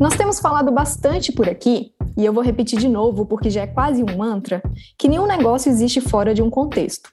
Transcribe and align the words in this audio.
Nós 0.00 0.16
temos 0.16 0.40
falado 0.40 0.72
bastante 0.72 1.30
por 1.30 1.46
aqui, 1.46 1.92
e 2.16 2.24
eu 2.24 2.32
vou 2.32 2.42
repetir 2.42 2.78
de 2.78 2.88
novo 2.88 3.26
porque 3.26 3.50
já 3.50 3.64
é 3.64 3.66
quase 3.66 4.02
um 4.02 4.16
mantra, 4.16 4.62
que 4.96 5.06
nenhum 5.06 5.26
negócio 5.26 5.70
existe 5.70 6.00
fora 6.00 6.32
de 6.32 6.40
um 6.40 6.48
contexto. 6.48 7.10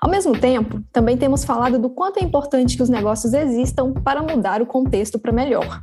Ao 0.00 0.08
mesmo 0.08 0.38
tempo, 0.38 0.80
também 0.92 1.16
temos 1.16 1.44
falado 1.44 1.76
do 1.76 1.90
quanto 1.90 2.20
é 2.20 2.22
importante 2.22 2.76
que 2.76 2.84
os 2.84 2.88
negócios 2.88 3.34
existam 3.34 3.92
para 3.92 4.22
mudar 4.22 4.62
o 4.62 4.66
contexto 4.66 5.18
para 5.18 5.32
melhor. 5.32 5.82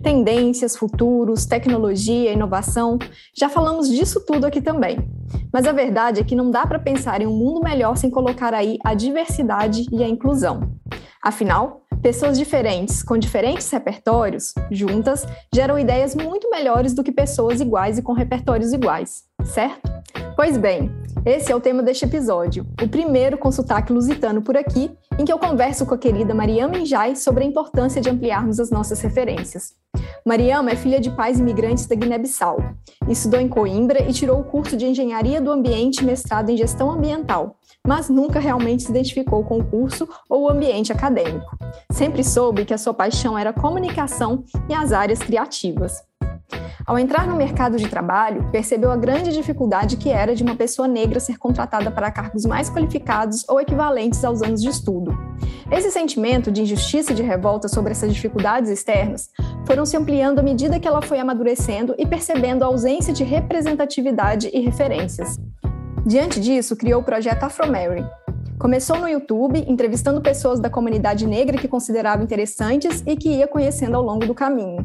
Tendências, 0.00 0.76
futuros, 0.76 1.44
tecnologia, 1.44 2.32
inovação, 2.32 2.96
já 3.36 3.48
falamos 3.48 3.90
disso 3.90 4.24
tudo 4.24 4.46
aqui 4.46 4.60
também. 4.60 5.10
Mas 5.52 5.66
a 5.66 5.72
verdade 5.72 6.20
é 6.20 6.24
que 6.24 6.36
não 6.36 6.52
dá 6.52 6.64
para 6.64 6.78
pensar 6.78 7.20
em 7.20 7.26
um 7.26 7.36
mundo 7.36 7.60
melhor 7.60 7.96
sem 7.96 8.10
colocar 8.10 8.54
aí 8.54 8.78
a 8.84 8.94
diversidade 8.94 9.86
e 9.90 10.04
a 10.04 10.08
inclusão. 10.08 10.70
Afinal, 11.24 11.80
pessoas 12.02 12.36
diferentes 12.36 13.02
com 13.02 13.16
diferentes 13.16 13.70
repertórios, 13.70 14.52
juntas, 14.70 15.26
geram 15.54 15.78
ideias 15.78 16.14
muito 16.14 16.50
melhores 16.50 16.92
do 16.92 17.02
que 17.02 17.10
pessoas 17.10 17.62
iguais 17.62 17.96
e 17.96 18.02
com 18.02 18.12
repertórios 18.12 18.74
iguais, 18.74 19.22
certo? 19.42 19.90
Pois 20.36 20.58
bem, 20.58 20.92
esse 21.24 21.50
é 21.50 21.56
o 21.56 21.60
tema 21.60 21.82
deste 21.82 22.04
episódio, 22.04 22.66
o 22.82 22.86
primeiro 22.86 23.38
com 23.38 23.50
sotaque 23.50 23.90
lusitano 23.90 24.42
por 24.42 24.54
aqui, 24.54 24.90
em 25.18 25.24
que 25.24 25.32
eu 25.32 25.38
converso 25.38 25.86
com 25.86 25.94
a 25.94 25.98
querida 25.98 26.34
Mariama 26.34 26.76
Injai 26.76 27.16
sobre 27.16 27.42
a 27.42 27.46
importância 27.46 28.02
de 28.02 28.10
ampliarmos 28.10 28.60
as 28.60 28.68
nossas 28.68 29.00
referências. 29.00 29.72
Mariama 30.26 30.72
é 30.72 30.76
filha 30.76 31.00
de 31.00 31.10
pais 31.10 31.40
imigrantes 31.40 31.86
da 31.86 31.94
Guiné-Bissau. 31.94 32.58
Estudou 33.08 33.40
em 33.40 33.48
Coimbra 33.48 34.02
e 34.02 34.12
tirou 34.12 34.40
o 34.40 34.44
curso 34.44 34.76
de 34.76 34.84
Engenharia 34.84 35.40
do 35.40 35.50
Ambiente 35.50 36.02
e 36.02 36.04
mestrado 36.04 36.50
em 36.50 36.56
Gestão 36.56 36.90
Ambiental, 36.90 37.56
mas 37.86 38.08
nunca 38.08 38.40
realmente 38.40 38.82
se 38.82 38.90
identificou 38.90 39.44
com 39.44 39.58
o 39.58 39.64
curso 39.64 40.08
ou 40.28 40.44
o 40.44 40.48
ambiente 40.48 40.92
acadêmico. 40.92 41.56
Sempre 41.92 42.24
soube 42.24 42.64
que 42.64 42.72
a 42.72 42.78
sua 42.78 42.94
paixão 42.94 43.38
era 43.38 43.52
comunicação 43.52 44.44
e 44.68 44.74
as 44.74 44.92
áreas 44.92 45.18
criativas. 45.18 46.02
Ao 46.86 46.98
entrar 46.98 47.26
no 47.26 47.36
mercado 47.36 47.78
de 47.78 47.88
trabalho, 47.88 48.50
percebeu 48.50 48.90
a 48.90 48.96
grande 48.96 49.32
dificuldade 49.32 49.96
que 49.96 50.10
era 50.10 50.34
de 50.34 50.42
uma 50.42 50.54
pessoa 50.54 50.86
negra 50.86 51.18
ser 51.18 51.38
contratada 51.38 51.90
para 51.90 52.10
cargos 52.10 52.44
mais 52.44 52.68
qualificados 52.68 53.44
ou 53.48 53.60
equivalentes 53.60 54.22
aos 54.22 54.42
anos 54.42 54.60
de 54.60 54.68
estudo. 54.68 55.16
Esse 55.70 55.90
sentimento 55.90 56.52
de 56.52 56.62
injustiça 56.62 57.12
e 57.12 57.14
de 57.14 57.22
revolta 57.22 57.68
sobre 57.68 57.92
essas 57.92 58.12
dificuldades 58.12 58.70
externas 58.70 59.30
foram 59.66 59.86
se 59.86 59.96
ampliando 59.96 60.38
à 60.38 60.42
medida 60.42 60.78
que 60.78 60.86
ela 60.86 61.00
foi 61.00 61.18
amadurecendo 61.18 61.94
e 61.98 62.06
percebendo 62.06 62.62
a 62.62 62.66
ausência 62.66 63.14
de 63.14 63.24
representatividade 63.24 64.50
e 64.52 64.60
referências. 64.60 65.38
Diante 66.06 66.40
disso, 66.40 66.76
criou 66.76 67.00
o 67.00 67.04
projeto 67.04 67.44
AfroMary, 67.44 68.04
Começou 68.58 68.98
no 68.98 69.08
YouTube, 69.08 69.64
entrevistando 69.68 70.20
pessoas 70.20 70.60
da 70.60 70.70
comunidade 70.70 71.26
negra 71.26 71.58
que 71.58 71.66
considerava 71.66 72.22
interessantes 72.22 73.02
e 73.04 73.16
que 73.16 73.28
ia 73.28 73.48
conhecendo 73.48 73.96
ao 73.96 74.02
longo 74.02 74.26
do 74.26 74.34
caminho. 74.34 74.84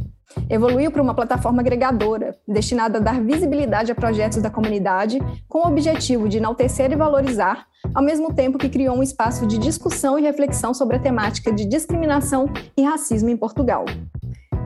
Evoluiu 0.49 0.91
para 0.91 1.01
uma 1.01 1.13
plataforma 1.13 1.61
agregadora, 1.61 2.35
destinada 2.47 2.97
a 2.97 3.01
dar 3.01 3.21
visibilidade 3.23 3.91
a 3.91 3.95
projetos 3.95 4.41
da 4.41 4.49
comunidade, 4.49 5.19
com 5.47 5.59
o 5.59 5.67
objetivo 5.71 6.27
de 6.27 6.37
enaltecer 6.37 6.91
e 6.91 6.95
valorizar, 6.95 7.67
ao 7.93 8.03
mesmo 8.03 8.33
tempo 8.33 8.57
que 8.57 8.69
criou 8.69 8.97
um 8.97 9.03
espaço 9.03 9.45
de 9.45 9.57
discussão 9.57 10.17
e 10.17 10.23
reflexão 10.23 10.73
sobre 10.73 10.97
a 10.97 10.99
temática 10.99 11.51
de 11.51 11.65
discriminação 11.65 12.51
e 12.75 12.83
racismo 12.83 13.29
em 13.29 13.37
Portugal. 13.37 13.85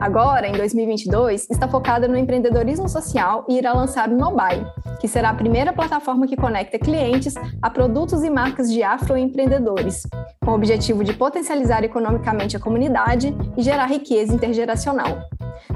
Agora, 0.00 0.46
em 0.48 0.52
2022, 0.52 1.48
está 1.50 1.68
focada 1.68 2.08
no 2.08 2.16
empreendedorismo 2.16 2.88
social 2.88 3.46
e 3.48 3.56
irá 3.56 3.72
lançar 3.72 4.08
o 4.08 4.16
Nobai, 4.16 4.66
que 5.00 5.08
será 5.08 5.30
a 5.30 5.34
primeira 5.34 5.72
plataforma 5.72 6.26
que 6.26 6.36
conecta 6.36 6.78
clientes 6.78 7.34
a 7.62 7.70
produtos 7.70 8.22
e 8.22 8.30
marcas 8.30 8.70
de 8.70 8.82
afroempreendedores, 8.82 10.06
com 10.44 10.50
o 10.50 10.54
objetivo 10.54 11.04
de 11.04 11.12
potencializar 11.12 11.84
economicamente 11.84 12.56
a 12.56 12.60
comunidade 12.60 13.34
e 13.56 13.62
gerar 13.62 13.86
riqueza 13.86 14.34
intergeracional. 14.34 15.18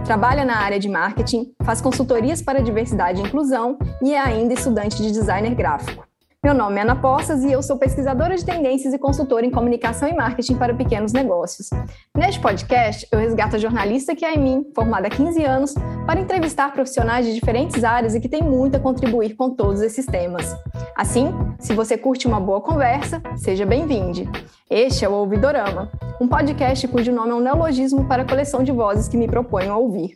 Trabalha 0.04 0.44
na 0.44 0.58
área 0.58 0.78
de 0.78 0.88
marketing, 0.88 1.52
faz 1.62 1.80
consultorias 1.80 2.42
para 2.42 2.62
diversidade 2.62 3.20
e 3.20 3.24
inclusão 3.24 3.78
e 4.02 4.14
é 4.14 4.18
ainda 4.18 4.54
estudante 4.54 4.96
de 5.02 5.12
designer 5.12 5.54
gráfico. 5.54 6.07
Meu 6.44 6.54
nome 6.54 6.78
é 6.78 6.82
Ana 6.82 6.94
Poças 6.94 7.42
e 7.42 7.50
eu 7.50 7.60
sou 7.60 7.76
pesquisadora 7.76 8.36
de 8.36 8.44
tendências 8.44 8.94
e 8.94 8.98
consultora 8.98 9.44
em 9.44 9.50
comunicação 9.50 10.08
e 10.08 10.14
marketing 10.14 10.54
para 10.54 10.72
pequenos 10.72 11.12
negócios. 11.12 11.68
Neste 12.16 12.40
podcast, 12.40 13.08
eu 13.10 13.18
resgato 13.18 13.56
a 13.56 13.58
jornalista 13.58 14.14
que 14.14 14.24
é 14.24 14.34
em 14.34 14.38
mim, 14.38 14.70
formada 14.72 15.08
há 15.08 15.10
15 15.10 15.42
anos, 15.42 15.74
para 16.06 16.20
entrevistar 16.20 16.72
profissionais 16.72 17.26
de 17.26 17.34
diferentes 17.34 17.82
áreas 17.82 18.14
e 18.14 18.20
que 18.20 18.28
têm 18.28 18.40
muito 18.40 18.76
a 18.76 18.80
contribuir 18.80 19.34
com 19.34 19.50
todos 19.50 19.82
esses 19.82 20.06
temas. 20.06 20.56
Assim, 20.96 21.34
se 21.58 21.74
você 21.74 21.98
curte 21.98 22.28
uma 22.28 22.38
boa 22.38 22.60
conversa, 22.60 23.20
seja 23.36 23.66
bem-vindo. 23.66 24.30
Este 24.70 25.04
é 25.04 25.08
o 25.08 25.14
Ouvidorama, 25.14 25.90
um 26.20 26.28
podcast 26.28 26.86
cujo 26.86 27.10
nome 27.10 27.32
é 27.32 27.34
um 27.34 27.40
neologismo 27.40 28.06
para 28.06 28.22
a 28.22 28.24
coleção 28.24 28.62
de 28.62 28.70
vozes 28.70 29.08
que 29.08 29.16
me 29.16 29.26
proponho 29.26 29.72
a 29.72 29.76
ouvir. 29.76 30.14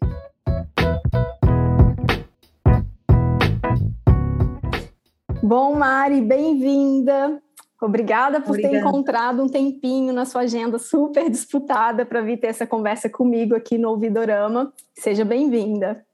Bom, 5.43 5.75
Mari, 5.75 6.21
bem-vinda. 6.21 7.43
Obrigada 7.81 8.41
por 8.41 8.51
Obrigada. 8.51 8.75
ter 8.75 8.81
encontrado 8.81 9.43
um 9.43 9.49
tempinho 9.49 10.13
na 10.13 10.25
sua 10.25 10.43
agenda 10.43 10.79
super 10.79 11.29
disputada 11.29 12.07
para 12.07 12.21
vir 12.21 12.39
ter 12.39 12.47
essa 12.47 12.65
conversa 12.65 13.11
comigo 13.11 13.57
aqui 13.57 13.77
no 13.77 13.91
Ouvidorama. 13.91 14.73
Seja 14.95 15.25
bem-vinda. 15.25 16.07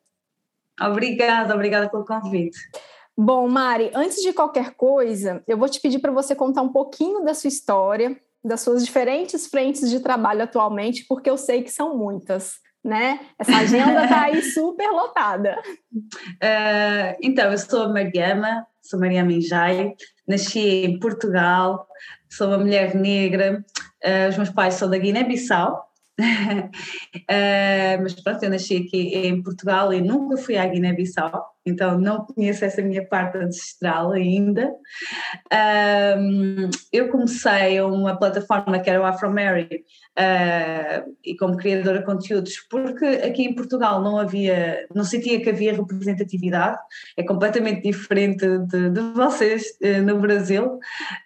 Obrigada, 0.80 1.54
obrigada 1.54 1.90
pelo 1.90 2.06
convite. 2.06 2.58
Bom, 3.14 3.46
Mari, 3.48 3.90
antes 3.94 4.22
de 4.22 4.32
qualquer 4.32 4.74
coisa, 4.74 5.42
eu 5.46 5.58
vou 5.58 5.68
te 5.68 5.78
pedir 5.78 5.98
para 5.98 6.10
você 6.10 6.34
contar 6.34 6.62
um 6.62 6.72
pouquinho 6.72 7.22
da 7.22 7.34
sua 7.34 7.48
história, 7.48 8.16
das 8.42 8.62
suas 8.62 8.82
diferentes 8.82 9.46
frentes 9.46 9.90
de 9.90 10.00
trabalho 10.00 10.44
atualmente, 10.44 11.04
porque 11.06 11.28
eu 11.28 11.36
sei 11.36 11.62
que 11.62 11.70
são 11.70 11.94
muitas 11.98 12.60
né? 12.82 13.20
Essa 13.38 13.58
agenda 13.58 14.04
está 14.04 14.22
aí 14.22 14.40
super 14.54 14.88
lotada. 14.90 15.58
Uh, 15.92 17.16
então, 17.22 17.50
eu 17.50 17.58
sou 17.58 17.82
a 17.84 17.88
Mariama, 17.88 18.66
sou 18.88 18.98
Maria 18.98 19.22
Minjai, 19.22 19.94
nasci 20.26 20.86
em 20.86 20.98
Portugal, 20.98 21.86
sou 22.30 22.48
uma 22.48 22.58
mulher 22.58 22.94
negra, 22.94 23.62
uh, 24.04 24.28
os 24.30 24.36
meus 24.36 24.50
pais 24.50 24.74
são 24.74 24.88
da 24.88 24.96
Guiné-Bissau, 24.96 25.84
uh, 26.18 26.72
mas 28.02 28.14
pronto, 28.14 28.42
eu 28.42 28.50
nasci 28.50 28.76
aqui 28.76 29.14
em 29.14 29.42
Portugal 29.42 29.92
e 29.92 30.00
nunca 30.00 30.38
fui 30.38 30.56
à 30.56 30.66
Guiné-Bissau, 30.66 31.44
então 31.68 31.98
não 31.98 32.24
conheço 32.24 32.64
essa 32.64 32.82
minha 32.82 33.06
parte 33.06 33.38
ancestral 33.38 34.12
ainda. 34.12 34.72
Um, 36.18 36.70
eu 36.92 37.08
comecei 37.08 37.80
uma 37.80 38.16
plataforma 38.16 38.78
que 38.78 38.90
era 38.90 39.00
o 39.00 39.04
AfroMary 39.04 39.84
uh, 40.18 41.14
e 41.24 41.36
como 41.36 41.56
criadora 41.56 42.00
de 42.00 42.04
conteúdos, 42.04 42.54
porque 42.70 43.04
aqui 43.04 43.44
em 43.44 43.54
Portugal 43.54 44.02
não 44.02 44.18
havia, 44.18 44.86
não 44.94 45.04
sentia 45.04 45.40
que 45.40 45.50
havia 45.50 45.74
representatividade, 45.74 46.78
é 47.16 47.22
completamente 47.22 47.82
diferente 47.82 48.46
de, 48.66 48.90
de 48.90 49.00
vocês 49.14 49.64
uh, 49.82 50.02
no 50.02 50.18
Brasil, 50.20 50.78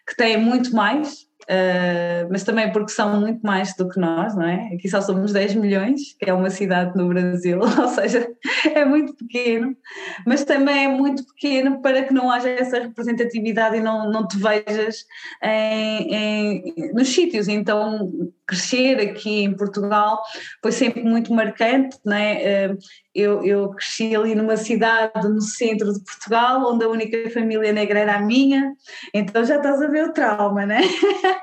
que 0.06 0.16
têm 0.16 0.36
muito 0.36 0.74
mais, 0.74 1.26
Uh, 1.42 2.28
mas 2.30 2.44
também 2.44 2.70
porque 2.70 2.92
são 2.92 3.20
muito 3.20 3.40
mais 3.44 3.74
do 3.74 3.88
que 3.88 3.98
nós, 3.98 4.34
não 4.34 4.46
é? 4.46 4.70
Aqui 4.74 4.88
só 4.88 5.00
somos 5.00 5.32
10 5.32 5.56
milhões, 5.56 6.14
que 6.18 6.30
é 6.30 6.32
uma 6.32 6.50
cidade 6.50 6.96
no 6.96 7.08
Brasil, 7.08 7.58
ou 7.60 7.88
seja, 7.88 8.28
é 8.72 8.84
muito 8.84 9.14
pequeno, 9.14 9.76
mas 10.24 10.44
também 10.44 10.84
é 10.84 10.88
muito 10.88 11.26
pequeno 11.26 11.82
para 11.82 12.04
que 12.04 12.14
não 12.14 12.30
haja 12.30 12.48
essa 12.48 12.78
representatividade 12.78 13.76
e 13.76 13.80
não, 13.80 14.10
não 14.10 14.26
te 14.26 14.38
vejas 14.38 15.04
em, 15.42 16.14
em, 16.14 16.92
nos 16.94 17.08
sítios. 17.08 17.48
Então, 17.48 18.12
crescer 18.46 19.00
aqui 19.00 19.42
em 19.42 19.56
Portugal 19.56 20.22
foi 20.62 20.72
sempre 20.72 21.02
muito 21.02 21.32
marcante, 21.34 21.98
não 22.04 22.16
é? 22.16 22.68
Uh, 22.70 22.78
eu, 23.14 23.44
eu 23.44 23.70
cresci 23.70 24.14
ali 24.16 24.34
numa 24.34 24.56
cidade 24.56 25.28
no 25.28 25.40
centro 25.40 25.92
de 25.92 26.02
Portugal, 26.02 26.72
onde 26.72 26.84
a 26.84 26.88
única 26.88 27.28
família 27.30 27.72
negra 27.72 28.00
era 28.00 28.16
a 28.16 28.20
minha, 28.20 28.72
então 29.12 29.44
já 29.44 29.56
estás 29.56 29.82
a 29.82 29.88
ver 29.88 30.08
o 30.08 30.12
trauma, 30.12 30.64
né? 30.64 30.80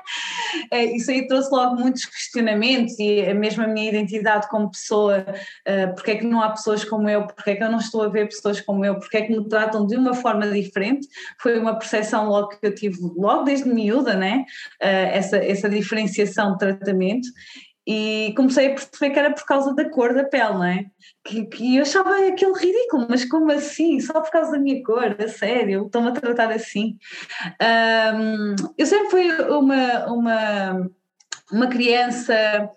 é, 0.70 0.84
isso 0.96 1.10
aí 1.10 1.26
trouxe 1.26 1.50
logo 1.50 1.76
muitos 1.76 2.04
questionamentos 2.04 2.98
e 2.98 3.32
mesmo 3.34 3.64
a 3.64 3.66
minha 3.66 3.88
identidade 3.88 4.48
como 4.48 4.70
pessoa, 4.70 5.24
uh, 5.28 5.94
porque 5.94 6.12
é 6.12 6.16
que 6.16 6.26
não 6.26 6.42
há 6.42 6.50
pessoas 6.50 6.84
como 6.84 7.08
eu, 7.08 7.26
porque 7.26 7.50
é 7.50 7.56
que 7.56 7.62
eu 7.62 7.70
não 7.70 7.78
estou 7.78 8.02
a 8.02 8.08
ver 8.08 8.28
pessoas 8.28 8.60
como 8.60 8.84
eu, 8.84 8.98
porque 8.98 9.16
é 9.16 9.22
que 9.22 9.36
me 9.36 9.48
tratam 9.48 9.86
de 9.86 9.96
uma 9.96 10.14
forma 10.14 10.46
diferente, 10.48 11.06
foi 11.40 11.58
uma 11.58 11.78
percepção 11.78 12.28
logo 12.28 12.48
que 12.48 12.66
eu 12.66 12.74
tive 12.74 12.98
logo 13.16 13.44
desde 13.44 13.68
miúda, 13.68 14.14
né? 14.14 14.44
Uh, 14.82 15.10
essa, 15.12 15.36
essa 15.36 15.68
diferenciação 15.68 16.52
de 16.52 16.58
tratamento 16.58 17.28
e 17.92 18.32
comecei 18.36 18.68
a 18.68 18.74
perceber 18.74 19.10
que 19.10 19.18
era 19.18 19.34
por 19.34 19.44
causa 19.44 19.74
da 19.74 19.90
cor 19.90 20.14
da 20.14 20.22
pele, 20.22 20.52
não 20.52 20.64
é? 20.64 20.86
Que, 21.24 21.44
que 21.46 21.76
eu 21.76 21.82
achava 21.82 22.24
aquilo 22.28 22.54
ridículo, 22.54 23.08
mas 23.10 23.24
como 23.24 23.50
assim? 23.50 23.98
Só 23.98 24.20
por 24.20 24.30
causa 24.30 24.52
da 24.52 24.58
minha 24.60 24.80
cor, 24.84 25.16
a 25.18 25.26
sério, 25.26 25.86
estão-me 25.86 26.10
a 26.10 26.12
tratar 26.12 26.52
assim. 26.52 26.96
Um, 27.60 28.54
eu 28.78 28.86
sempre 28.86 29.10
fui 29.10 29.28
uma, 29.42 30.06
uma, 30.06 30.90
uma 31.50 31.66
criança 31.66 32.70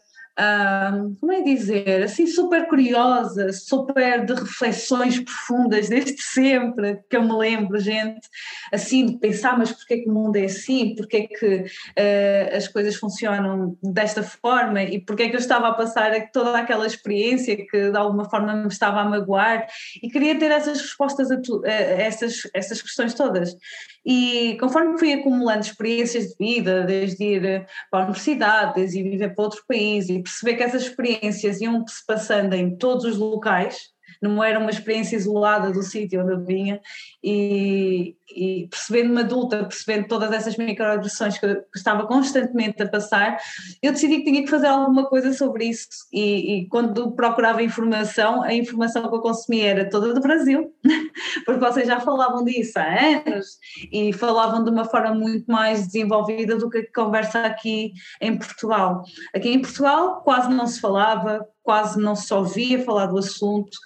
como 1.19 1.31
é 1.31 1.41
dizer, 1.41 2.03
assim 2.03 2.25
super 2.25 2.67
curiosa, 2.67 3.51
super 3.53 4.25
de 4.25 4.33
reflexões 4.33 5.19
profundas 5.19 5.89
desde 5.89 6.19
sempre, 6.21 6.99
que 7.09 7.15
eu 7.15 7.23
me 7.23 7.33
lembro, 7.33 7.79
gente, 7.79 8.27
assim 8.71 9.05
de 9.05 9.17
pensar, 9.19 9.57
mas 9.57 9.71
porquê 9.71 9.99
que 9.99 10.09
o 10.09 10.13
mundo 10.13 10.35
é 10.35 10.45
assim, 10.45 10.95
porquê 10.95 11.27
que 11.27 11.55
uh, 11.55 12.57
as 12.57 12.67
coisas 12.67 12.95
funcionam 12.95 13.77
desta 13.83 14.23
forma? 14.23 14.81
E 14.81 14.99
porquê 14.99 15.29
que 15.29 15.35
eu 15.35 15.39
estava 15.39 15.67
a 15.67 15.73
passar 15.73 16.11
toda 16.31 16.57
aquela 16.57 16.87
experiência 16.87 17.55
que 17.55 17.91
de 17.91 17.97
alguma 17.97 18.29
forma 18.29 18.55
me 18.55 18.67
estava 18.67 19.01
a 19.01 19.05
magoar? 19.05 19.67
E 20.01 20.09
queria 20.09 20.37
ter 20.37 20.51
essas 20.51 20.81
respostas 20.81 21.29
a, 21.29 21.39
tu, 21.39 21.63
a 21.65 21.69
essas, 21.69 22.41
essas 22.53 22.81
questões 22.81 23.13
todas. 23.13 23.55
E 24.05 24.57
conforme 24.59 24.97
fui 24.97 25.13
acumulando 25.13 25.61
experiências 25.61 26.29
de 26.29 26.35
vida, 26.37 26.83
desde 26.83 27.23
ir 27.23 27.65
para 27.89 28.01
a 28.01 28.03
universidade, 28.03 28.75
desde 28.75 28.99
ir 28.99 29.03
viver 29.09 29.33
para 29.33 29.45
outro 29.45 29.63
país 29.67 30.09
e 30.09 30.21
perceber 30.21 30.55
que 30.55 30.63
essas 30.63 30.83
experiências 30.83 31.61
iam 31.61 31.87
se 31.87 32.05
passando 32.05 32.53
em 32.53 32.75
todos 32.75 33.05
os 33.05 33.17
locais, 33.17 33.92
não 34.23 34.43
era 34.43 34.57
uma 34.57 34.69
experiência 34.69 35.17
isolada 35.17 35.71
do 35.71 35.83
sítio 35.83 36.21
onde 36.21 36.31
eu 36.31 36.43
vinha 36.43 36.79
e, 37.21 38.15
e 38.35 38.67
percebendo-me 38.69 39.19
adulta, 39.19 39.65
percebendo 39.65 40.07
todas 40.07 40.31
essas 40.31 40.55
microagressões 40.55 41.37
que, 41.37 41.45
estava 41.75 42.07
constantemente 42.07 42.81
a 42.81 42.87
passar, 42.87 43.37
eu 43.81 43.91
decidi 43.91 44.19
que 44.19 44.23
tinha 44.23 44.43
que 44.43 44.49
fazer 44.49 44.67
alguma 44.67 45.05
coisa 45.07 45.33
sobre 45.33 45.65
isso 45.65 45.87
e, 46.11 46.59
e, 46.59 46.67
quando 46.69 47.11
procurava 47.11 47.61
informação, 47.61 48.41
a 48.43 48.53
informação 48.53 49.09
que 49.09 49.15
eu 49.15 49.21
consumia 49.21 49.69
era 49.69 49.89
toda 49.89 50.13
do 50.13 50.21
Brasil, 50.21 50.73
porque 51.45 51.59
vocês 51.59 51.87
já 51.87 51.99
falavam 51.99 52.43
disso 52.43 52.79
há 52.79 52.83
anos 52.83 53.57
e 53.91 54.13
falavam 54.13 54.63
de 54.63 54.69
uma 54.69 54.85
forma 54.85 55.13
muito 55.13 55.51
mais 55.51 55.87
desenvolvida 55.87 56.55
do 56.57 56.69
que 56.69 56.77
a 56.77 56.93
conversa 56.93 57.45
aqui 57.45 57.91
em 58.21 58.37
Portugal. 58.37 59.03
Aqui 59.35 59.49
em 59.49 59.61
Portugal 59.61 60.21
quase 60.23 60.49
não 60.49 60.65
se 60.65 60.79
falava, 60.79 61.45
quase 61.63 61.99
não 61.99 62.15
se 62.15 62.33
ouvia 62.33 62.83
falar 62.83 63.07
do 63.07 63.17
assunto, 63.17 63.77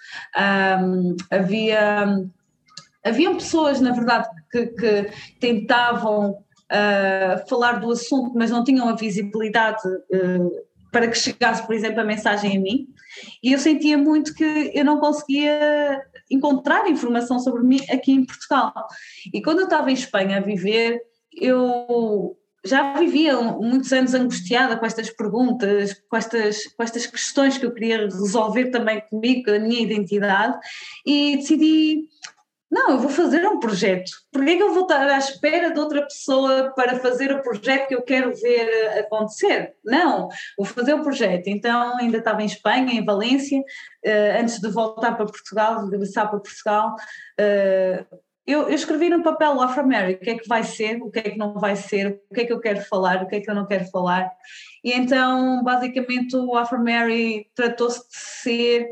um, 0.84 1.16
havia, 1.30 2.06
haviam 3.04 3.34
pessoas, 3.34 3.80
na 3.80 3.92
verdade, 3.92 4.28
que, 4.50 4.66
que 4.66 5.10
tentavam 5.40 6.32
uh, 6.32 7.48
falar 7.48 7.80
do 7.80 7.90
assunto, 7.92 8.32
mas 8.34 8.50
não 8.50 8.64
tinham 8.64 8.88
a 8.88 8.96
visibilidade 8.96 9.86
uh, 9.86 10.68
para 10.90 11.06
que 11.08 11.16
chegasse, 11.16 11.64
por 11.66 11.74
exemplo, 11.74 12.00
a 12.00 12.04
mensagem 12.04 12.56
a 12.56 12.60
mim, 12.60 12.88
e 13.42 13.52
eu 13.52 13.58
sentia 13.58 13.96
muito 13.96 14.34
que 14.34 14.72
eu 14.74 14.84
não 14.84 14.98
conseguia 14.98 16.02
encontrar 16.30 16.90
informação 16.90 17.38
sobre 17.38 17.62
mim 17.62 17.80
aqui 17.90 18.12
em 18.12 18.24
Portugal. 18.24 18.72
E 19.32 19.42
quando 19.42 19.60
eu 19.60 19.64
estava 19.64 19.90
em 19.90 19.94
Espanha 19.94 20.38
a 20.38 20.40
viver, 20.40 21.00
eu 21.32 22.37
já 22.64 22.94
vivia 22.94 23.36
muitos 23.36 23.92
anos 23.92 24.14
angustiada 24.14 24.76
com 24.76 24.86
estas 24.86 25.10
perguntas, 25.10 25.94
com 26.08 26.16
estas, 26.16 26.66
com 26.66 26.82
estas 26.82 27.06
questões 27.06 27.56
que 27.56 27.66
eu 27.66 27.72
queria 27.72 27.98
resolver 28.04 28.70
também 28.70 29.00
comigo, 29.08 29.50
a 29.50 29.58
minha 29.58 29.80
identidade, 29.80 30.58
e 31.06 31.36
decidi, 31.36 32.08
não, 32.70 32.90
eu 32.90 32.98
vou 32.98 33.08
fazer 33.08 33.46
um 33.46 33.58
projeto. 33.58 34.10
Porquê 34.30 34.56
que 34.56 34.62
eu 34.62 34.74
vou 34.74 34.82
estar 34.82 35.08
à 35.08 35.16
espera 35.16 35.70
de 35.70 35.80
outra 35.80 36.02
pessoa 36.02 36.72
para 36.76 36.98
fazer 36.98 37.32
o 37.32 37.42
projeto 37.42 37.88
que 37.88 37.94
eu 37.94 38.02
quero 38.02 38.34
ver 38.34 38.98
acontecer? 38.98 39.74
Não, 39.82 40.28
vou 40.56 40.66
fazer 40.66 40.92
o 40.92 41.02
projeto. 41.02 41.46
Então 41.46 41.96
ainda 41.96 42.18
estava 42.18 42.42
em 42.42 42.46
Espanha, 42.46 42.92
em 42.92 43.04
Valência, 43.04 43.58
uh, 43.58 44.40
antes 44.40 44.60
de 44.60 44.68
voltar 44.68 45.16
para 45.16 45.24
Portugal, 45.24 45.84
de 45.84 45.92
regressar 45.92 46.28
para 46.28 46.40
Portugal, 46.40 46.94
uh, 47.40 48.18
eu, 48.48 48.62
eu, 48.62 48.74
escrevi 48.74 49.10
no 49.10 49.22
papel 49.22 49.52
o 49.52 49.60
Afro 49.60 49.86
Mary, 49.86 50.14
o 50.14 50.18
que 50.18 50.30
é 50.30 50.38
que 50.38 50.48
vai 50.48 50.62
ser, 50.62 51.02
o 51.02 51.10
que 51.10 51.18
é 51.18 51.22
que 51.22 51.38
não 51.38 51.54
vai 51.54 51.76
ser, 51.76 52.20
o 52.30 52.34
que 52.34 52.40
é 52.40 52.44
que 52.46 52.52
eu 52.52 52.60
quero 52.60 52.80
falar, 52.80 53.22
o 53.22 53.28
que 53.28 53.36
é 53.36 53.40
que 53.40 53.50
eu 53.50 53.54
não 53.54 53.66
quero 53.66 53.84
falar. 53.90 54.30
E 54.82 54.92
então, 54.92 55.62
basicamente, 55.62 56.34
o 56.34 56.56
Afro 56.56 56.82
Mary 56.82 57.46
tratou-se 57.54 58.00
de 58.08 58.16
ser 58.16 58.88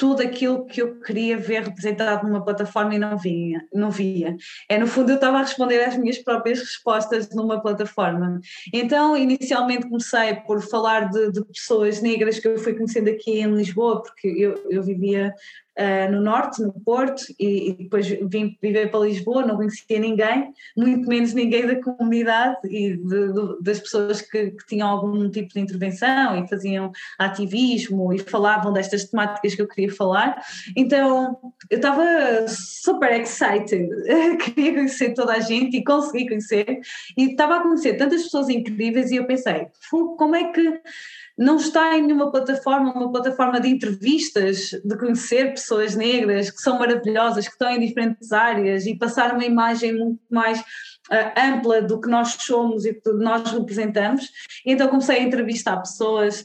tudo 0.00 0.22
aquilo 0.22 0.64
que 0.64 0.80
eu 0.80 0.98
queria 0.98 1.36
ver 1.36 1.62
representado 1.64 2.26
numa 2.26 2.42
plataforma 2.42 2.94
e 2.94 2.98
não 2.98 3.18
via, 3.18 3.60
não 3.70 3.90
via. 3.90 4.34
É 4.66 4.78
no 4.78 4.86
fundo 4.86 5.10
eu 5.10 5.16
estava 5.16 5.36
a 5.36 5.42
responder 5.42 5.84
às 5.84 5.94
minhas 5.94 6.16
próprias 6.16 6.58
respostas 6.58 7.28
numa 7.34 7.60
plataforma. 7.60 8.40
Então 8.72 9.14
inicialmente 9.14 9.86
comecei 9.86 10.36
por 10.46 10.62
falar 10.62 11.10
de, 11.10 11.30
de 11.32 11.44
pessoas 11.44 12.00
negras 12.00 12.38
que 12.38 12.48
eu 12.48 12.56
fui 12.56 12.72
conhecendo 12.72 13.10
aqui 13.10 13.40
em 13.40 13.54
Lisboa, 13.54 14.02
porque 14.02 14.26
eu, 14.26 14.54
eu 14.70 14.82
vivia 14.82 15.34
uh, 15.80 16.12
no 16.12 16.20
Norte, 16.20 16.62
no 16.62 16.72
Porto, 16.72 17.22
e, 17.38 17.70
e, 17.70 17.72
depois 17.74 18.06
vim 18.06 18.56
viver 18.60 18.90
para 18.90 19.00
Lisboa, 19.00 19.46
não 19.46 19.56
conhecia 19.56 19.98
ninguém, 19.98 20.52
muito 20.76 21.08
menos 21.08 21.32
ninguém 21.32 21.66
da 21.66 21.80
comunidade 21.80 22.58
e 22.64 22.96
de, 22.96 23.32
de, 23.32 23.62
das 23.62 23.80
pessoas 23.80 24.20
que, 24.20 24.50
que, 24.50 24.66
tinham 24.66 24.88
algum 24.88 25.30
tipo 25.30 25.52
de 25.54 25.60
intervenção 25.60 26.44
e 26.44 26.48
faziam 26.48 26.92
ativismo 27.18 28.12
e 28.12 28.18
falavam 28.18 28.72
destas 28.72 29.04
temáticas 29.04 29.54
que 29.54 29.62
eu 29.62 29.68
queria 29.68 29.92
falar. 29.92 30.42
Então 30.76 31.38
eu 31.70 31.76
estava 31.76 32.46
super 32.46 33.12
excited, 33.18 33.88
queria 34.44 34.74
conhecer 34.74 35.14
toda 35.14 35.32
a 35.32 35.40
gente 35.40 35.78
e 35.78 35.84
consegui 35.84 36.28
conhecer, 36.28 36.80
e 37.16 37.30
estava 37.30 37.56
a 37.56 37.62
conhecer 37.62 37.94
tantas 37.94 38.24
pessoas 38.24 38.48
incríveis 38.48 39.10
e 39.10 39.16
eu 39.16 39.26
pensei, 39.26 39.66
como 40.18 40.36
é 40.36 40.52
que 40.52 40.80
não 41.40 41.56
está 41.56 41.96
em 41.96 42.02
nenhuma 42.02 42.30
plataforma, 42.30 42.92
uma 42.92 43.10
plataforma 43.10 43.58
de 43.58 43.68
entrevistas, 43.68 44.72
de 44.84 44.98
conhecer 44.98 45.52
pessoas 45.52 45.96
negras 45.96 46.50
que 46.50 46.60
são 46.60 46.78
maravilhosas, 46.78 47.46
que 47.46 47.52
estão 47.52 47.70
em 47.70 47.80
diferentes 47.80 48.30
áreas 48.30 48.84
e 48.84 48.94
passar 48.94 49.32
uma 49.32 49.44
imagem 49.44 49.94
muito 49.96 50.20
mais 50.30 50.60
uh, 50.60 51.32
ampla 51.34 51.80
do 51.80 51.98
que 51.98 52.10
nós 52.10 52.36
somos 52.40 52.84
e 52.84 52.92
do 52.92 53.00
que 53.00 53.24
nós 53.24 53.50
representamos. 53.50 54.28
E 54.66 54.72
então 54.72 54.88
comecei 54.88 55.16
a 55.16 55.22
entrevistar 55.22 55.78
pessoas 55.78 56.44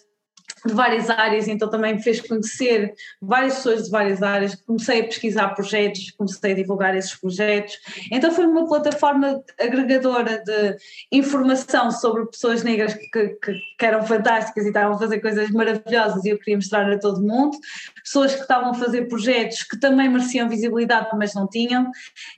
de 0.65 0.73
várias 0.73 1.09
áreas, 1.09 1.47
então 1.47 1.69
também 1.69 1.95
me 1.95 2.01
fez 2.01 2.19
conhecer 2.21 2.93
várias 3.21 3.55
pessoas 3.55 3.85
de 3.85 3.91
várias 3.91 4.23
áreas, 4.23 4.55
comecei 4.55 5.01
a 5.01 5.03
pesquisar 5.03 5.49
projetos, 5.49 6.11
comecei 6.11 6.51
a 6.51 6.55
divulgar 6.55 6.95
esses 6.95 7.15
projetos, 7.15 7.77
então 8.11 8.31
foi 8.31 8.45
uma 8.45 8.67
plataforma 8.67 9.43
agregadora 9.59 10.41
de 10.43 10.75
informação 11.11 11.91
sobre 11.91 12.25
pessoas 12.25 12.63
negras 12.63 12.93
que, 12.93 13.07
que, 13.09 13.37
que 13.77 13.85
eram 13.85 14.03
fantásticas 14.03 14.65
e 14.65 14.69
estavam 14.69 14.95
a 14.95 14.99
fazer 14.99 15.19
coisas 15.19 15.49
maravilhosas 15.51 16.25
e 16.25 16.29
eu 16.29 16.37
queria 16.39 16.57
mostrar 16.57 16.91
a 16.91 16.97
todo 16.97 17.21
mundo, 17.21 17.57
pessoas 18.03 18.33
que 18.33 18.41
estavam 18.41 18.71
a 18.71 18.73
fazer 18.73 19.07
projetos 19.07 19.63
que 19.63 19.79
também 19.79 20.09
mereciam 20.09 20.49
visibilidade 20.49 21.09
mas 21.17 21.33
não 21.33 21.47
tinham. 21.47 21.89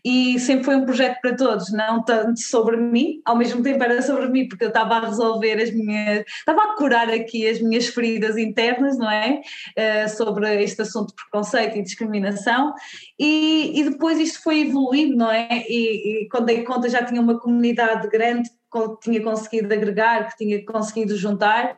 E 0.04 0.40
sempre 0.40 0.66
foi 0.66 0.76
um 0.76 0.86
projeto 0.86 1.20
para 1.22 1.36
todos, 1.36 1.72
não 1.72 2.04
tanto 2.04 2.40
sobre 2.40 2.78
mim, 2.78 3.22
ao 3.26 3.36
mesmo 3.36 3.62
tempo 3.64 3.84
era 3.84 4.02
sobre 4.02 4.28
mim 4.28 4.48
porque 4.48 4.66
eu 4.66 4.70
estava 4.70 4.96
a 4.96 5.06
resolver 5.08 5.62
as 5.62 5.72
minhas, 5.72 6.24
estava 6.28 6.64
a 6.64 6.76
curar 6.76 7.10
aqui 7.10 7.48
as 7.48 7.60
minhas 7.62 7.88
feridas 7.88 8.17
feridas 8.18 8.38
internas, 8.38 8.98
não 8.98 9.10
é? 9.10 9.42
Uh, 9.78 10.10
sobre 10.10 10.64
este 10.64 10.82
assunto 10.82 11.10
de 11.10 11.16
preconceito 11.16 11.78
e 11.78 11.84
discriminação, 11.84 12.74
e, 13.20 13.80
e 13.80 13.90
depois 13.90 14.20
isto 14.20 14.42
foi 14.42 14.62
evoluindo, 14.62 15.16
não 15.16 15.32
é? 15.32 15.48
E, 15.68 16.24
e 16.24 16.30
quando 16.30 16.46
dei 16.46 16.64
conta 16.64 16.90
já 16.90 17.04
tinha 17.04 17.22
uma 17.22 17.40
comunidade 17.40 18.08
grande 18.10 18.50
que 18.50 19.00
tinha 19.02 19.24
conseguido 19.24 19.74
agregar, 19.74 20.30
que 20.30 20.38
tinha 20.38 20.66
conseguido 20.66 21.16
juntar, 21.16 21.78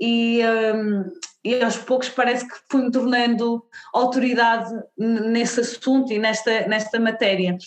e, 0.00 0.40
um, 0.74 1.04
e 1.44 1.60
aos 1.62 1.76
poucos 1.76 2.08
parece 2.08 2.46
que 2.46 2.54
fui 2.70 2.82
me 2.82 2.92
tornando 2.92 3.64
autoridade 3.92 4.72
nesse 4.96 5.60
assunto 5.60 6.12
e 6.12 6.18
nesta, 6.18 6.68
nesta 6.68 7.00
matéria 7.00 7.58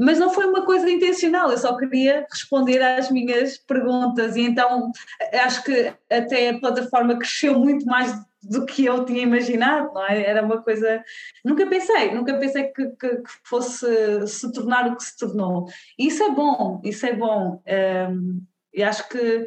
mas 0.00 0.18
não 0.18 0.30
foi 0.30 0.46
uma 0.46 0.64
coisa 0.64 0.88
intencional, 0.88 1.50
eu 1.50 1.58
só 1.58 1.76
queria 1.76 2.26
responder 2.30 2.80
às 2.82 3.10
minhas 3.10 3.58
perguntas 3.58 4.34
e 4.34 4.40
então 4.40 4.90
acho 5.44 5.62
que 5.62 5.92
até 6.10 6.48
a 6.48 6.58
plataforma 6.58 7.18
cresceu 7.18 7.58
muito 7.58 7.84
mais 7.84 8.12
do 8.42 8.64
que 8.64 8.86
eu 8.86 9.04
tinha 9.04 9.22
imaginado, 9.22 9.92
não 9.92 10.06
é? 10.06 10.22
Era 10.22 10.42
uma 10.42 10.62
coisa. 10.62 11.04
Nunca 11.44 11.66
pensei, 11.66 12.14
nunca 12.14 12.32
pensei 12.38 12.64
que, 12.68 12.88
que, 12.92 13.08
que 13.16 13.30
fosse 13.44 14.26
se 14.26 14.50
tornar 14.52 14.90
o 14.90 14.96
que 14.96 15.04
se 15.04 15.18
tornou. 15.18 15.66
Isso 15.98 16.22
é 16.22 16.30
bom, 16.30 16.80
isso 16.82 17.04
é 17.04 17.12
bom. 17.12 17.62
Um, 18.10 18.42
e 18.72 18.82
acho 18.82 19.06
que 19.08 19.46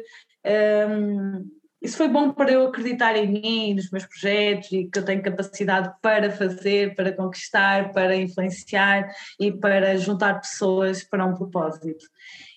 um, 0.88 1.44
isso 1.84 1.98
foi 1.98 2.08
bom 2.08 2.32
para 2.32 2.50
eu 2.50 2.66
acreditar 2.66 3.14
em 3.14 3.28
mim, 3.28 3.74
nos 3.74 3.90
meus 3.90 4.06
projetos 4.06 4.72
e 4.72 4.86
que 4.86 4.98
eu 4.98 5.04
tenho 5.04 5.22
capacidade 5.22 5.92
para 6.00 6.30
fazer, 6.30 6.94
para 6.94 7.12
conquistar, 7.12 7.92
para 7.92 8.16
influenciar 8.16 9.06
e 9.38 9.52
para 9.52 9.94
juntar 9.98 10.40
pessoas 10.40 11.04
para 11.04 11.26
um 11.26 11.34
propósito. 11.34 12.06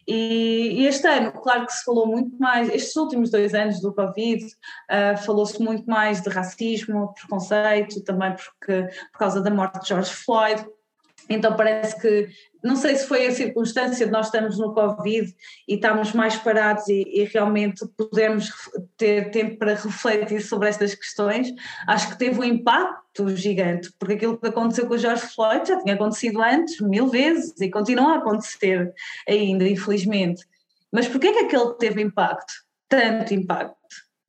E, 0.08 0.80
e 0.80 0.88
este 0.88 1.06
ano, 1.06 1.34
claro 1.34 1.66
que 1.66 1.74
se 1.74 1.84
falou 1.84 2.08
muito 2.08 2.38
mais, 2.40 2.70
estes 2.70 2.96
últimos 2.96 3.30
dois 3.30 3.54
anos 3.54 3.82
do 3.82 3.94
Covid, 3.94 4.46
uh, 4.46 5.18
falou-se 5.26 5.62
muito 5.62 5.86
mais 5.86 6.22
de 6.22 6.30
racismo, 6.30 7.14
preconceito, 7.14 8.02
também 8.06 8.34
porque, 8.34 8.84
por 9.12 9.20
causa 9.20 9.42
da 9.42 9.50
morte 9.50 9.82
de 9.82 9.90
George 9.90 10.14
Floyd, 10.14 10.66
então 11.30 11.56
parece 11.58 12.00
que, 12.00 12.30
não 12.64 12.76
sei 12.76 12.96
se 12.96 13.08
foi 13.08 13.28
a 13.28 13.32
circunstância 13.32 14.06
de 14.06 14.12
nós 14.12 14.28
estamos 14.28 14.58
no 14.58 14.74
Covid 14.74 15.34
e 15.68 15.76
estamos 15.76 16.14
mais 16.14 16.36
parados 16.36 16.88
e, 16.88 17.04
e, 17.08 17.24
realmente 17.26 17.86
podemos 17.98 18.50
ter 18.98 19.32
tempo 19.32 19.58
para 19.58 19.76
refletir 19.76 20.42
sobre 20.42 20.70
estas 20.70 20.96
questões, 20.96 21.54
acho 21.88 22.10
que 22.10 22.18
teve 22.18 22.40
um 22.40 22.44
impacto 22.44 23.30
gigante, 23.36 23.92
porque 24.00 24.14
aquilo 24.14 24.38
que 24.38 24.48
aconteceu 24.48 24.88
com 24.88 24.94
o 24.94 24.98
George 24.98 25.28
Floyd 25.28 25.68
já 25.68 25.80
tinha 25.82 25.96
acontecido 25.96 26.42
antes, 26.42 26.80
mil 26.82 27.08
vezes, 27.08 27.60
e 27.60 27.70
continua 27.70 28.14
a 28.14 28.18
acontecer 28.18 28.94
ainda, 29.28 29.68
infelizmente. 29.68 30.46
Mas 30.92 31.08
porquê 31.08 31.32
que 31.32 31.40
aquele 31.40 31.74
teve 31.76 32.02
impacto? 32.02 32.54
Tanto 32.90 33.34
impacto? 33.34 33.78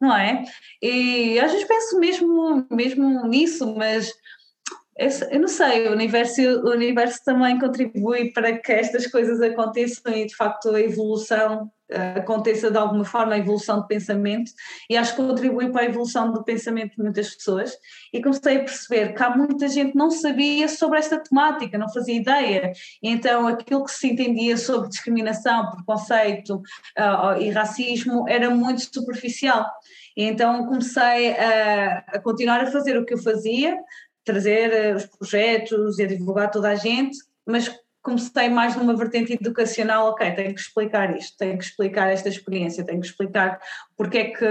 não 0.00 0.16
é? 0.16 0.44
E 0.80 1.38
às 1.40 1.50
vezes 1.50 1.66
penso 1.66 1.98
mesmo, 1.98 2.66
mesmo 2.70 3.26
nisso, 3.26 3.74
mas 3.74 4.12
eu 5.30 5.38
não 5.38 5.46
sei, 5.46 5.86
o 5.86 5.92
universo, 5.92 6.42
o 6.42 6.70
universo 6.70 7.22
também 7.24 7.56
contribui 7.56 8.32
para 8.32 8.58
que 8.58 8.72
estas 8.72 9.06
coisas 9.06 9.40
aconteçam 9.40 10.12
e 10.12 10.26
de 10.26 10.34
facto 10.34 10.70
a 10.70 10.80
evolução 10.80 11.70
uh, 11.92 12.18
aconteça 12.18 12.68
de 12.68 12.76
alguma 12.76 13.04
forma, 13.04 13.34
a 13.34 13.38
evolução 13.38 13.80
de 13.80 13.86
pensamento, 13.86 14.50
e 14.90 14.96
acho 14.96 15.14
que 15.14 15.22
contribui 15.22 15.70
para 15.70 15.82
a 15.82 15.84
evolução 15.84 16.32
do 16.32 16.42
pensamento 16.42 16.96
de 16.96 17.02
muitas 17.04 17.32
pessoas. 17.32 17.76
E 18.12 18.20
comecei 18.20 18.56
a 18.56 18.64
perceber 18.64 19.14
que 19.14 19.22
há 19.22 19.30
muita 19.36 19.68
gente 19.68 19.92
que 19.92 19.98
não 19.98 20.10
sabia 20.10 20.66
sobre 20.66 20.98
esta 20.98 21.22
temática, 21.22 21.78
não 21.78 21.88
fazia 21.88 22.16
ideia, 22.16 22.72
então 23.00 23.46
aquilo 23.46 23.84
que 23.84 23.92
se 23.92 24.08
entendia 24.08 24.56
sobre 24.56 24.88
discriminação, 24.88 25.70
preconceito 25.70 26.56
uh, 26.56 27.40
e 27.40 27.50
racismo 27.50 28.28
era 28.28 28.50
muito 28.50 28.82
superficial. 28.92 29.64
Então 30.16 30.66
comecei 30.66 31.30
a, 31.34 31.98
a 32.08 32.20
continuar 32.20 32.62
a 32.62 32.72
fazer 32.72 32.98
o 32.98 33.04
que 33.04 33.14
eu 33.14 33.22
fazia, 33.22 33.78
trazer 34.28 34.70
eh, 34.72 34.94
os 34.94 35.06
projetos 35.06 35.98
e 35.98 36.02
a 36.02 36.06
divulgar 36.06 36.50
toda 36.50 36.68
a 36.68 36.74
gente, 36.74 37.16
mas 37.46 37.74
comecei 38.02 38.50
mais 38.50 38.76
numa 38.76 38.94
vertente 38.94 39.32
educacional, 39.32 40.10
ok, 40.10 40.30
tenho 40.32 40.54
que 40.54 40.60
explicar 40.60 41.16
isto, 41.16 41.36
tenho 41.38 41.56
que 41.56 41.64
explicar 41.64 42.10
esta 42.10 42.28
experiência, 42.28 42.84
tenho 42.84 43.00
que 43.00 43.06
explicar 43.06 43.58
porque 43.96 44.18
é 44.18 44.24
que 44.24 44.44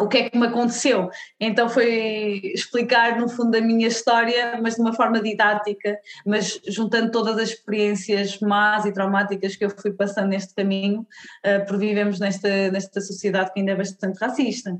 o 0.00 0.08
que 0.08 0.18
é 0.18 0.30
que 0.30 0.38
me 0.38 0.46
aconteceu. 0.46 1.10
Então 1.38 1.68
foi 1.68 2.40
explicar 2.54 3.18
no 3.18 3.28
fundo 3.28 3.54
a 3.56 3.60
minha 3.60 3.88
história, 3.88 4.58
mas 4.62 4.76
de 4.76 4.80
uma 4.80 4.94
forma 4.94 5.20
didática, 5.20 5.98
mas 6.24 6.60
juntando 6.66 7.10
todas 7.10 7.36
as 7.36 7.50
experiências 7.50 8.40
más 8.40 8.86
e 8.86 8.92
traumáticas 8.92 9.54
que 9.54 9.64
eu 9.64 9.70
fui 9.70 9.92
passando 9.92 10.28
neste 10.28 10.54
caminho, 10.54 11.00
uh, 11.00 11.78
vivemos 11.78 12.18
nesta, 12.18 12.70
nesta 12.70 13.00
sociedade 13.02 13.52
que 13.52 13.60
ainda 13.60 13.72
é 13.72 13.76
bastante 13.76 14.18
racista. 14.18 14.78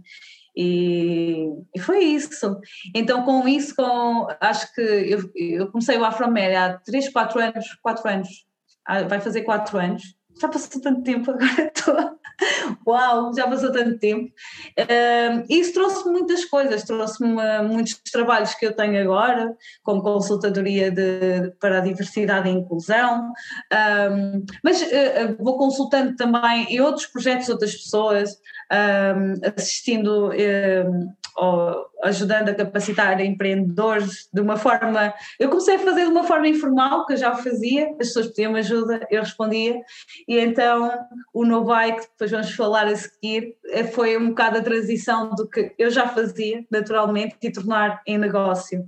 E, 0.56 1.46
e, 1.74 1.80
foi 1.80 2.04
isso. 2.04 2.60
Então, 2.94 3.24
com 3.24 3.48
isso, 3.48 3.74
com, 3.74 4.26
acho 4.40 4.72
que 4.74 4.80
eu, 4.80 5.30
eu 5.34 5.70
comecei 5.70 5.96
o 5.96 6.04
Afroméria 6.04 6.66
há 6.66 6.78
3, 6.78 7.08
4 7.08 7.40
anos, 7.40 7.66
4 7.82 8.10
anos, 8.10 8.28
ah, 8.86 9.02
vai 9.04 9.20
fazer 9.20 9.42
4 9.42 9.78
anos. 9.78 10.02
Já 10.40 10.48
passou 10.48 10.80
tanto 10.80 11.02
tempo, 11.02 11.30
agora 11.32 11.72
estou. 11.74 12.22
Uau, 12.86 13.32
já 13.34 13.46
passou 13.46 13.70
tanto 13.70 13.98
tempo. 13.98 14.32
Uh, 14.78 15.44
isso 15.48 15.72
trouxe-me 15.72 16.12
muitas 16.12 16.44
coisas, 16.46 16.82
trouxe-me 16.82 17.36
muitos 17.62 18.00
trabalhos 18.10 18.54
que 18.54 18.66
eu 18.66 18.74
tenho 18.74 19.00
agora, 19.00 19.54
como 19.82 20.02
consultadoria 20.02 20.90
de, 20.90 21.52
para 21.60 21.78
a 21.78 21.80
diversidade 21.80 22.48
e 22.48 22.52
inclusão, 22.52 23.32
um, 24.10 24.44
mas 24.64 24.82
uh, 24.82 25.36
vou 25.38 25.56
consultando 25.56 26.16
também 26.16 26.74
em 26.74 26.80
outros 26.80 27.06
projetos, 27.06 27.48
outras 27.48 27.74
pessoas, 27.74 28.36
um, 28.72 29.34
assistindo, 29.56 30.30
um, 30.30 31.12
ou 31.36 31.86
ajudando 32.04 32.48
a 32.48 32.54
capacitar 32.54 33.20
empreendedores 33.20 34.28
de 34.32 34.40
uma 34.40 34.56
forma. 34.56 35.14
Eu 35.38 35.48
comecei 35.48 35.76
a 35.76 35.78
fazer 35.78 36.04
de 36.04 36.10
uma 36.10 36.24
forma 36.24 36.48
informal, 36.48 37.06
que 37.06 37.14
eu 37.14 37.16
já 37.16 37.34
fazia, 37.34 37.90
as 37.90 38.08
pessoas 38.08 38.28
pediam 38.28 38.54
ajuda, 38.54 39.06
eu 39.10 39.22
respondia, 39.22 39.80
e 40.28 40.38
então 40.38 40.90
o 41.32 41.44
Novai, 41.44 41.94
que 41.94 42.02
depois 42.02 42.30
vamos 42.30 42.52
falar 42.54 42.86
a 42.86 42.96
seguir, 42.96 43.54
eh, 43.70 43.84
foi 43.84 44.16
um 44.16 44.28
bocado 44.28 44.58
a 44.58 44.62
transição 44.62 45.30
do 45.30 45.48
que 45.48 45.72
eu 45.78 45.90
já 45.90 46.08
fazia 46.08 46.64
naturalmente 46.70 47.36
e 47.42 47.52
tornar 47.52 48.02
em 48.06 48.18
negócio. 48.18 48.84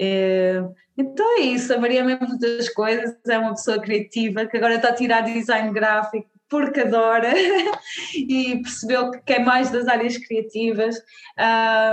É, 0.00 0.62
então 0.96 1.38
é 1.38 1.40
isso, 1.42 1.72
a 1.72 1.78
Maria 1.78 2.00
é 2.00 2.02
mesmo 2.02 2.38
das 2.38 2.68
coisas, 2.68 3.16
é 3.26 3.38
uma 3.38 3.54
pessoa 3.54 3.80
criativa 3.80 4.46
que 4.46 4.56
agora 4.56 4.76
está 4.76 4.88
a 4.88 4.94
tirar 4.94 5.22
design 5.22 5.72
gráfico 5.72 6.31
porque 6.52 6.80
adora 6.80 7.32
e 8.14 8.60
percebeu 8.62 9.10
que 9.10 9.22
quer 9.22 9.42
mais 9.42 9.70
das 9.70 9.88
áreas 9.88 10.18
criativas 10.18 10.96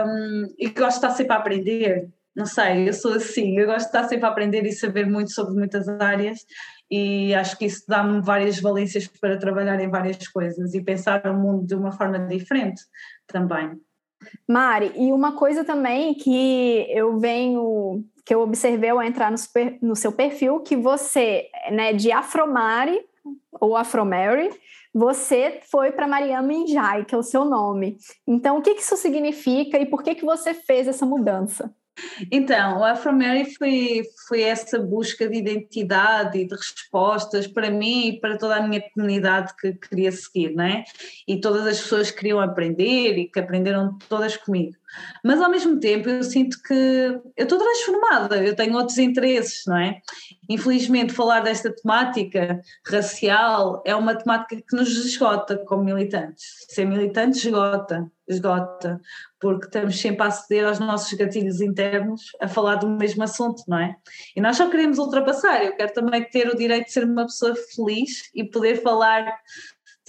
um, 0.05 0.53
e 0.59 0.69
que 0.69 0.79
gosta 0.79 0.89
de 0.89 0.95
estar 0.95 1.11
sempre 1.11 1.33
a 1.33 1.37
aprender. 1.37 2.09
Não 2.35 2.45
sei, 2.45 2.87
eu 2.87 2.93
sou 2.93 3.13
assim, 3.13 3.57
eu 3.57 3.65
gosto 3.65 3.79
de 3.79 3.85
estar 3.85 4.03
sempre 4.03 4.25
a 4.25 4.29
aprender 4.29 4.65
e 4.65 4.73
saber 4.73 5.07
muito 5.07 5.31
sobre 5.31 5.55
muitas 5.55 5.87
áreas 5.87 6.45
e 6.91 7.33
acho 7.33 7.57
que 7.57 7.65
isso 7.65 7.83
dá-me 7.87 8.21
várias 8.21 8.59
valências 8.59 9.07
para 9.07 9.37
trabalhar 9.37 9.79
em 9.79 9.89
várias 9.89 10.27
coisas 10.27 10.73
e 10.73 10.83
pensar 10.83 11.25
o 11.25 11.33
mundo 11.33 11.65
de 11.65 11.75
uma 11.75 11.91
forma 11.91 12.19
diferente 12.19 12.81
também. 13.27 13.79
Mari, 14.47 14.91
e 14.95 15.13
uma 15.13 15.33
coisa 15.37 15.63
também 15.63 16.13
que 16.13 16.85
eu 16.89 17.17
venho, 17.17 18.03
que 18.25 18.35
eu 18.35 18.41
observei 18.41 18.89
ao 18.89 19.01
entrar 19.01 19.31
no, 19.31 19.37
super, 19.37 19.77
no 19.81 19.95
seu 19.95 20.11
perfil, 20.11 20.59
que 20.59 20.75
você, 20.75 21.47
né, 21.71 21.93
de 21.93 22.11
Afromari, 22.11 22.99
ou 23.59 23.75
Afromary, 23.75 24.49
você 24.93 25.59
foi 25.69 25.91
para 25.91 26.07
Mariama 26.07 26.53
Injai, 26.53 27.05
que 27.05 27.13
é 27.13 27.17
o 27.17 27.23
seu 27.23 27.45
nome. 27.45 27.97
Então, 28.27 28.57
o 28.57 28.61
que, 28.61 28.75
que 28.75 28.81
isso 28.81 28.97
significa 28.97 29.77
e 29.77 29.85
por 29.85 30.03
que, 30.03 30.15
que 30.15 30.25
você 30.25 30.53
fez 30.53 30.88
essa 30.88 31.05
mudança? 31.05 31.73
Então, 32.31 32.79
o 32.79 32.83
Afro-Mary 32.83 33.53
foi, 33.55 34.03
foi 34.27 34.41
essa 34.41 34.79
busca 34.79 35.27
de 35.27 35.38
identidade 35.38 36.39
e 36.39 36.47
de 36.47 36.55
respostas 36.55 37.47
para 37.47 37.69
mim 37.69 38.07
e 38.07 38.19
para 38.19 38.38
toda 38.38 38.55
a 38.55 38.67
minha 38.67 38.81
comunidade 38.93 39.53
que 39.59 39.73
queria 39.73 40.11
seguir, 40.11 40.55
não 40.55 40.63
é? 40.63 40.83
E 41.27 41.39
todas 41.39 41.65
as 41.67 41.79
pessoas 41.81 42.11
que 42.11 42.17
queriam 42.17 42.39
aprender 42.39 43.17
e 43.17 43.29
que 43.29 43.39
aprenderam 43.39 43.97
todas 44.07 44.38
comigo. 44.38 44.78
Mas 45.24 45.41
ao 45.41 45.50
mesmo 45.50 45.79
tempo 45.79 46.10
eu 46.10 46.24
sinto 46.24 46.62
que 46.62 46.74
eu 46.74 47.43
estou 47.43 47.58
transformada, 47.58 48.43
eu 48.43 48.55
tenho 48.55 48.75
outros 48.75 48.98
interesses, 48.98 49.63
não 49.67 49.77
é? 49.77 50.00
Infelizmente 50.50 51.13
falar 51.13 51.41
desta 51.41 51.74
temática 51.74 52.60
racial 52.88 53.84
é 53.86 53.96
uma 53.96 54.15
temática 54.15 54.62
que 54.67 54.75
nos 54.75 54.89
esgota 55.05 55.58
como 55.58 55.84
militantes. 55.84 56.65
Ser 56.69 56.86
militante 56.86 57.38
esgota, 57.38 58.10
esgota, 58.27 59.00
porque 59.39 59.65
estamos 59.65 60.00
sempre 60.00 60.24
a 60.24 60.27
aceder 60.27 60.67
aos 60.67 60.79
nossos 60.79 61.12
gatilhos 61.13 61.62
internos 61.62 62.31
a 62.41 62.48
falar 62.48 62.75
do 62.75 62.89
mesmo 62.89 63.24
assunto, 63.24 63.63
não 63.67 63.79
é? 63.79 63.96
E 64.36 64.41
nós 64.41 64.58
só 64.58 64.69
queremos 64.69 64.98
ultrapassar, 64.98 65.63
eu 65.63 65.75
quero 65.75 65.93
também 65.93 66.24
ter 66.29 66.48
o 66.48 66.58
direito 66.58 66.86
de 66.86 66.93
ser 66.93 67.05
uma 67.05 67.25
pessoa 67.25 67.55
feliz 67.75 68.29
e 68.34 68.43
poder 68.43 68.81
falar 68.81 69.25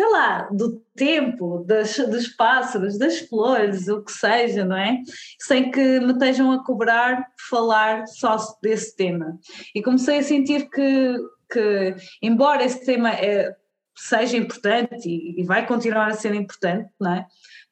sei 0.01 0.09
lá, 0.09 0.49
do 0.51 0.83
tempo, 0.97 1.63
das, 1.67 1.95
dos 1.99 2.29
pássaros, 2.29 2.97
das 2.97 3.19
flores, 3.19 3.87
o 3.87 4.03
que 4.03 4.11
seja, 4.11 4.65
não 4.65 4.75
é? 4.75 4.99
Sem 5.39 5.71
que 5.71 6.01
me 6.01 6.13
estejam 6.13 6.51
a 6.53 6.65
cobrar 6.65 7.27
falar 7.51 8.07
só 8.07 8.39
desse 8.63 8.97
tema. 8.97 9.39
E 9.75 9.83
comecei 9.83 10.21
a 10.21 10.23
sentir 10.23 10.71
que, 10.71 11.17
que 11.53 11.95
embora 12.23 12.65
esse 12.65 12.83
tema 12.83 13.11
é, 13.11 13.55
seja 13.95 14.39
importante 14.39 15.07
e, 15.07 15.39
e, 15.39 15.45
vai 15.45 15.67
continuar 15.67 16.09
a 16.09 16.15
ser 16.15 16.35
importante, 16.35 16.89
não 16.99 17.17
é? 17.17 17.27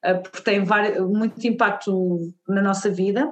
Eh, 0.04 0.14
porque 0.14 0.42
tem 0.42 0.64
vários, 0.64 1.08
muito 1.08 1.42
impacto 1.46 2.30
na 2.46 2.60
nossa 2.60 2.90
vida. 2.90 3.26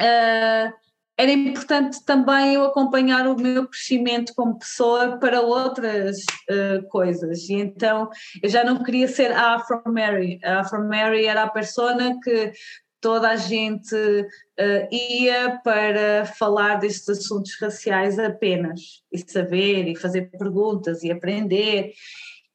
Uh, 0.00 0.72
era 1.18 1.32
importante 1.32 2.04
também 2.04 2.54
eu 2.54 2.64
acompanhar 2.64 3.26
o 3.26 3.36
meu 3.36 3.66
crescimento 3.68 4.34
como 4.34 4.58
pessoa 4.58 5.18
para 5.18 5.40
outras 5.40 6.18
uh, 6.50 6.86
coisas. 6.88 7.48
E 7.48 7.54
então 7.54 8.10
eu 8.42 8.48
já 8.48 8.62
não 8.62 8.82
queria 8.82 9.08
ser 9.08 9.32
a 9.32 9.54
Afro 9.54 9.82
Mary. 9.86 10.38
A 10.44 10.60
Afro 10.60 10.86
Mary 10.86 11.24
era 11.26 11.44
a 11.44 11.50
persona 11.50 12.18
que 12.22 12.52
toda 13.00 13.30
a 13.30 13.36
gente 13.36 13.94
uh, 13.94 14.94
ia 14.94 15.58
para 15.64 16.26
falar 16.26 16.76
destes 16.76 17.08
assuntos 17.08 17.56
raciais 17.60 18.18
apenas 18.18 19.02
e 19.10 19.18
saber 19.18 19.88
e 19.88 19.96
fazer 19.96 20.30
perguntas 20.30 21.02
e 21.02 21.10
aprender. 21.10 21.92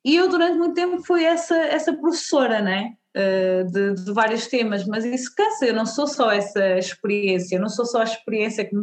E 0.05 0.15
eu 0.15 0.29
durante 0.29 0.57
muito 0.57 0.75
tempo 0.75 1.03
fui 1.03 1.23
essa, 1.23 1.55
essa 1.55 1.93
professora, 1.93 2.61
né? 2.61 2.93
Uh, 3.15 3.71
de, 3.71 3.93
de, 4.03 4.13
vários 4.13 4.47
temas, 4.47 4.85
mas 4.85 5.05
isso 5.05 5.33
cansa, 5.35 5.65
eu 5.65 5.73
não 5.73 5.85
sou 5.85 6.07
só 6.07 6.31
essa 6.31 6.77
experiência, 6.77 7.55
eu 7.55 7.61
não 7.61 7.69
sou 7.69 7.85
só 7.85 8.01
a 8.01 8.05
experiência 8.05 8.65
que, 8.65 8.75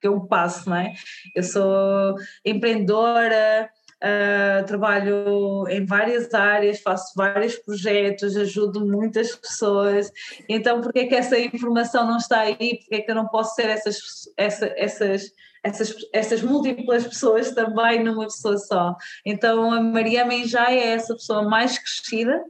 que 0.00 0.08
eu 0.08 0.20
passo, 0.20 0.68
não 0.68 0.76
é? 0.76 0.92
Eu 1.34 1.42
sou 1.42 2.14
empreendedora, 2.44 3.70
Uh, 4.02 4.64
trabalho 4.64 5.68
em 5.68 5.84
várias 5.84 6.32
áreas, 6.32 6.80
faço 6.80 7.12
vários 7.14 7.56
projetos, 7.56 8.34
ajudo 8.34 8.80
muitas 8.86 9.36
pessoas. 9.36 10.10
Então, 10.48 10.80
por 10.80 10.90
que 10.90 11.00
é 11.00 11.06
que 11.06 11.14
essa 11.14 11.38
informação 11.38 12.06
não 12.06 12.16
está 12.16 12.40
aí? 12.40 12.78
Por 12.78 12.88
que 12.88 12.94
é 12.94 13.00
que 13.02 13.10
eu 13.10 13.14
não 13.14 13.28
posso 13.28 13.54
ser 13.54 13.68
essas, 13.68 13.98
essa, 14.38 14.72
essas, 14.74 15.30
essas, 15.62 15.94
essas 16.14 16.40
múltiplas 16.40 17.06
pessoas 17.06 17.50
também 17.50 18.02
numa 18.02 18.24
pessoa 18.24 18.56
só? 18.56 18.96
Então, 19.22 19.70
a 19.70 19.82
Maria 19.82 20.24
Menjai 20.24 20.78
é 20.78 20.92
essa 20.92 21.12
pessoa 21.12 21.42
mais 21.42 21.78
crescida 21.78 22.42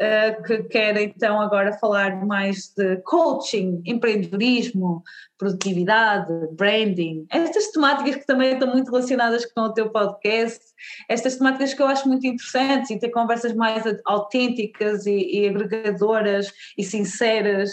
uh, 0.00 0.42
que 0.42 0.62
quer 0.64 0.96
então 0.96 1.40
agora 1.40 1.72
falar 1.78 2.24
mais 2.24 2.72
de 2.76 2.96
coaching, 3.02 3.82
empreendedorismo, 3.84 5.02
produtividade, 5.38 6.32
branding, 6.52 7.26
estas 7.30 7.70
temáticas 7.70 8.16
que 8.16 8.26
também 8.26 8.52
estão 8.52 8.70
muito 8.70 8.90
relacionadas 8.90 9.44
com 9.46 9.62
o 9.62 9.72
teu 9.72 9.90
podcast, 9.90 10.60
estas 11.08 11.36
temáticas 11.36 11.74
que 11.74 11.82
eu 11.82 11.86
acho 11.86 12.08
muito 12.08 12.26
interessantes 12.26 12.90
e 12.90 12.98
ter 12.98 13.10
conversas 13.10 13.54
mais 13.54 13.84
autênticas 14.06 15.06
e, 15.06 15.40
e 15.40 15.48
agregadoras 15.48 16.52
e 16.76 16.84
sinceras 16.84 17.70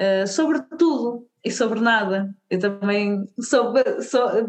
uh, 0.00 0.26
sobre 0.26 0.60
tudo 0.78 1.26
e 1.46 1.50
sobre 1.52 1.78
nada. 1.78 2.34
Eu 2.50 2.58
também 2.58 3.24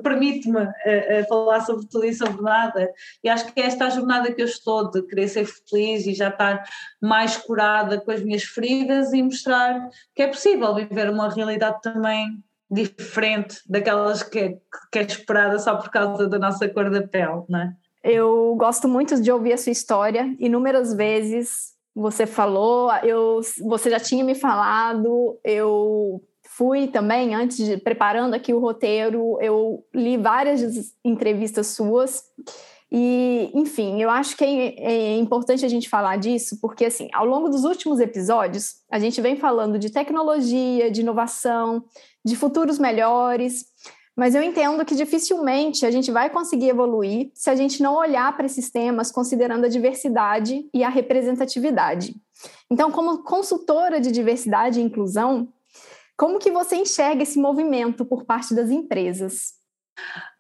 permito-me 0.01 0.63
uh, 0.63 1.27
falar 1.29 1.61
sobre 1.61 1.85
tudo 1.85 2.05
e 2.05 2.13
sobre 2.13 2.41
nada. 2.41 2.91
E 3.23 3.29
acho 3.29 3.53
que 3.53 3.61
é 3.61 3.65
esta 3.65 3.85
a 3.85 3.89
jornada 3.91 4.33
que 4.33 4.41
eu 4.41 4.47
estou 4.47 4.89
de 4.89 5.03
querer 5.03 5.27
ser 5.27 5.45
feliz 5.45 6.07
e 6.07 6.15
já 6.15 6.29
estar 6.29 6.63
mais 6.99 7.37
curada 7.37 8.01
com 8.01 8.09
as 8.09 8.23
minhas 8.23 8.41
feridas 8.41 9.13
e 9.13 9.21
mostrar 9.21 9.87
que 10.15 10.23
é 10.23 10.27
possível 10.27 10.73
viver 10.73 11.07
uma 11.11 11.29
realidade 11.29 11.83
também 11.83 12.43
diferente 12.69 13.61
daquelas 13.69 14.23
que 14.23 14.39
é, 14.39 14.57
que 14.91 14.97
é 14.97 15.03
esperada 15.03 15.59
só 15.59 15.75
por 15.75 15.91
causa 15.91 16.27
da 16.27 16.39
nossa 16.39 16.67
cor 16.67 16.89
da 16.89 17.07
pele, 17.07 17.43
não 17.47 17.59
é? 17.59 17.73
Eu 18.03 18.55
gosto 18.57 18.87
muito 18.87 19.21
de 19.21 19.31
ouvir 19.31 19.53
a 19.53 19.57
sua 19.57 19.71
história. 19.71 20.35
Inúmeras 20.39 20.95
vezes 20.95 21.77
você 21.95 22.25
falou, 22.25 22.91
eu, 23.03 23.39
você 23.61 23.91
já 23.91 23.99
tinha 23.99 24.23
me 24.23 24.33
falado, 24.33 25.39
eu 25.43 26.21
fui 26.57 26.87
também, 26.87 27.35
antes 27.35 27.57
de 27.57 27.77
preparando 27.77 28.33
aqui 28.33 28.51
o 28.51 28.59
roteiro, 28.59 29.37
eu 29.39 29.85
li 29.93 30.17
várias 30.17 30.91
entrevistas 31.05 31.67
suas. 31.67 32.23
E, 32.91 33.51
enfim, 33.53 34.01
eu 34.01 34.09
acho 34.09 34.35
que 34.35 34.43
é, 34.43 34.75
é, 34.79 35.17
importante 35.17 35.63
a 35.63 35.69
gente 35.69 35.87
falar 35.87 36.17
disso, 36.17 36.57
porque, 36.59 36.85
assim, 36.85 37.09
ao 37.13 37.25
longo 37.25 37.47
dos 37.47 37.63
últimos 37.63 37.99
episódios, 37.99 38.77
a 38.89 38.97
gente 38.97 39.21
vem 39.21 39.35
falando 39.35 39.77
de 39.77 39.91
tecnologia, 39.91 40.89
de 40.89 41.01
inovação, 41.01 41.83
de 42.25 42.35
futuros 42.35 42.79
melhores, 42.79 43.65
mas 44.15 44.33
eu 44.33 44.41
entendo 44.41 44.83
que 44.83 44.95
dificilmente 44.95 45.85
a 45.85 45.91
gente 45.91 46.09
vai 46.09 46.27
conseguir 46.27 46.69
evoluir 46.69 47.29
se 47.35 47.51
a 47.51 47.55
gente 47.55 47.83
não 47.83 47.95
olhar 47.95 48.35
para 48.35 48.47
esses 48.47 48.71
temas 48.71 49.11
considerando 49.11 49.65
a 49.65 49.69
diversidade 49.69 50.67
e 50.73 50.83
a 50.83 50.89
representatividade. 50.89 52.15
Então, 52.71 52.91
como 52.91 53.23
consultora 53.23 54.01
de 54.01 54.11
diversidade 54.11 54.79
e 54.79 54.83
inclusão, 54.83 55.47
como 56.17 56.39
que 56.39 56.51
você 56.51 56.75
enxerga 56.75 57.21
esse 57.23 57.39
movimento 57.39 58.03
por 58.03 58.25
parte 58.25 58.55
das 58.55 58.69
empresas? 58.71 59.53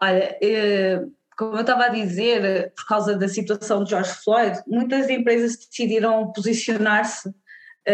Olha, 0.01 0.37
eh, 0.41 1.01
como 1.37 1.55
eu 1.55 1.61
estava 1.61 1.85
a 1.85 1.89
dizer, 1.89 2.73
por 2.75 2.87
causa 2.87 3.15
da 3.15 3.27
situação 3.27 3.83
de 3.83 3.91
George 3.91 4.11
Floyd, 4.23 4.59
muitas 4.67 5.07
empresas 5.07 5.55
decidiram 5.55 6.31
posicionar-se 6.33 7.31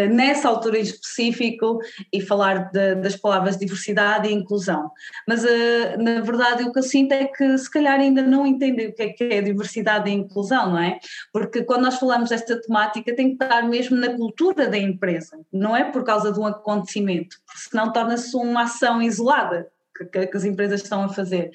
nessa 0.08 0.48
altura 0.48 0.78
em 0.78 0.82
específico 0.82 1.78
e 2.12 2.20
falar 2.20 2.70
de, 2.70 2.96
das 2.96 3.16
palavras 3.16 3.56
diversidade 3.56 4.28
e 4.28 4.32
inclusão. 4.32 4.90
Mas 5.26 5.44
uh, 5.44 5.98
na 5.98 6.20
verdade 6.20 6.64
o 6.64 6.72
que 6.72 6.78
eu 6.78 6.82
sinto 6.82 7.12
é 7.12 7.26
que 7.26 7.56
se 7.58 7.70
calhar 7.70 7.98
ainda 8.00 8.22
não 8.22 8.46
entendem 8.46 8.88
o 8.88 8.94
que 8.94 9.02
é, 9.02 9.08
que 9.10 9.24
é 9.24 9.40
diversidade 9.40 10.10
e 10.10 10.14
inclusão, 10.14 10.70
não 10.70 10.78
é? 10.78 10.98
Porque 11.32 11.62
quando 11.62 11.82
nós 11.82 11.98
falamos 11.98 12.30
desta 12.30 12.60
temática 12.60 13.14
tem 13.14 13.36
que 13.36 13.44
estar 13.44 13.62
mesmo 13.68 13.96
na 13.96 14.14
cultura 14.14 14.68
da 14.68 14.78
empresa, 14.78 15.38
não 15.52 15.76
é 15.76 15.84
por 15.84 16.04
causa 16.04 16.32
de 16.32 16.40
um 16.40 16.46
acontecimento, 16.46 17.36
senão 17.54 17.92
torna-se 17.92 18.36
uma 18.36 18.62
ação 18.62 19.00
isolada 19.00 19.68
que, 20.10 20.26
que 20.26 20.36
as 20.36 20.44
empresas 20.44 20.82
estão 20.82 21.04
a 21.04 21.08
fazer. 21.08 21.50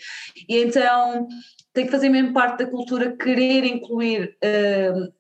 E 0.48 0.64
então 0.64 1.28
tem 1.74 1.86
que 1.86 1.92
fazer 1.92 2.10
mesmo 2.10 2.34
parte 2.34 2.64
da 2.64 2.70
cultura 2.70 3.16
querer 3.16 3.66
incluir 3.66 4.36
uh, 4.44 5.14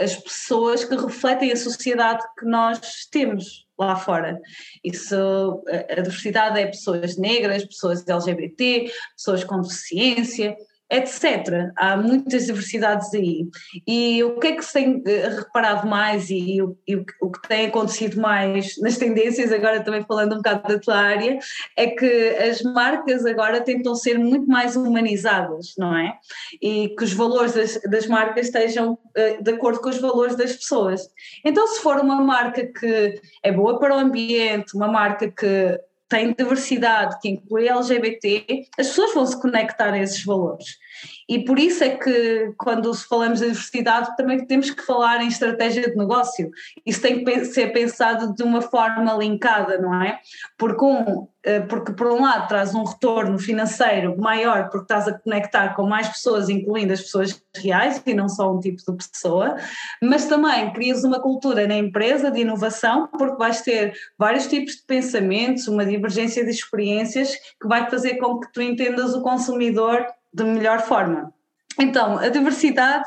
as 0.00 0.16
pessoas 0.16 0.84
que 0.84 0.96
refletem 0.96 1.52
a 1.52 1.56
sociedade 1.56 2.24
que 2.38 2.46
nós 2.46 3.06
temos 3.10 3.66
lá 3.78 3.94
fora. 3.96 4.40
Isso, 4.82 5.62
a 5.88 6.00
diversidade 6.00 6.58
é 6.58 6.66
pessoas 6.66 7.16
negras, 7.16 7.64
pessoas 7.64 8.06
LGBT, 8.06 8.90
pessoas 9.14 9.44
com 9.44 9.60
deficiência, 9.60 10.56
etc. 10.90 11.70
Há 11.76 11.96
muitas 11.96 12.46
diversidades 12.46 13.12
aí. 13.14 13.46
E 13.86 14.22
o 14.24 14.38
que 14.38 14.48
é 14.48 14.56
que 14.56 14.64
se 14.64 14.72
tem 14.72 15.02
eh, 15.06 15.28
reparado 15.28 15.86
mais 15.86 16.30
e, 16.30 16.58
e, 16.58 16.60
e 16.86 16.96
o, 16.96 17.04
o, 17.20 17.30
que 17.30 17.46
tem 17.46 17.66
acontecido 17.66 18.20
mais 18.20 18.78
nas 18.78 18.96
tendências, 18.96 19.52
agora 19.52 19.82
também 19.82 20.04
falando 20.04 20.32
um 20.32 20.36
bocado 20.36 20.66
da 20.66 20.78
tua 20.78 20.96
área, 20.96 21.38
é 21.76 21.88
que 21.88 22.28
as 22.38 22.62
marcas 22.62 23.26
agora 23.26 23.60
tentam 23.60 23.94
ser 23.94 24.18
muito 24.18 24.46
mais 24.46 24.76
humanizadas, 24.76 25.74
não 25.76 25.96
é? 25.96 26.14
E 26.62 26.88
que 26.96 27.04
os 27.04 27.12
valores 27.12 27.52
das, 27.52 27.80
das 27.82 28.06
marcas 28.06 28.46
estejam 28.46 28.92
uh, 28.92 29.42
de 29.42 29.50
acordo 29.52 29.80
com 29.80 29.90
os 29.90 29.98
valores 29.98 30.36
das 30.36 30.56
pessoas. 30.56 31.02
Então, 31.44 31.66
se 31.66 31.80
for 31.80 31.98
uma 31.98 32.20
marca 32.20 32.64
que 32.66 33.20
é 33.42 33.52
boa 33.52 33.78
para 33.78 33.94
o 33.94 33.98
ambiente, 33.98 34.74
uma 34.74 34.88
marca 34.88 35.30
que 35.30 35.78
tem 36.08 36.32
diversidade, 36.32 37.18
que 37.20 37.28
inclui 37.28 37.68
LGBT, 37.68 38.66
as 38.78 38.88
pessoas 38.88 39.14
vão 39.14 39.26
se 39.26 39.40
conectar 39.40 39.92
a 39.92 39.98
esses 39.98 40.24
valores. 40.24 40.78
E 41.28 41.44
por 41.44 41.58
isso 41.58 41.84
é 41.84 41.90
que, 41.90 42.52
quando 42.56 42.94
falamos 42.94 43.40
de 43.40 43.48
diversidade, 43.48 44.16
também 44.16 44.44
temos 44.46 44.70
que 44.70 44.82
falar 44.82 45.22
em 45.22 45.28
estratégia 45.28 45.90
de 45.90 45.96
negócio. 45.96 46.50
Isso 46.84 47.02
tem 47.02 47.24
que 47.24 47.44
ser 47.44 47.72
pensado 47.72 48.34
de 48.34 48.42
uma 48.42 48.62
forma 48.62 49.12
linkada, 49.14 49.78
não 49.78 49.94
é? 50.02 50.18
Porque, 50.56 50.84
um, 50.84 51.28
eh, 51.44 51.60
porque 51.60 51.92
por 51.92 52.08
um 52.08 52.22
lado, 52.22 52.48
traz 52.48 52.74
um 52.74 52.84
retorno 52.84 53.38
financeiro 53.38 54.18
maior, 54.18 54.70
porque 54.70 54.84
estás 54.84 55.06
a 55.06 55.18
conectar 55.18 55.74
com 55.74 55.84
mais 55.84 56.08
pessoas, 56.08 56.48
incluindo 56.48 56.92
as 56.92 57.02
pessoas 57.02 57.42
reais 57.56 58.02
e 58.06 58.14
não 58.14 58.28
só 58.28 58.52
um 58.52 58.60
tipo 58.60 58.78
de 58.78 59.08
pessoa, 59.10 59.56
mas 60.02 60.26
também 60.26 60.72
crias 60.72 61.04
uma 61.04 61.20
cultura 61.20 61.66
na 61.66 61.76
empresa 61.76 62.30
de 62.30 62.40
inovação, 62.40 63.08
porque 63.18 63.36
vais 63.36 63.60
ter 63.62 63.94
vários 64.18 64.46
tipos 64.46 64.76
de 64.76 64.82
pensamentos, 64.82 65.68
uma 65.68 65.84
divergência 65.84 66.44
de 66.44 66.50
experiências 66.50 67.34
que 67.60 67.68
vai 67.68 67.88
fazer 67.90 68.16
com 68.16 68.40
que 68.40 68.52
tu 68.52 68.62
entendas 68.62 69.14
o 69.14 69.22
consumidor 69.22 70.06
de 70.32 70.44
melhor 70.44 70.80
forma. 70.80 71.32
Então, 71.78 72.18
a 72.18 72.28
diversidade 72.28 73.04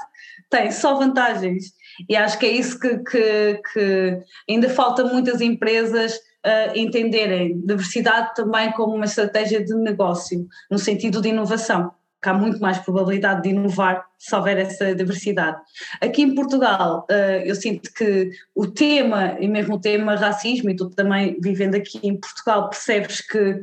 tem 0.50 0.72
só 0.72 0.96
vantagens 0.96 1.74
e 2.10 2.16
acho 2.16 2.40
que 2.40 2.46
é 2.46 2.52
isso 2.52 2.80
que, 2.80 2.98
que, 3.00 3.62
que 3.74 4.20
ainda 4.50 4.70
falta 4.70 5.04
muitas 5.04 5.42
empresas 5.42 6.16
uh, 6.16 6.76
entenderem. 6.76 7.60
Diversidade 7.62 8.34
também 8.36 8.72
como 8.72 8.96
uma 8.96 9.06
estratégia 9.06 9.64
de 9.64 9.74
negócio, 9.76 10.48
no 10.70 10.80
sentido 10.80 11.22
de 11.22 11.30
inovação 11.30 11.92
que 12.22 12.30
há 12.30 12.34
muito 12.36 12.62
mais 12.62 12.78
probabilidade 12.78 13.42
de 13.42 13.50
inovar 13.50 14.06
se 14.18 14.36
houver 14.36 14.60
essa 14.60 14.94
diversidade. 14.94 15.58
Aqui 16.00 16.22
em 16.22 16.36
Portugal, 16.36 17.08
uh, 17.10 17.44
eu 17.44 17.56
sinto 17.56 17.92
que 17.92 18.30
o 18.54 18.68
tema, 18.68 19.38
e 19.40 19.48
mesmo 19.48 19.76
o 19.76 19.82
tema 19.82 20.16
racismo, 20.16 20.70
e 20.70 20.76
tu 20.76 20.90
também 20.92 21.36
vivendo 21.42 21.76
aqui 21.76 22.00
em 22.04 22.16
Portugal, 22.16 22.70
percebes 22.70 23.22
que 23.22 23.62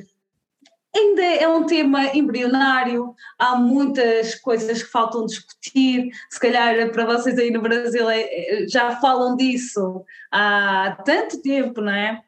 ainda 0.99 1.23
é 1.23 1.49
um 1.49 1.65
tema 1.65 2.07
embrionário, 2.17 3.15
há 3.39 3.57
muitas 3.57 4.35
coisas 4.35 4.83
que 4.83 4.91
faltam 4.91 5.27
discutir, 5.27 6.11
se 6.31 6.41
calhar 6.41 6.91
para 6.91 7.05
vocês 7.05 7.39
aí 7.39 7.51
no 7.51 7.63
Brasil 7.63 8.09
é, 8.11 8.21
é, 8.21 8.69
já 8.69 8.97
falam 8.97 9.37
disso 9.37 10.05
há 10.31 10.97
tanto 11.05 11.41
tempo, 11.41 11.81
não 11.81 11.93
é? 11.93 12.23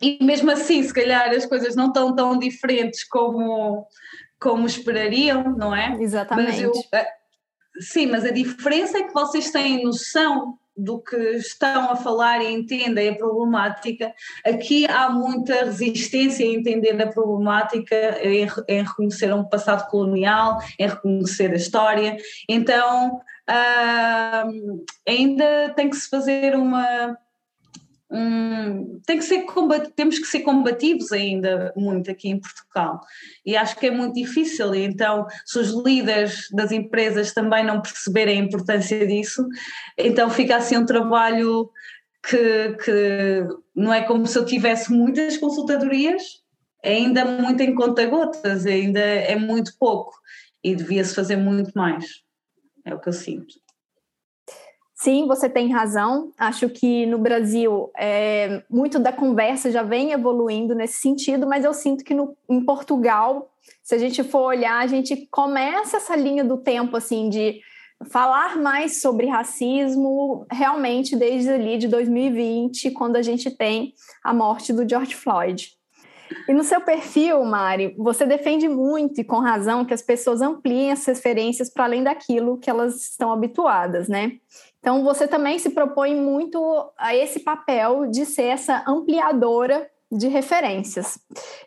E 0.00 0.22
mesmo 0.22 0.50
assim, 0.50 0.82
se 0.82 0.92
calhar 0.92 1.30
as 1.30 1.46
coisas 1.46 1.76
não 1.76 1.88
estão 1.88 2.14
tão 2.14 2.38
diferentes 2.38 3.04
como, 3.04 3.86
como 4.40 4.66
esperariam, 4.66 5.54
não 5.56 5.74
é? 5.74 5.96
Exatamente. 6.00 6.50
Mas 6.50 6.60
eu, 6.60 6.72
eh, 6.92 7.08
sim, 7.80 8.06
mas 8.06 8.24
a 8.24 8.30
diferença 8.30 8.98
é 8.98 9.02
que 9.02 9.12
vocês 9.12 9.50
têm 9.50 9.84
noção 9.84 10.58
do 10.76 11.00
que 11.00 11.16
estão 11.16 11.90
a 11.90 11.96
falar 11.96 12.42
e 12.42 12.52
entendem 12.52 13.10
a 13.10 13.14
problemática. 13.14 14.12
Aqui 14.44 14.86
há 14.86 15.10
muita 15.10 15.64
resistência 15.64 16.44
em 16.44 16.56
entender 16.56 17.00
a 17.00 17.12
problemática, 17.12 18.18
em, 18.22 18.46
em 18.68 18.82
reconhecer 18.82 19.32
um 19.34 19.44
passado 19.44 19.88
colonial, 19.90 20.58
em 20.78 20.88
reconhecer 20.88 21.50
a 21.50 21.56
história. 21.56 22.16
Então, 22.48 23.20
uh, 23.48 24.84
ainda 25.06 25.72
tem 25.76 25.90
que 25.90 25.96
se 25.96 26.08
fazer 26.08 26.56
uma 26.56 27.16
Hum, 28.12 29.00
tem 29.06 29.18
que 29.18 29.24
ser 29.24 29.44
temos 29.94 30.18
que 30.18 30.26
ser 30.26 30.40
combativos 30.40 31.12
ainda 31.12 31.72
muito 31.76 32.10
aqui 32.10 32.28
em 32.28 32.40
Portugal. 32.40 33.00
E 33.46 33.56
acho 33.56 33.76
que 33.78 33.86
é 33.86 33.90
muito 33.90 34.14
difícil. 34.14 34.74
Então 34.74 35.26
se 35.46 35.58
os 35.60 35.70
líderes 35.84 36.48
das 36.52 36.72
empresas 36.72 37.32
também 37.32 37.64
não 37.64 37.80
perceberem 37.80 38.40
a 38.40 38.44
importância 38.44 39.06
disso 39.06 39.46
então 39.96 40.28
fica 40.28 40.56
assim 40.56 40.76
um 40.76 40.84
trabalho 40.84 41.70
que, 42.28 42.76
que 42.84 43.46
não 43.74 43.94
é 43.94 44.02
como 44.02 44.26
se 44.26 44.36
eu 44.36 44.44
tivesse 44.44 44.92
muitas 44.92 45.36
consultadorias 45.36 46.22
é 46.82 46.94
ainda 46.94 47.24
muito 47.24 47.62
em 47.62 47.74
conta-gotas 47.74 48.66
ainda 48.66 49.00
é 49.00 49.36
muito 49.36 49.72
pouco. 49.78 50.18
E 50.62 50.74
devia-se 50.74 51.14
fazer 51.14 51.36
muito 51.36 51.72
mais. 51.74 52.22
É 52.84 52.94
o 52.94 53.00
que 53.00 53.08
eu 53.08 53.12
sinto 53.12 53.54
Sim, 55.02 55.26
você 55.26 55.48
tem 55.48 55.72
razão. 55.72 56.30
Acho 56.36 56.68
que 56.68 57.06
no 57.06 57.16
Brasil 57.16 57.90
é, 57.96 58.62
muito 58.68 58.98
da 58.98 59.10
conversa 59.10 59.70
já 59.70 59.82
vem 59.82 60.12
evoluindo 60.12 60.74
nesse 60.74 61.00
sentido, 61.00 61.46
mas 61.46 61.64
eu 61.64 61.72
sinto 61.72 62.04
que 62.04 62.12
no, 62.12 62.36
em 62.46 62.62
Portugal, 62.62 63.50
se 63.82 63.94
a 63.94 63.98
gente 63.98 64.22
for 64.22 64.42
olhar, 64.42 64.78
a 64.78 64.86
gente 64.86 65.26
começa 65.30 65.96
essa 65.96 66.14
linha 66.14 66.44
do 66.44 66.58
tempo 66.58 66.98
assim 66.98 67.30
de 67.30 67.60
falar 68.10 68.58
mais 68.58 69.00
sobre 69.00 69.26
racismo 69.26 70.46
realmente 70.52 71.16
desde 71.16 71.48
ali 71.48 71.78
de 71.78 71.88
2020, 71.88 72.90
quando 72.90 73.16
a 73.16 73.22
gente 73.22 73.50
tem 73.50 73.94
a 74.22 74.34
morte 74.34 74.70
do 74.70 74.86
George 74.86 75.14
Floyd. 75.14 75.80
E 76.48 76.52
no 76.52 76.62
seu 76.62 76.80
perfil, 76.80 77.44
Mari, 77.44 77.94
você 77.98 78.24
defende 78.24 78.68
muito 78.68 79.20
e 79.20 79.24
com 79.24 79.38
razão 79.38 79.84
que 79.84 79.94
as 79.94 80.02
pessoas 80.02 80.40
ampliem 80.40 80.92
as 80.92 81.04
referências 81.04 81.70
para 81.70 81.84
além 81.84 82.04
daquilo 82.04 82.58
que 82.58 82.70
elas 82.70 83.10
estão 83.10 83.32
habituadas, 83.32 84.08
né? 84.08 84.38
Então, 84.80 85.04
você 85.04 85.28
também 85.28 85.58
se 85.58 85.70
propõe 85.70 86.16
muito 86.16 86.58
a 86.96 87.14
esse 87.14 87.40
papel 87.40 88.06
de 88.06 88.24
ser 88.24 88.44
essa 88.44 88.82
ampliadora 88.88 89.88
de 90.10 90.26
referências. 90.26 91.18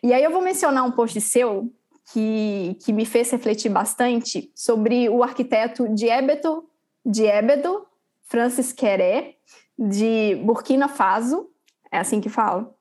E 0.02 0.12
aí 0.12 0.22
eu 0.22 0.30
vou 0.30 0.42
mencionar 0.42 0.84
um 0.84 0.90
post 0.90 1.18
seu 1.20 1.72
que, 2.12 2.76
que 2.84 2.92
me 2.92 3.06
fez 3.06 3.30
refletir 3.30 3.70
bastante 3.70 4.52
sobre 4.54 5.08
o 5.08 5.22
arquiteto 5.22 5.88
Diebedo, 5.88 6.68
Diebedo 7.04 7.86
Francis 8.24 8.72
Queré, 8.72 9.36
de 9.78 10.36
Burkina 10.44 10.88
Faso, 10.88 11.48
é 11.90 11.98
assim 11.98 12.20
que 12.20 12.28
fala, 12.28 12.74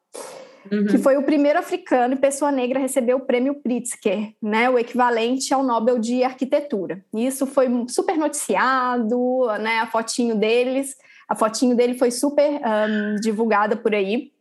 uhum. 0.71 0.85
que 0.85 0.97
foi 0.97 1.17
o 1.17 1.23
primeiro 1.23 1.59
africano 1.59 2.13
e 2.13 2.17
pessoa 2.17 2.51
negra 2.51 2.79
a 2.79 2.81
receber 2.81 3.13
o 3.13 3.21
prêmio 3.21 3.55
Pritzker, 3.55 4.33
né, 4.41 4.69
o 4.69 4.77
equivalente 4.77 5.53
ao 5.53 5.63
Nobel 5.63 5.99
de 5.99 6.23
Arquitetura. 6.23 7.03
E 7.13 7.25
isso 7.25 7.45
foi 7.45 7.67
super 7.87 8.17
noticiado, 8.17 9.45
né, 9.59 9.79
a 9.79 9.87
fotinho 9.87 10.35
deles, 10.35 10.95
a 11.27 11.35
fotinho 11.35 11.75
dele 11.75 11.97
foi 11.97 12.11
super 12.11 12.49
um, 12.49 13.15
divulgada 13.21 13.75
por 13.75 13.93
aí. 13.93 14.31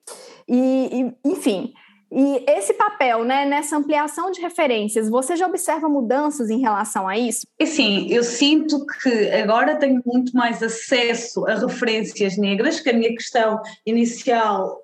E, 0.49 1.15
e, 1.25 1.31
enfim, 1.31 1.73
e 2.15 2.45
esse 2.47 2.75
papel, 2.75 3.25
né, 3.25 3.47
nessa 3.47 3.75
ampliação 3.75 4.31
de 4.31 4.39
referências, 4.39 5.09
você 5.09 5.35
já 5.35 5.47
observa 5.47 5.89
mudanças 5.89 6.51
em 6.51 6.61
relação 6.61 7.09
a 7.09 7.17
isso? 7.17 7.47
Sim, 7.65 8.07
eu 8.11 8.23
sinto 8.23 8.85
que 8.85 9.31
agora 9.31 9.77
tenho 9.77 10.03
muito 10.05 10.37
mais 10.37 10.63
acesso 10.63 11.47
a 11.47 11.55
referências 11.55 12.37
negras, 12.37 12.81
que 12.81 12.91
a 12.91 12.93
minha 12.93 13.09
questão 13.15 13.59
inicial, 13.87 14.82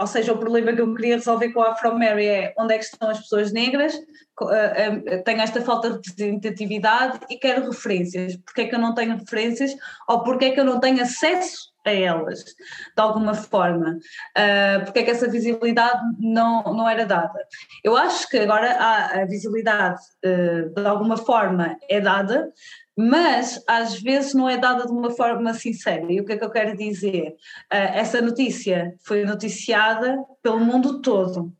ou 0.00 0.06
seja, 0.06 0.32
o 0.32 0.38
problema 0.38 0.72
que 0.72 0.80
eu 0.80 0.94
queria 0.94 1.16
resolver 1.16 1.50
com 1.50 1.60
a 1.60 1.72
Afro 1.72 1.92
Mary 1.92 2.26
é 2.26 2.54
onde 2.58 2.74
é 2.74 2.78
que 2.78 2.84
estão 2.84 3.10
as 3.10 3.20
pessoas 3.20 3.52
negras, 3.52 3.94
eh, 3.94 5.02
eh, 5.06 5.18
tenho 5.18 5.42
esta 5.42 5.60
falta 5.60 5.90
de 5.90 6.08
representatividade 6.08 7.20
e 7.28 7.36
quero 7.36 7.66
referências. 7.66 8.34
Porquê 8.36 8.62
é 8.62 8.68
que 8.68 8.74
eu 8.74 8.78
não 8.78 8.94
tenho 8.94 9.18
referências 9.18 9.76
ou 10.08 10.24
porquê 10.24 10.46
é 10.46 10.50
que 10.52 10.60
eu 10.60 10.64
não 10.64 10.80
tenho 10.80 11.02
acesso 11.02 11.70
a 11.84 11.92
elas, 11.92 12.44
de 12.44 12.54
alguma 13.02 13.32
forma, 13.32 13.92
uh, 14.36 14.84
porque 14.84 14.98
é 14.98 15.02
que 15.02 15.10
essa 15.10 15.30
visibilidade 15.30 15.98
não, 16.18 16.62
não 16.62 16.86
era 16.86 17.06
dada. 17.06 17.38
Eu 17.82 17.96
acho 17.96 18.28
que 18.28 18.38
agora 18.38 18.76
a, 18.78 19.24
visibilidade 19.24 19.98
de 20.22 20.86
alguma 20.86 21.16
forma 21.16 21.76
é 21.88 21.98
dada, 21.98 22.52
mas 22.96 23.62
às 23.66 24.00
vezes 24.00 24.34
não 24.34 24.48
é 24.48 24.56
dada 24.56 24.86
de 24.86 24.92
uma 24.92 25.10
forma 25.10 25.54
sincera. 25.54 26.10
E 26.12 26.20
o 26.20 26.24
que 26.24 26.32
é 26.32 26.36
que 26.36 26.44
eu 26.44 26.50
quero 26.50 26.76
dizer? 26.76 27.36
Uh, 27.72 27.94
essa 27.94 28.20
notícia 28.20 28.94
foi 29.02 29.24
noticiada 29.24 30.18
pelo 30.42 30.60
mundo 30.60 31.00
todo 31.00 31.52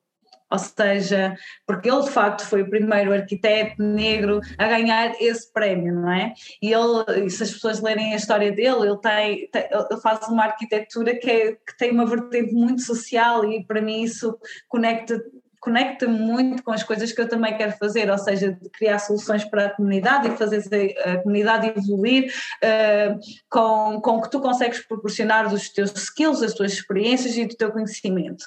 ou 0.51 0.59
seja, 0.59 1.37
porque 1.65 1.89
ele 1.89 2.03
de 2.03 2.11
facto 2.11 2.45
foi 2.45 2.63
o 2.63 2.69
primeiro 2.69 3.13
arquiteto 3.13 3.81
negro 3.81 4.41
a 4.59 4.67
ganhar 4.67 5.15
esse 5.21 5.51
prémio, 5.53 5.95
não 5.95 6.11
é? 6.11 6.35
E 6.61 6.73
ele, 6.73 7.31
se 7.31 7.45
as 7.45 7.53
pessoas 7.53 7.81
lerem 7.81 8.13
a 8.13 8.17
história 8.17 8.51
dele, 8.51 8.89
ele, 8.89 8.99
tem, 8.99 9.49
tem 9.49 9.69
ele 9.71 10.01
faz 10.03 10.27
uma 10.27 10.47
arquitetura 10.47 11.17
que, 11.17 11.31
é, 11.31 11.53
que 11.53 11.79
tem 11.79 11.93
uma 11.93 12.05
vertente 12.05 12.53
muito 12.53 12.83
social 12.83 13.45
e 13.45 13.65
para 13.65 13.81
mim 13.81 14.03
isso 14.03 14.37
conecta 14.69 15.23
conecta-me 15.61 16.19
muito 16.19 16.63
com 16.63 16.73
as 16.73 16.83
coisas 16.83 17.13
que 17.13 17.21
eu 17.21 17.29
também 17.29 17.57
quero 17.57 17.73
fazer, 17.73 18.11
ou 18.11 18.17
seja, 18.17 18.53
de 18.53 18.71
criar 18.71 18.99
soluções 18.99 19.45
para 19.45 19.67
a 19.67 19.71
comunidade 19.71 20.29
e 20.29 20.37
fazer 20.37 20.97
a 21.05 21.19
comunidade 21.19 21.69
evoluir 21.77 22.33
uh, 22.65 23.19
com, 23.49 24.01
com 24.01 24.17
o 24.17 24.23
que 24.23 24.31
tu 24.31 24.41
consegues 24.41 24.81
proporcionar 24.81 25.51
dos 25.51 25.69
teus 25.69 25.93
skills, 25.93 26.41
das 26.41 26.55
tuas 26.55 26.73
experiências 26.73 27.37
e 27.37 27.45
do 27.45 27.55
teu 27.55 27.71
conhecimento. 27.71 28.45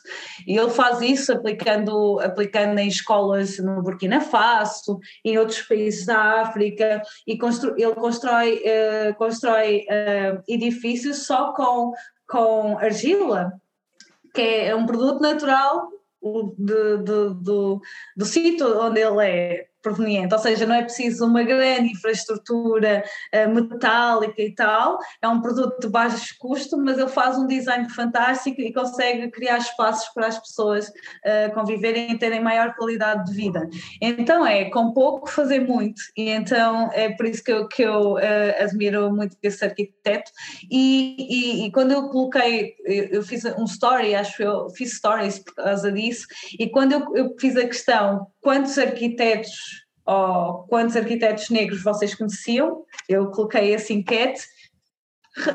E 0.47 0.57
ele 0.57 0.71
faz 0.71 1.01
isso 1.01 1.31
aplicando, 1.31 2.19
aplicando 2.19 2.79
em 2.79 2.87
escolas 2.87 3.59
no 3.59 3.83
Burkina 3.83 4.19
Faso, 4.19 4.99
em 5.23 5.37
outros 5.37 5.61
países 5.61 6.07
da 6.07 6.41
África, 6.41 7.01
e 7.27 7.37
constru, 7.37 7.75
ele 7.77 7.93
constrói, 7.93 8.55
uh, 8.55 9.13
constrói 9.15 9.85
uh, 9.89 10.41
edifícios 10.47 11.27
só 11.27 11.53
com, 11.53 11.91
com 12.27 12.77
argila, 12.79 13.53
que 14.33 14.41
é 14.41 14.75
um 14.75 14.87
produto 14.87 15.21
natural 15.21 15.93
de, 16.57 16.97
de, 16.97 17.33
do, 17.41 17.81
do 18.15 18.25
sítio 18.25 18.79
onde 18.79 19.01
ele 19.01 19.25
é 19.25 19.67
proveniente, 19.83 20.33
ou 20.33 20.39
seja, 20.39 20.65
não 20.65 20.75
é 20.75 20.81
preciso 20.81 21.27
uma 21.27 21.43
grande 21.43 21.91
infraestrutura 21.91 23.03
uh, 23.33 23.53
metálica 23.53 24.41
e 24.41 24.55
tal, 24.55 24.97
é 25.21 25.27
um 25.27 25.41
produto 25.41 25.79
de 25.79 25.89
baixo 25.89 26.35
custo, 26.39 26.77
mas 26.77 26.97
ele 26.97 27.09
faz 27.09 27.37
um 27.37 27.45
design 27.45 27.87
fantástico 27.89 28.61
e 28.61 28.73
consegue 28.73 29.29
criar 29.29 29.57
espaços 29.57 30.09
para 30.13 30.27
as 30.27 30.39
pessoas 30.39 30.87
uh, 30.87 31.53
conviverem 31.53 32.13
e 32.13 32.17
terem 32.17 32.41
maior 32.41 32.73
qualidade 32.75 33.25
de 33.25 33.33
vida. 33.35 33.69
Então 34.01 34.45
é 34.45 34.69
com 34.69 34.93
pouco 34.93 35.29
fazer 35.29 35.59
muito, 35.59 36.01
e 36.17 36.29
então 36.29 36.89
é 36.93 37.09
por 37.09 37.25
isso 37.25 37.43
que 37.43 37.51
eu, 37.51 37.67
que 37.67 37.83
eu 37.83 38.13
uh, 38.13 38.63
admiro 38.63 39.13
muito 39.13 39.35
esse 39.43 39.63
arquiteto. 39.63 40.31
E, 40.71 41.15
e, 41.19 41.65
e 41.65 41.71
quando 41.71 41.91
eu 41.91 42.07
coloquei, 42.09 42.75
eu, 42.85 43.21
fiz 43.21 43.43
um 43.43 43.65
story, 43.65 44.15
acho 44.15 44.41
eu 44.41 44.69
fiz 44.69 44.95
stories 44.95 45.39
por 45.39 45.55
causa 45.55 45.91
disso, 45.91 46.25
e 46.57 46.69
quando 46.69 46.93
eu, 46.93 47.15
eu 47.15 47.35
fiz 47.37 47.57
a 47.57 47.67
questão 47.67 48.27
quantos 48.43 48.77
arquitetos 48.77 49.83
ou 50.05 50.65
quantos 50.67 50.95
arquitetos 50.95 51.49
negros 51.49 51.81
vocês 51.81 52.13
conheciam, 52.13 52.83
eu 53.07 53.31
coloquei 53.31 53.73
essa 53.73 53.93
enquete, 53.93 54.41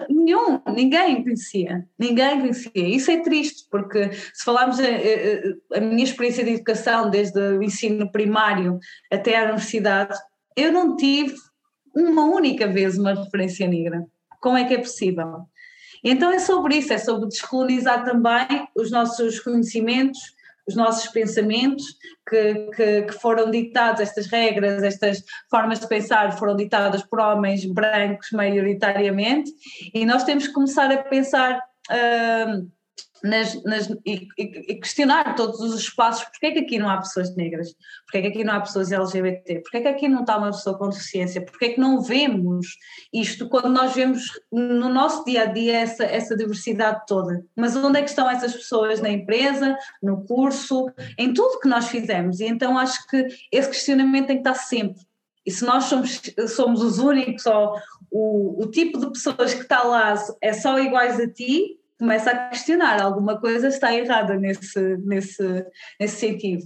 nenhum, 0.09 0.61
ninguém 0.75 1.23
conhecia, 1.23 1.87
ninguém 1.99 2.41
conhecia. 2.41 2.89
Isso 2.89 3.11
é 3.11 3.21
triste, 3.21 3.67
porque 3.71 4.11
se 4.13 4.45
falarmos 4.45 4.81
a, 4.81 4.85
a, 4.85 5.79
a 5.79 5.81
minha 5.81 6.03
experiência 6.03 6.43
de 6.43 6.53
educação, 6.55 7.11
desde 7.11 7.39
o 7.39 7.63
ensino 7.63 8.11
primário 8.11 8.79
até 9.13 9.39
à 9.39 9.45
universidade, 9.45 10.19
eu 10.57 10.73
não 10.73 10.97
tive 10.97 11.35
uma 11.95 12.25
única 12.25 12.67
vez 12.67 12.99
uma 12.99 13.15
referência 13.15 13.69
negra. 13.69 14.05
Como 14.41 14.57
é 14.57 14.65
que 14.65 14.75
é 14.75 14.79
possível? 14.79 15.47
Então 16.03 16.31
é 16.31 16.39
sobre 16.39 16.77
isso, 16.77 16.93
é 16.93 16.99
sobre 16.99 17.29
descolonizar 17.29 18.05
também 18.05 18.69
os 18.77 18.91
nossos 18.91 19.41
conhecimentos, 19.41 20.19
os 20.69 20.77
nossos 20.77 21.09
pensamentos, 21.09 21.85
que, 22.29 22.55
que, 22.77 23.03
que, 23.03 23.13
foram 23.15 23.51
ditados, 23.51 24.01
estas 24.01 24.27
regras, 24.27 24.83
estas 24.83 25.25
formas 25.51 25.81
de 25.81 25.89
pensar 25.89 26.39
foram 26.39 26.55
ditadas 26.55 27.03
por 27.03 27.21
homens 27.21 27.65
brancos 27.65 28.31
maioritariamente, 28.33 29.51
e 29.95 30.05
nós 30.05 30.25
temos 30.25 30.47
que 30.47 30.53
começar 30.53 30.93
a 30.93 30.99
pensar. 30.99 31.59
Uh, 31.91 32.78
nas, 33.23 33.63
nas, 33.65 33.89
e, 34.07 34.29
e, 34.37 34.75
questionar 34.77 35.35
todos 35.35 35.61
os 35.61 35.81
espaços, 35.81 36.25
porque 36.25 36.47
é 36.47 36.51
que 36.53 36.59
aqui 36.61 36.79
não 36.79 36.89
há 36.89 36.99
pessoas 36.99 37.35
negras, 37.35 37.75
porque 38.05 38.19
é 38.19 38.23
que 38.23 38.29
aqui 38.29 38.45
não 38.45 38.55
há 38.55 38.61
pessoas 38.61 38.93
LGBT, 38.93 39.61
porque 39.61 39.77
é 39.79 39.81
que 39.81 39.89
aqui 39.89 40.09
não 40.09 40.21
está 40.21 40.37
uma 40.39 40.51
pessoa 40.51 40.79
com 40.79 40.89
deficiência, 40.89 41.45
porque 41.45 41.65
é 41.67 41.69
que 41.71 41.81
não 41.81 42.01
vemos 42.01 42.77
isto 43.13 43.49
quando 43.49 43.69
nós 43.69 43.95
vemos 43.95 44.41
no 44.53 44.89
nosso 44.89 45.25
dia 45.25 45.43
a 45.43 45.47
dia 45.47 45.79
essa, 45.79 46.05
essa 46.05 46.37
diversidade 46.37 47.03
toda. 47.07 47.45
Mas 47.57 47.77
onde 47.77 47.99
é 47.99 48.03
que 48.03 48.11
estão 48.11 48.31
essas 48.31 48.55
pessoas 48.55 49.01
na 49.01 49.11
empresa, 49.11 49.77
no 50.03 50.25
curso, 50.25 50.91
em 51.19 51.33
tudo 51.33 51.61
que 51.61 51.69
nós 51.69 51.89
fizemos? 51.89 52.41
E 52.41 52.45
então 52.45 52.79
acho 52.79 53.07
que 53.09 53.27
esse 53.53 53.69
questionamento 53.69 54.29
tem 54.29 54.43
que 54.43 54.49
estar 54.49 54.55
sempre. 54.55 55.09
E 55.49 55.51
se 55.51 55.65
nós 55.65 55.85
somos, 55.85 56.21
somos 56.55 56.83
os 56.83 56.99
únicos, 56.99 57.47
ou 57.47 57.75
o, 58.11 58.65
o 58.65 58.67
tipo 58.71 58.99
de 58.99 59.11
pessoas 59.11 59.55
que 59.55 59.63
está 59.63 59.83
lá 59.83 60.15
é 60.43 60.53
só 60.53 60.79
iguais 60.79 61.19
a 61.19 61.27
ti, 61.27 61.78
começa 61.99 62.31
a 62.31 62.49
questionar, 62.49 63.03
alguma 63.03 63.41
coisa 63.41 63.69
está 63.69 63.93
errada 63.93 64.37
nesse, 64.37 64.97
nesse, 64.99 65.67
nesse 65.99 66.17
sentido. 66.17 66.65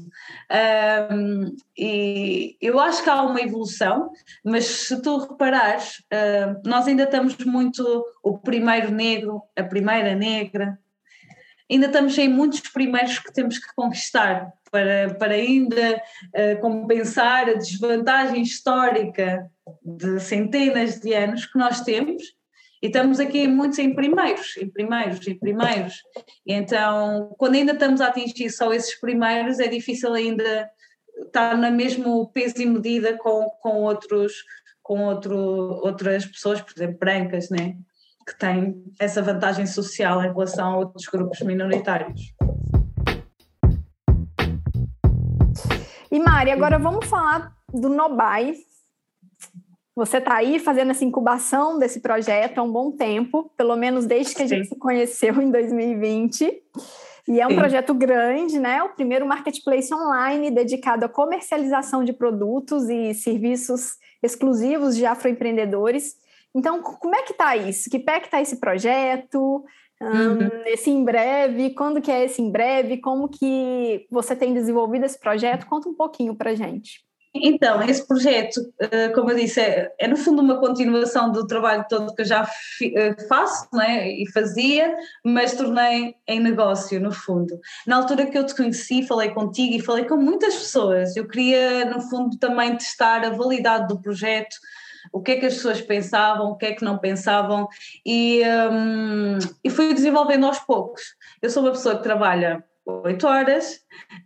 Um, 1.10 1.56
e 1.76 2.56
eu 2.60 2.78
acho 2.78 3.02
que 3.02 3.08
há 3.08 3.22
uma 3.22 3.40
evolução, 3.40 4.10
mas 4.44 4.66
se 4.66 5.00
tu 5.00 5.18
reparares, 5.18 5.98
uh, 6.12 6.68
nós 6.68 6.86
ainda 6.86 7.04
estamos 7.04 7.36
muito 7.38 8.04
o 8.22 8.38
primeiro 8.38 8.90
negro, 8.90 9.42
a 9.56 9.62
primeira 9.62 10.14
negra, 10.14 10.78
ainda 11.70 11.86
estamos 11.86 12.16
em 12.18 12.28
muitos 12.28 12.60
primeiros 12.60 13.18
que 13.18 13.32
temos 13.32 13.58
que 13.58 13.74
conquistar 13.74 14.52
para, 14.70 15.14
para 15.14 15.32
ainda 15.32 15.96
uh, 15.96 16.60
compensar 16.60 17.48
a 17.48 17.54
desvantagem 17.54 18.42
histórica 18.42 19.50
de 19.82 20.20
centenas 20.20 21.00
de 21.00 21.14
anos 21.14 21.46
que 21.46 21.58
nós 21.58 21.80
temos 21.80 22.22
e 22.82 22.88
estamos 22.88 23.20
aqui 23.20 23.46
muitos 23.46 23.78
em 23.78 23.94
primeiros, 23.94 24.56
em 24.56 24.68
primeiros, 24.68 25.26
em 25.28 25.38
primeiros. 25.38 26.02
Então, 26.44 27.32
quando 27.38 27.54
ainda 27.54 27.72
estamos 27.72 28.00
a 28.00 28.08
atingir 28.08 28.50
só 28.50 28.72
esses 28.72 28.98
primeiros, 28.98 29.60
é 29.60 29.68
difícil 29.68 30.12
ainda 30.12 30.68
estar 31.24 31.56
na 31.56 31.70
mesmo 31.70 32.28
peso 32.32 32.60
e 32.60 32.66
medida 32.66 33.16
com, 33.16 33.48
com, 33.62 33.82
outros, 33.82 34.32
com 34.82 35.04
outro, 35.04 35.38
outras 35.84 36.26
pessoas, 36.26 36.60
por 36.60 36.72
exemplo, 36.76 36.98
brancas, 36.98 37.48
né? 37.50 37.76
que 38.26 38.36
têm 38.36 38.84
essa 38.98 39.22
vantagem 39.22 39.66
social 39.66 40.20
em 40.22 40.32
relação 40.32 40.72
a 40.72 40.76
outros 40.78 41.06
grupos 41.06 41.40
minoritários. 41.40 42.34
E 46.10 46.18
Mari, 46.18 46.50
agora 46.50 46.78
vamos 46.78 47.06
falar 47.06 47.52
do 47.72 47.88
Nobai, 47.88 48.54
você 49.94 50.18
está 50.18 50.36
aí 50.36 50.58
fazendo 50.58 50.90
essa 50.90 51.04
incubação 51.04 51.78
desse 51.78 52.00
projeto 52.00 52.58
há 52.58 52.62
um 52.62 52.72
bom 52.72 52.90
tempo, 52.92 53.50
pelo 53.56 53.76
menos 53.76 54.06
desde 54.06 54.34
que 54.34 54.42
a 54.42 54.46
gente 54.46 54.68
se 54.68 54.78
conheceu 54.78 55.40
em 55.40 55.50
2020. 55.50 56.62
E 57.28 57.40
é 57.40 57.46
um 57.46 57.50
Sim. 57.50 57.56
projeto 57.56 57.94
grande, 57.94 58.58
né? 58.58 58.82
O 58.82 58.94
primeiro 58.94 59.26
marketplace 59.26 59.94
online 59.94 60.50
dedicado 60.50 61.04
à 61.04 61.08
comercialização 61.08 62.02
de 62.02 62.12
produtos 62.12 62.88
e 62.88 63.14
serviços 63.14 63.96
exclusivos 64.22 64.96
de 64.96 65.06
afroempreendedores. 65.06 66.14
Então, 66.54 66.82
como 66.82 67.14
é 67.14 67.22
que 67.22 67.32
está 67.32 67.56
isso? 67.56 67.88
Que 67.88 67.98
pé 67.98 68.18
que 68.18 68.26
está 68.26 68.40
esse 68.40 68.58
projeto? 68.58 69.64
uhum. 70.02 70.62
esse 70.66 70.90
em 70.90 71.04
breve, 71.04 71.70
quando 71.70 72.00
que 72.00 72.10
é 72.10 72.24
esse 72.24 72.42
em 72.42 72.50
breve, 72.50 72.98
como 72.98 73.28
que 73.28 74.06
você 74.10 74.34
tem 74.34 74.52
desenvolvido 74.52 75.06
esse 75.06 75.18
projeto? 75.18 75.66
Conta 75.66 75.88
um 75.88 75.94
pouquinho 75.94 76.34
para 76.34 76.54
gente. 76.54 77.00
Então, 77.34 77.82
esse 77.82 78.06
projeto, 78.06 78.60
eh, 78.78 79.08
como 79.08 79.30
eu 79.30 79.36
disse, 79.36 79.58
é, 79.58 79.90
é, 79.98 80.06
no 80.06 80.18
fundo 80.18 80.42
uma 80.42 80.60
continuação 80.60 81.32
do 81.32 81.46
trabalho 81.46 81.86
todo 81.88 82.14
que 82.14 82.20
eu 82.20 82.26
já 82.26 82.46
eh, 82.82 83.16
faço 83.26 83.68
né, 83.72 84.10
e 84.10 84.30
fazia, 84.30 84.94
mas 85.24 85.54
tornei 85.54 86.14
em 86.28 86.40
negócio, 86.40 87.00
no 87.00 87.10
fundo. 87.10 87.58
Na 87.86 87.96
altura 87.96 88.26
que 88.26 88.36
eu 88.36 88.44
te 88.44 88.54
conheci, 88.54 89.06
falei 89.06 89.30
contigo 89.30 89.74
e 89.74 89.80
falei 89.80 90.04
com 90.04 90.16
muitas 90.18 90.54
pessoas. 90.54 91.16
Eu 91.16 91.26
queria, 91.26 91.86
no 91.86 92.02
fundo, 92.02 92.38
também 92.38 92.76
testar 92.76 93.24
a 93.24 93.30
validade 93.30 93.88
do 93.88 94.00
projeto, 94.00 94.54
o 95.10 95.22
que 95.22 95.32
é 95.32 95.36
que 95.36 95.46
as 95.46 95.54
pessoas 95.54 95.80
pensavam, 95.80 96.50
o 96.50 96.56
que 96.56 96.66
é 96.66 96.74
que 96.74 96.84
não 96.84 96.98
pensavam, 96.98 97.66
e, 98.04 98.42
um, 98.70 99.38
e 99.64 99.70
fui 99.70 99.94
desenvolvendo 99.94 100.46
aos 100.46 100.58
poucos. 100.58 101.02
Eu 101.40 101.48
sou 101.48 101.62
uma 101.62 101.72
pessoa 101.72 101.96
que 101.96 102.02
trabalha 102.02 102.62
8 102.84 103.26
horas. 103.26 103.74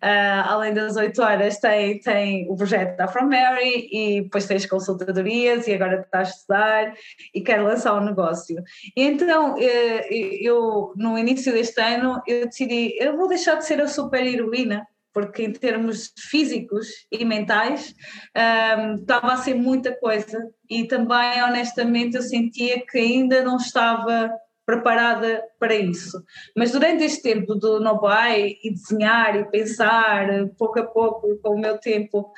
Uh, 0.02 0.42
além 0.46 0.72
das 0.72 0.96
8 0.96 1.20
horas, 1.20 1.58
tem, 1.58 1.98
tem 2.00 2.50
o 2.50 2.56
projeto 2.56 2.96
da 2.96 3.08
From 3.08 3.28
Mary 3.28 3.88
e 3.90 4.22
depois 4.22 4.46
tem 4.46 4.56
as 4.56 4.66
consultadorias 4.66 5.66
e 5.66 5.74
agora 5.74 6.00
está 6.00 6.20
a 6.20 6.22
estudar 6.22 6.94
e 7.34 7.40
quer 7.40 7.62
lançar 7.62 8.00
um 8.00 8.04
negócio. 8.04 8.56
E 8.96 9.02
então, 9.02 9.56
eh, 9.58 10.08
eu, 10.40 10.92
no 10.96 11.18
início 11.18 11.52
deste 11.52 11.80
ano, 11.80 12.22
eu 12.26 12.46
decidi, 12.46 12.96
eu 12.98 13.16
vou 13.16 13.28
deixar 13.28 13.56
de 13.56 13.66
ser 13.66 13.80
a 13.80 13.88
super 13.88 14.26
heroína 14.26 14.86
porque 15.16 15.44
em 15.44 15.52
termos 15.52 16.12
físicos 16.18 16.88
e 17.10 17.24
mentais 17.24 17.94
um, 18.36 18.38
ah, 18.38 18.96
estava 19.00 19.32
a 19.32 19.36
ser 19.38 19.54
muita 19.54 19.98
coisa 19.98 20.46
e 20.68 20.86
também 20.86 21.42
honestamente 21.42 22.16
eu 22.16 22.22
sentia 22.22 22.84
que 22.84 22.98
ainda 22.98 23.42
não 23.42 23.56
estava 23.56 24.30
preparada 24.66 25.42
para 25.58 25.76
isso. 25.76 26.20
Mas 26.56 26.72
durante 26.72 27.04
este 27.04 27.22
tempo 27.22 27.54
do 27.54 27.80
Nobai 27.80 28.56
e 28.62 28.74
desenhar 28.74 29.36
e 29.36 29.44
pensar, 29.44 30.26
pouco 30.58 30.80
a 30.80 30.84
pouco, 30.84 31.38
com 31.40 31.54
o 31.54 31.58
meu 31.58 31.78
tempo, 31.78 32.32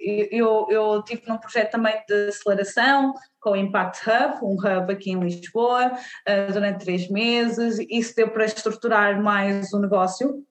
eu, 0.00 0.66
eu 0.70 1.02
tive 1.04 1.22
num 1.28 1.36
projeto 1.36 1.72
também 1.72 1.94
de 2.08 2.28
aceleração 2.28 3.12
com 3.38 3.50
o 3.50 3.56
Impact 3.56 4.02
Hub, 4.08 4.44
um 4.44 4.54
hub 4.54 4.92
aqui 4.92 5.10
em 5.10 5.20
Lisboa, 5.20 5.92
ah, 6.26 6.52
durante 6.52 6.84
três 6.84 7.08
meses. 7.08 7.78
Isso 7.90 8.14
deu 8.16 8.30
para 8.30 8.44
estruturar 8.44 9.22
mais 9.22 9.72
o 9.72 9.78
negócio. 9.78 10.44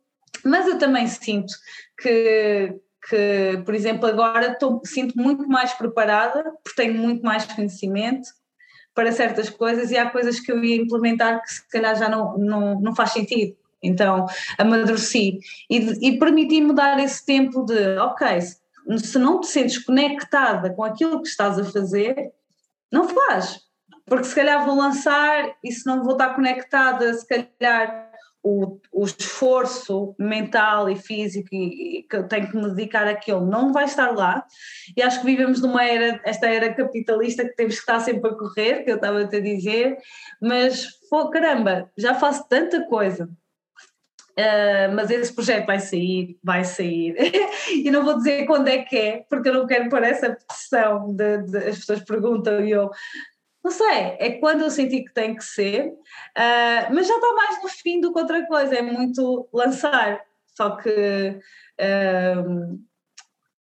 Mas 0.44 0.68
eu 0.68 0.78
também 0.78 1.08
sinto 1.08 1.54
que, 2.00 2.76
que 3.08 3.62
por 3.66 3.74
exemplo, 3.76 4.08
agora 4.08 4.54
estou, 4.54 4.82
sinto 4.86 5.18
muito 5.18 5.48
mais 5.48 5.74
preparada, 5.74 6.44
porque 6.64 6.82
tenho 6.82 6.96
muito 6.96 7.24
mais 7.24 7.46
conhecimento, 7.46 8.28
para 9.00 9.14
certas 9.14 9.50
coisas 9.50 9.92
e 9.92 9.98
há 9.98 10.10
coisas 10.10 10.42
que 10.42 10.52
eu 10.52 10.62
ia 10.62 10.76
implementar 10.76 11.42
que 11.42 11.54
se 11.54 11.66
calhar 11.70 11.96
já 11.96 12.10
não, 12.10 12.38
não, 12.38 12.82
não 12.82 12.94
faz 12.94 13.14
sentido. 13.14 13.56
Então, 13.82 14.26
amadureci 14.58 15.40
e, 15.70 15.78
e 16.06 16.20
permiti-me 16.20 16.74
dar 16.74 17.00
esse 17.00 17.26
tempo 17.26 17.64
de, 17.64 17.98
ok, 17.98 18.42
se 18.42 19.18
não 19.18 19.40
te 19.40 19.48
sentes 19.48 19.78
conectada 19.78 20.72
com 20.72 20.84
aquilo 20.84 21.22
que 21.22 21.30
estás 21.30 21.58
a 21.58 21.64
fazer, 21.64 22.34
não 22.92 23.08
faz. 23.08 23.62
Porque 24.06 24.26
se 24.26 24.36
calhar 24.36 24.66
vou 24.66 24.76
lançar 24.76 25.50
e 25.64 25.72
se 25.72 25.86
não 25.86 26.04
vou 26.04 26.12
estar 26.12 26.36
conectada, 26.36 27.14
se 27.14 27.26
calhar 27.26 28.09
o, 28.44 28.80
o 28.92 29.06
esforço 29.06 30.16
mental 30.18 30.90
e 30.90 30.96
físico 30.96 31.50
e, 31.52 32.00
e, 32.00 32.04
que 32.04 32.16
eu 32.16 32.28
tenho 32.28 32.50
que 32.50 32.56
me 32.56 32.70
dedicar 32.70 33.08
àquilo 33.08 33.46
não 33.46 33.74
vai 33.74 33.86
estar 33.86 34.12
lá 34.16 34.46
e 34.96 35.02
acho 35.02 35.20
que 35.20 35.26
vivemos 35.26 35.62
numa 35.62 35.84
era, 35.84 36.20
esta 36.24 36.48
era 36.48 36.74
capitalista 36.74 37.44
que 37.44 37.56
temos 37.56 37.76
que 37.76 37.82
estar 37.82 38.00
sempre 38.00 38.30
a 38.30 38.36
correr, 38.36 38.84
que 38.84 38.92
eu 38.92 38.96
estava 38.96 39.22
a 39.22 39.28
te 39.28 39.42
dizer, 39.42 39.98
mas 40.42 40.88
pô, 41.10 41.30
caramba, 41.30 41.92
já 41.98 42.14
faço 42.14 42.48
tanta 42.48 42.86
coisa. 42.86 43.30
Uh, 44.40 44.96
mas 44.96 45.12
esse 45.12 45.34
projeto 45.34 45.66
vai 45.66 45.80
sair, 45.82 46.38
vai 46.42 46.64
sair. 46.64 47.14
e 47.84 47.92
não 47.92 48.06
vou 48.06 48.16
dizer 48.16 48.46
quando 48.46 48.70
é 48.70 48.78
que 48.84 48.98
é, 48.98 49.26
porque 49.30 49.50
eu 49.50 49.54
não 49.54 49.68
quero 49.68 49.90
pôr 49.90 50.02
essa 50.02 50.30
pressão 50.48 51.14
de, 51.14 51.40
de, 51.40 51.58
as 51.58 51.80
pessoas 51.80 52.00
perguntam 52.06 52.64
e 52.64 52.72
eu 52.72 52.90
não 53.70 53.72
sei, 53.72 54.16
é 54.18 54.32
quando 54.40 54.62
eu 54.62 54.72
senti 54.72 55.04
que 55.04 55.14
tem 55.14 55.36
que 55.36 55.44
ser, 55.44 55.90
uh, 55.90 56.94
mas 56.94 57.08
já 57.08 57.14
está 57.14 57.34
mais 57.36 57.62
no 57.62 57.70
fim 57.70 58.02
do 58.02 58.12
que 58.12 58.20
outra 58.20 58.44
coisa, 58.48 58.76
é 58.76 58.82
muito 58.82 59.48
lançar, 59.54 60.24
só 60.58 60.76
que 60.76 60.90
uh, 60.90 62.80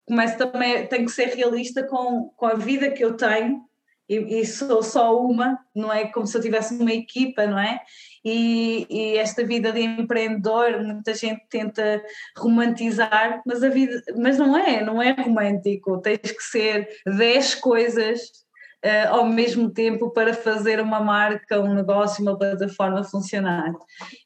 começo 0.07 0.39
também, 0.39 0.87
tenho 0.87 1.05
que 1.05 1.13
ser 1.13 1.27
realista 1.27 1.83
com, 1.87 2.31
com 2.35 2.47
a 2.47 2.55
vida 2.55 2.91
que 2.91 3.05
eu 3.05 3.19
tenho 3.19 3.69
e, 4.09 4.41
e, 4.41 4.47
sou 4.47 4.83
só 4.83 5.21
uma, 5.21 5.59
não 5.77 5.93
é 5.93 6.07
como 6.07 6.27
se 6.27 6.35
eu 6.35 6.41
tivesse 6.41 6.73
uma 6.73 6.91
equipa, 6.91 7.47
não 7.47 7.59
é? 7.59 7.79
E, 8.25 8.87
e, 8.89 9.19
esta 9.19 9.45
vida 9.45 9.71
de 9.71 9.83
empreendedor, 9.83 10.83
muita 10.83 11.13
gente 11.13 11.43
tenta 11.51 12.03
romantizar, 12.35 13.43
mas 13.45 13.63
a 13.63 13.69
vida, 13.69 14.03
mas 14.17 14.39
não 14.39 14.57
é, 14.57 14.83
não 14.83 15.03
é 15.03 15.13
romântico, 15.13 16.01
tens 16.01 16.33
que 16.33 16.43
ser 16.43 16.89
10 17.05 17.57
coisas 17.57 18.48
uh, 18.85 19.09
ao 19.15 19.27
mesmo 19.27 19.71
tempo 19.71 20.11
para 20.11 20.35
fazer 20.35 20.81
uma 20.81 21.01
marca, 21.01 21.61
um 21.61 21.75
negócio, 21.75 22.23
uma 22.23 22.37
plataforma 22.39 23.05
funcionar. 23.05 23.73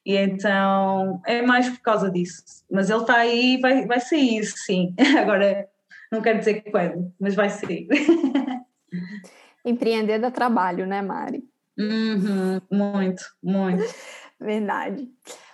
E 0.04 0.16
então 0.16 1.20
é 1.26 1.42
mais 1.42 1.68
por 1.68 1.80
causa 1.80 2.10
disso. 2.10 2.42
Mas 2.70 2.90
ele 2.90 3.00
está 3.00 3.16
aí 3.16 3.58
vai, 3.60 3.86
vai 3.86 4.00
sair, 4.00 4.44
sim. 4.44 4.94
Agora 5.18 5.68
não 6.10 6.20
quero 6.20 6.38
dizer 6.38 6.62
quando, 6.70 7.12
mas 7.18 7.34
vai 7.34 7.50
sair. 7.50 7.88
Empreender 9.64 10.18
dá 10.18 10.30
trabalho, 10.30 10.86
né, 10.86 11.00
Mari? 11.00 11.44
Uhum, 11.78 12.60
muito, 12.70 13.24
muito. 13.42 13.84
Verdade. 14.38 15.08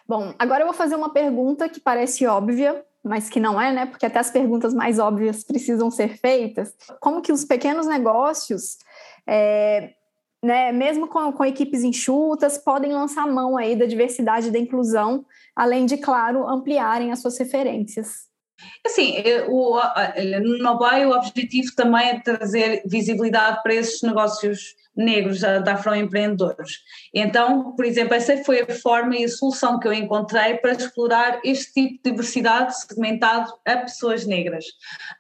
Bom, 0.07 0.35
agora 0.39 0.63
eu 0.63 0.67
vou 0.67 0.75
fazer 0.75 0.97
uma 0.97 1.13
pergunta 1.13 1.69
que 1.69 1.79
parece 1.79 2.27
óbvia, 2.27 2.83
mas 3.05 3.29
que 3.29 3.39
não 3.39 3.61
é, 3.61 3.73
né? 3.73 3.87
Porque 3.87 4.07
até 4.07 4.19
as 4.19 4.31
perguntas 4.31 4.73
mais 4.73 4.99
óbvias 4.99 5.45
precisam 5.45 5.91
ser 5.91 6.17
feitas. 6.17 6.75
Como 6.99 7.21
que 7.21 7.31
os 7.31 7.45
pequenos 7.45 7.87
negócios, 7.87 8.79
é, 9.29 9.91
né, 10.43 10.73
mesmo 10.73 11.07
com, 11.09 11.31
com 11.33 11.45
equipes 11.45 11.85
enxutas, 11.85 12.57
podem 12.57 12.93
lançar 12.93 13.27
mão 13.27 13.57
aí 13.57 13.77
da 13.77 13.85
diversidade 13.85 14.49
e 14.49 14.51
da 14.51 14.59
inclusão, 14.59 15.27
além 15.55 15.85
de, 15.85 15.99
claro, 15.99 16.49
ampliarem 16.49 17.13
as 17.13 17.21
suas 17.21 17.37
referências? 17.39 18.29
Assim, 18.85 19.15
o, 19.49 19.79
no 20.43 20.59
Nobai 20.59 21.07
o 21.07 21.13
objetivo 21.13 21.73
também 21.77 22.09
é 22.09 22.21
trazer 22.21 22.83
visibilidade 22.87 23.63
para 23.63 23.75
esses 23.75 24.03
negócios 24.03 24.75
negros 24.97 25.41
da, 25.41 25.61
da 25.61 25.75
afroempreendedores. 25.75 26.81
Então, 27.15 27.77
por 27.77 27.85
exemplo, 27.85 28.15
essa 28.15 28.37
foi 28.39 28.63
a 28.63 28.75
forma 28.75 29.17
e 29.17 29.25
a 29.25 29.29
solução 29.29 29.79
que 29.79 29.87
eu 29.87 29.93
encontrei 29.93 30.57
para 30.57 30.73
explorar 30.73 31.41
este 31.45 31.73
tipo 31.73 32.03
de 32.03 32.11
diversidade 32.11 32.77
segmentado 32.81 33.53
a 33.65 33.77
pessoas 33.77 34.27
negras. 34.27 34.65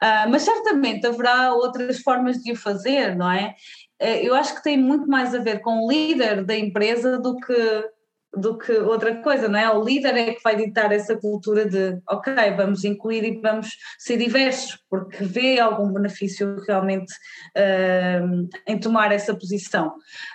Uh, 0.02 0.28
mas 0.30 0.42
certamente 0.42 1.06
haverá 1.06 1.54
outras 1.54 2.00
formas 2.00 2.42
de 2.42 2.50
o 2.50 2.56
fazer, 2.56 3.14
não 3.14 3.30
é? 3.30 3.54
Uh, 4.00 4.22
eu 4.22 4.34
acho 4.34 4.54
que 4.54 4.62
tem 4.62 4.78
muito 4.78 5.08
mais 5.08 5.34
a 5.34 5.38
ver 5.38 5.60
com 5.60 5.84
o 5.84 5.90
líder 5.90 6.44
da 6.44 6.56
empresa 6.56 7.18
do 7.18 7.36
que 7.36 7.88
do 8.36 8.58
que 8.58 8.72
outra 8.72 9.22
coisa, 9.22 9.48
não 9.48 9.58
é? 9.58 9.70
O 9.70 9.82
líder 9.82 10.16
é 10.16 10.34
que 10.34 10.42
vai 10.42 10.56
ditar 10.56 10.92
essa 10.92 11.16
cultura 11.16 11.68
de, 11.68 11.98
ok, 12.08 12.32
vamos 12.56 12.84
incluir 12.84 13.24
e 13.24 13.40
vamos 13.40 13.76
ser 13.98 14.16
diversos, 14.18 14.78
porque 14.88 15.24
vê 15.24 15.58
algum 15.58 15.90
benefício 15.92 16.56
realmente 16.66 17.12
uh, 17.56 18.48
em 18.66 18.78
tomar 18.78 19.12
essa 19.12 19.34
posição. 19.34 19.88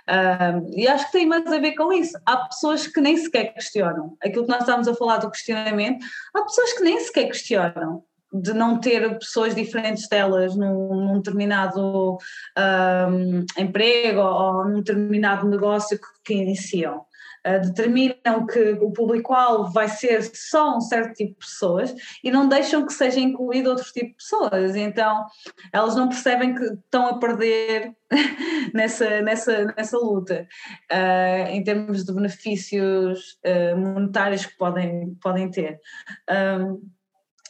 Uh, 0.09 0.67
e 0.75 0.87
acho 0.87 1.05
que 1.07 1.11
tem 1.13 1.27
mais 1.27 1.45
a 1.51 1.59
ver 1.59 1.75
com 1.75 1.93
isso. 1.93 2.17
Há 2.25 2.37
pessoas 2.47 2.87
que 2.87 2.99
nem 2.99 3.15
sequer 3.15 3.53
questionam. 3.53 4.17
Aquilo 4.23 4.45
que 4.45 4.51
nós 4.51 4.61
estávamos 4.61 4.87
a 4.87 4.95
falar 4.95 5.17
do 5.17 5.31
questionamento, 5.31 6.03
há 6.33 6.41
pessoas 6.41 6.73
que 6.73 6.83
nem 6.83 6.99
sequer 6.99 7.27
questionam 7.27 8.03
de 8.33 8.53
não 8.53 8.79
ter 8.79 9.17
pessoas 9.19 9.53
diferentes 9.53 10.07
delas 10.07 10.55
num, 10.55 10.95
num 10.95 11.17
determinado 11.17 12.17
um, 12.57 13.45
emprego 13.57 14.21
ou 14.21 14.65
num 14.65 14.81
determinado 14.81 15.47
negócio 15.47 15.99
que, 15.99 16.07
que 16.25 16.33
iniciam. 16.33 17.05
Uh, 17.45 17.59
determinam 17.59 18.47
que 18.47 18.71
o 18.81 18.91
público-alvo 18.93 19.69
vai 19.73 19.89
ser 19.89 20.23
só 20.33 20.77
um 20.77 20.79
certo 20.79 21.13
tipo 21.13 21.33
de 21.33 21.45
pessoas 21.45 21.93
e 22.23 22.31
não 22.31 22.47
deixam 22.47 22.85
que 22.85 22.93
seja 22.93 23.19
incluído 23.19 23.69
outro 23.69 23.83
tipo 23.91 24.07
de 24.07 24.15
pessoas. 24.15 24.75
Então, 24.77 25.25
elas 25.73 25.93
não 25.93 26.07
percebem 26.07 26.55
que 26.55 26.63
estão 26.63 27.05
a 27.07 27.19
perder 27.19 27.93
nessa, 28.73 29.21
nessa, 29.21 29.65
nessa 29.75 29.97
luta, 29.97 30.47
uh, 30.89 31.49
em 31.49 31.61
termos 31.65 32.05
de 32.05 32.13
benefícios 32.13 33.37
uh, 33.45 33.77
monetários 33.77 34.45
que 34.45 34.57
podem, 34.57 35.13
podem 35.21 35.51
ter. 35.51 35.81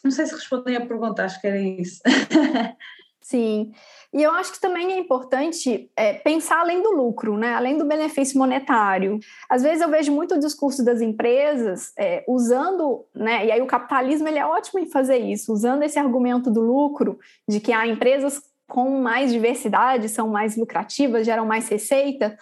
Não 0.03 0.11
sei 0.11 0.25
se 0.25 0.33
respondem 0.33 0.75
a 0.75 0.85
pergunta, 0.85 1.23
acho 1.23 1.39
que 1.39 1.47
era 1.47 1.59
isso. 1.59 2.01
Sim. 3.21 3.71
E 4.13 4.21
eu 4.21 4.31
acho 4.31 4.51
que 4.51 4.61
também 4.61 4.91
é 4.91 4.99
importante 4.99 5.89
é, 5.95 6.13
pensar 6.13 6.59
além 6.59 6.83
do 6.83 6.91
lucro, 6.91 7.37
né? 7.37 7.53
além 7.53 7.77
do 7.77 7.85
benefício 7.85 8.37
monetário. 8.37 9.17
Às 9.49 9.63
vezes 9.63 9.81
eu 9.81 9.89
vejo 9.89 10.11
muito 10.11 10.35
o 10.35 10.39
discurso 10.39 10.83
das 10.83 11.01
empresas 11.01 11.93
é, 11.97 12.23
usando, 12.27 13.05
né? 13.15 13.45
e 13.45 13.51
aí 13.51 13.61
o 13.61 13.65
capitalismo 13.65 14.27
ele 14.27 14.37
é 14.37 14.45
ótimo 14.45 14.79
em 14.79 14.91
fazer 14.91 15.17
isso, 15.17 15.51
usando 15.51 15.83
esse 15.83 15.97
argumento 15.97 16.51
do 16.51 16.61
lucro, 16.61 17.17
de 17.47 17.59
que 17.59 17.71
há 17.71 17.87
empresas 17.87 18.41
com 18.67 19.01
mais 19.01 19.31
diversidade 19.31 20.09
são 20.09 20.27
mais 20.27 20.55
lucrativas, 20.57 21.25
geram 21.25 21.45
mais 21.45 21.67
receita. 21.67 22.37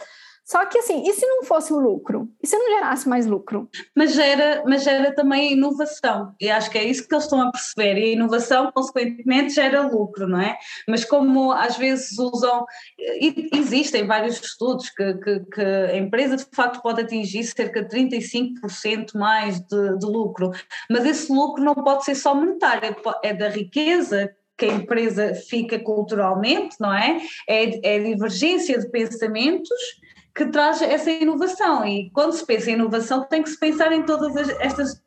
Só 0.52 0.66
que 0.66 0.80
assim, 0.80 1.08
e 1.08 1.14
se 1.14 1.26
não 1.26 1.46
fosse 1.46 1.72
o 1.72 1.80
lucro? 1.80 2.28
E 2.44 2.46
se 2.46 2.58
não 2.58 2.74
gerasse 2.74 3.08
mais 3.08 3.26
lucro? 3.26 3.70
Mas 3.96 4.14
gera, 4.14 4.62
mas 4.68 4.84
gera 4.84 5.16
também 5.16 5.54
inovação, 5.54 6.36
e 6.42 6.50
acho 6.50 6.70
que 6.70 6.78
é 6.78 6.84
isso 6.84 7.08
que 7.08 7.16
eles 7.16 7.24
estão 7.24 7.40
a 7.40 7.52
perceber, 7.54 7.98
e 7.98 8.04
a 8.04 8.14
inovação, 8.16 8.70
consequentemente, 8.70 9.54
gera 9.54 9.88
lucro, 9.88 10.28
não 10.28 10.42
é? 10.42 10.58
Mas 10.90 11.06
como 11.06 11.54
às 11.54 11.78
vezes 11.78 12.20
usam, 12.20 12.66
existem 13.54 14.06
vários 14.06 14.42
estudos 14.42 14.90
que, 14.90 15.14
que, 15.14 15.40
que 15.40 15.62
a 15.62 15.96
empresa 15.96 16.36
de 16.36 16.46
facto 16.54 16.82
pode 16.82 17.00
atingir 17.00 17.46
cerca 17.46 17.82
de 17.82 17.88
35% 17.88 19.16
mais 19.16 19.62
de, 19.62 19.98
de 20.00 20.06
lucro, 20.06 20.52
mas 20.90 21.06
esse 21.06 21.32
lucro 21.32 21.64
não 21.64 21.76
pode 21.76 22.04
ser 22.04 22.16
só 22.16 22.36
monetário, 22.36 22.94
é, 23.24 23.30
é 23.30 23.34
da 23.34 23.48
riqueza 23.48 24.30
que 24.58 24.66
a 24.66 24.74
empresa 24.74 25.34
fica 25.34 25.80
culturalmente, 25.80 26.76
não 26.78 26.94
é? 26.94 27.22
É, 27.48 27.96
é 27.96 28.00
divergência 28.00 28.78
de 28.78 28.90
pensamentos 28.90 30.02
que 30.36 30.46
traz 30.46 30.82
essa 30.82 31.12
inovação. 31.12 31.86
E 31.86 32.10
quando 32.12 32.34
se 32.34 32.46
pensa 32.46 32.72
em 32.72 32.74
inovação, 32.74 33.26
tem 33.28 33.44
que 33.44 33.50
se 33.50 33.60
pensar 33.60 33.92
em 33.92 34.04
todas 34.04 34.36
as, 34.36 34.50
estas 34.60 35.02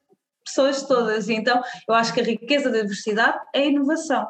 pessoas 0.45 0.83
todas. 0.83 1.29
E 1.29 1.35
então, 1.35 1.63
eu 1.89 1.95
acho 1.95 2.13
que 2.13 2.21
a 2.21 2.25
riqueza 2.25 2.71
da 2.71 2.81
diversidade 2.81 3.39
é 3.55 3.61
a 3.61 3.67
inovação. 3.67 4.27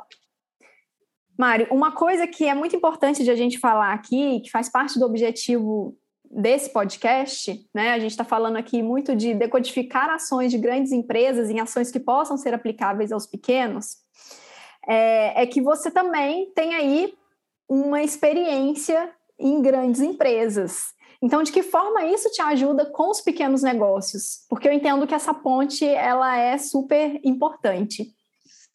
Mário, 1.37 1.67
uma 1.71 1.93
coisa 1.93 2.27
que 2.27 2.47
é 2.47 2.55
muito 2.55 2.77
importante 2.77 3.25
de 3.25 3.31
a 3.31 3.35
gente 3.35 3.59
falar 3.59 3.93
aqui, 3.93 4.41
que 4.41 4.51
faz 4.51 4.69
parte 4.69 4.99
do 4.99 5.05
objetivo 5.05 5.97
desse 6.31 6.73
podcast, 6.73 7.69
né? 7.75 7.93
A 7.93 7.99
gente 7.99 8.13
está 8.13 8.25
falando 8.25 8.57
aqui 8.57 8.83
muito 8.83 9.15
de 9.15 9.35
decodificar 9.35 10.11
ações 10.11 10.51
de 10.51 10.59
grandes 10.59 10.93
empresas 10.93 11.51
em 11.51 11.61
ações 11.61 11.91
que 11.91 12.01
possam 12.01 12.37
ser 12.37 12.55
aplicáveis 12.55 13.13
aos 13.13 13.27
pequenos 13.27 14.05
é, 14.87 15.43
é 15.43 15.47
que 15.47 15.61
você 15.61 15.91
também 15.91 16.51
tem 16.55 16.75
aí 16.75 17.15
uma 17.69 18.03
experiência 18.03 19.11
em 19.39 19.61
grandes 19.63 20.01
empresas. 20.01 20.95
Então, 21.23 21.43
de 21.43 21.53
que 21.53 21.63
forma 21.63 22.05
isso 22.05 22.31
te 22.31 22.43
ajuda 22.43 22.85
com 22.87 23.11
os 23.11 23.21
pequenos 23.21 23.63
negócios? 23.63 24.45
Porque 24.49 24.69
eu 24.69 24.73
entendo 24.73 25.07
que 25.07 25.15
essa 25.15 25.33
ponte 25.33 25.85
ela 25.85 26.37
é 26.37 26.59
super 26.59 27.19
importante. 27.25 28.13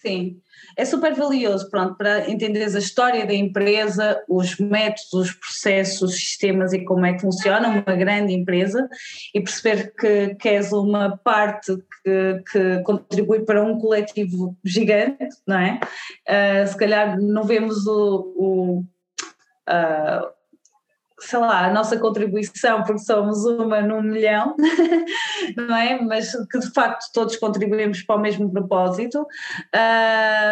Sim, 0.01 0.37
é 0.77 0.85
super 0.85 1.13
valioso, 1.13 1.69
pronto, 1.69 1.95
para 1.95 2.29
entender 2.31 2.63
a 2.63 2.79
história 2.79 3.25
da 3.25 3.33
empresa, 3.33 4.23
os 4.29 4.57
métodos, 4.57 5.13
os 5.13 5.33
processos, 5.33 6.01
os 6.01 6.15
sistemas 6.15 6.71
e 6.71 6.85
como 6.85 7.05
é 7.05 7.13
que 7.13 7.21
funciona 7.21 7.67
uma 7.67 7.95
grande 7.95 8.33
empresa 8.33 8.87
e 9.35 9.41
perceber 9.41 9.93
que, 9.93 10.35
que 10.35 10.47
és 10.47 10.71
uma 10.71 11.17
parte 11.17 11.75
que, 12.01 12.43
que 12.49 12.81
contribui 12.83 13.41
para 13.41 13.61
um 13.61 13.77
coletivo 13.77 14.57
gigante, 14.63 15.27
não 15.45 15.59
é? 15.59 15.79
Uh, 16.27 16.67
se 16.67 16.77
calhar 16.77 17.19
não 17.21 17.43
vemos 17.43 17.85
o, 17.85 18.33
o 18.37 18.79
uh, 19.67 20.38
sei 21.19 21.39
lá, 21.39 21.65
a 21.65 21.73
nossa 21.73 21.97
contribuição, 21.97 22.83
porque 22.83 22.99
somos 22.99 23.45
uma 23.45 23.81
num 23.81 24.01
milhão, 24.01 24.55
não 25.55 25.75
é? 25.75 26.01
Mas 26.01 26.31
que 26.49 26.59
de 26.59 26.71
facto 26.71 27.05
todos 27.13 27.35
contribuímos 27.37 28.01
para 28.03 28.15
o 28.15 28.19
mesmo 28.19 28.51
propósito. 28.51 29.25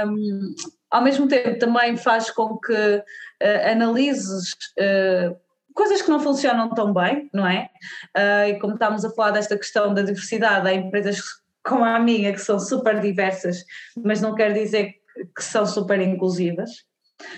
Um, 0.07 0.55
ao 0.89 1.01
mesmo 1.01 1.27
tempo, 1.27 1.59
também 1.59 1.97
faz 1.97 2.29
com 2.29 2.57
que 2.57 2.73
uh, 2.73 3.71
analises. 3.71 4.53
Uh, 4.79 5.35
coisas 5.73 6.01
que 6.01 6.09
não 6.09 6.19
funcionam 6.19 6.69
tão 6.69 6.91
bem, 6.91 7.29
não 7.31 7.45
é? 7.45 7.69
Uh, 8.17 8.49
e 8.49 8.59
como 8.59 8.73
estamos 8.73 9.05
a 9.05 9.11
falar 9.11 9.31
desta 9.31 9.55
questão 9.57 9.93
da 9.93 10.01
diversidade, 10.01 10.67
há 10.67 10.73
empresas 10.73 11.21
como 11.63 11.83
a 11.83 11.99
minha 11.99 12.33
que 12.33 12.39
são 12.39 12.59
super 12.59 12.99
diversas, 12.99 13.63
mas 14.03 14.21
não 14.21 14.33
quer 14.33 14.53
dizer 14.53 14.95
que 15.35 15.43
são 15.43 15.65
super 15.65 15.99
inclusivas 16.01 16.87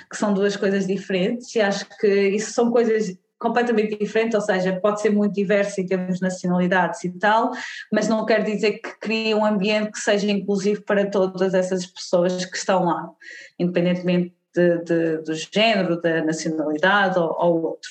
que 0.10 0.18
são 0.18 0.34
duas 0.34 0.56
coisas 0.56 0.86
diferentes, 0.86 1.56
e 1.56 1.62
acho 1.62 1.86
que 2.00 2.08
isso 2.30 2.52
são 2.54 2.72
coisas 2.72 3.18
completamente 3.40 3.98
diferentes, 3.98 4.36
ou 4.36 4.42
seja, 4.42 4.78
pode 4.82 5.02
ser 5.02 5.12
muito 5.12 5.34
diverso 5.34 5.80
em 5.80 5.86
termos 5.86 6.18
de 6.18 6.22
nacionalidades 6.22 7.04
e 7.06 7.10
tal, 7.18 7.52
mas 7.92 8.08
não 8.08 8.26
quer 8.26 8.44
dizer 8.44 8.74
que 8.80 9.00
crie 9.00 9.34
um 9.34 9.46
ambiente 9.46 9.92
que 9.92 10.00
seja 10.00 10.30
inclusivo 10.30 10.82
para 10.84 11.10
todas 11.10 11.54
essas 11.54 11.86
pessoas 11.86 12.44
que 12.44 12.58
estão 12.58 12.84
lá, 12.84 13.10
independentemente 13.58 14.36
de, 14.54 14.84
de, 14.84 15.18
do 15.20 15.34
género, 15.34 16.02
da 16.02 16.24
nacionalidade 16.24 17.18
ou, 17.18 17.36
ou 17.40 17.62
outro. 17.64 17.90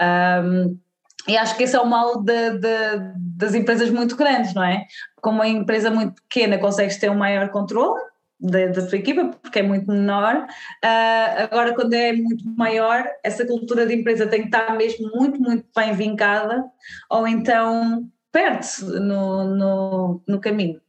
Um, 0.00 0.78
e 1.26 1.36
acho 1.36 1.56
que 1.56 1.64
esse 1.64 1.76
é 1.76 1.80
o 1.80 1.86
mal 1.86 2.22
de, 2.22 2.58
das 3.36 3.54
empresas 3.54 3.90
muito 3.90 4.16
grandes, 4.16 4.54
não 4.54 4.64
é? 4.64 4.86
Como 5.20 5.38
uma 5.38 5.48
empresa 5.48 5.90
muito 5.90 6.22
pequena 6.22 6.58
consegues 6.58 6.96
ter 6.96 7.10
um 7.10 7.16
maior 7.16 7.50
controle, 7.50 8.00
da, 8.40 8.86
tua 8.86 8.98
equipa, 8.98 9.26
porque 9.42 9.58
é 9.58 9.62
muito 9.62 9.86
menor. 9.86 10.46
Uh, 10.84 11.42
agora, 11.42 11.74
quando 11.74 11.92
é 11.92 12.12
muito 12.12 12.44
maior, 12.56 13.06
essa 13.22 13.46
cultura 13.46 13.86
de 13.86 13.94
empresa 13.94 14.26
tem 14.26 14.42
que 14.42 14.46
estar 14.46 14.76
mesmo 14.76 15.10
muito, 15.14 15.40
muito 15.40 15.66
bem 15.76 15.92
vincada, 15.92 16.64
ou 17.10 17.26
então 17.26 18.08
perde-se 18.32 18.84
no, 18.84 19.44
no, 19.44 20.22
no 20.26 20.40
caminho. 20.40 20.80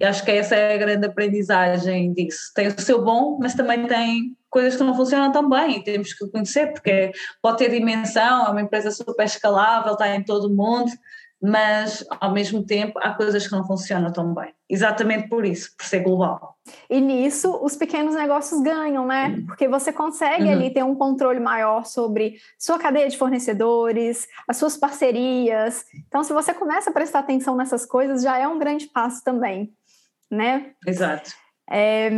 Eu 0.00 0.08
acho 0.08 0.24
que 0.24 0.30
essa 0.32 0.54
é 0.54 0.74
a 0.74 0.78
grande 0.78 1.06
aprendizagem 1.06 2.12
disso. 2.12 2.52
Tem 2.54 2.66
o 2.66 2.80
seu 2.80 3.02
bom, 3.02 3.38
mas 3.40 3.54
também 3.54 3.86
tem 3.86 4.36
coisas 4.50 4.76
que 4.76 4.82
não 4.82 4.94
funcionam 4.94 5.30
tão 5.30 5.48
bem 5.48 5.76
e 5.76 5.84
temos 5.84 6.12
que 6.12 6.28
conhecer, 6.30 6.72
porque 6.72 7.12
pode 7.42 7.58
ter 7.58 7.70
dimensão, 7.70 8.46
é 8.46 8.50
uma 8.50 8.62
empresa 8.62 8.90
super 8.90 9.24
escalável, 9.24 9.92
está 9.92 10.14
em 10.14 10.24
todo 10.24 10.46
o 10.46 10.56
mundo, 10.56 10.90
mas 11.40 12.04
ao 12.20 12.32
mesmo 12.32 12.64
tempo 12.64 12.98
há 13.00 13.14
coisas 13.14 13.46
que 13.46 13.52
não 13.52 13.64
funcionam 13.64 14.12
tão 14.12 14.34
bem. 14.34 14.52
Exatamente 14.68 15.28
por 15.28 15.44
isso, 15.44 15.74
por 15.76 15.86
ser 15.86 16.00
global. 16.00 16.56
E 16.90 17.00
nisso 17.00 17.58
os 17.62 17.76
pequenos 17.76 18.14
negócios 18.14 18.60
ganham, 18.60 19.06
né? 19.06 19.28
Uhum. 19.28 19.46
Porque 19.46 19.68
você 19.68 19.92
consegue 19.92 20.44
uhum. 20.44 20.52
ali 20.52 20.70
ter 20.70 20.82
um 20.84 20.94
controle 20.94 21.38
maior 21.38 21.86
sobre 21.86 22.38
sua 22.58 22.78
cadeia 22.78 23.08
de 23.08 23.16
fornecedores, 23.16 24.26
as 24.48 24.56
suas 24.56 24.76
parcerias. 24.76 25.84
Então, 26.08 26.24
se 26.24 26.32
você 26.32 26.52
começa 26.52 26.90
a 26.90 26.92
prestar 26.92 27.20
atenção 27.20 27.56
nessas 27.56 27.86
coisas, 27.86 28.22
já 28.22 28.36
é 28.36 28.46
um 28.46 28.58
grande 28.58 28.86
passo 28.86 29.22
também, 29.22 29.72
né? 30.30 30.72
Exato. 30.86 31.30
É, 31.70 32.10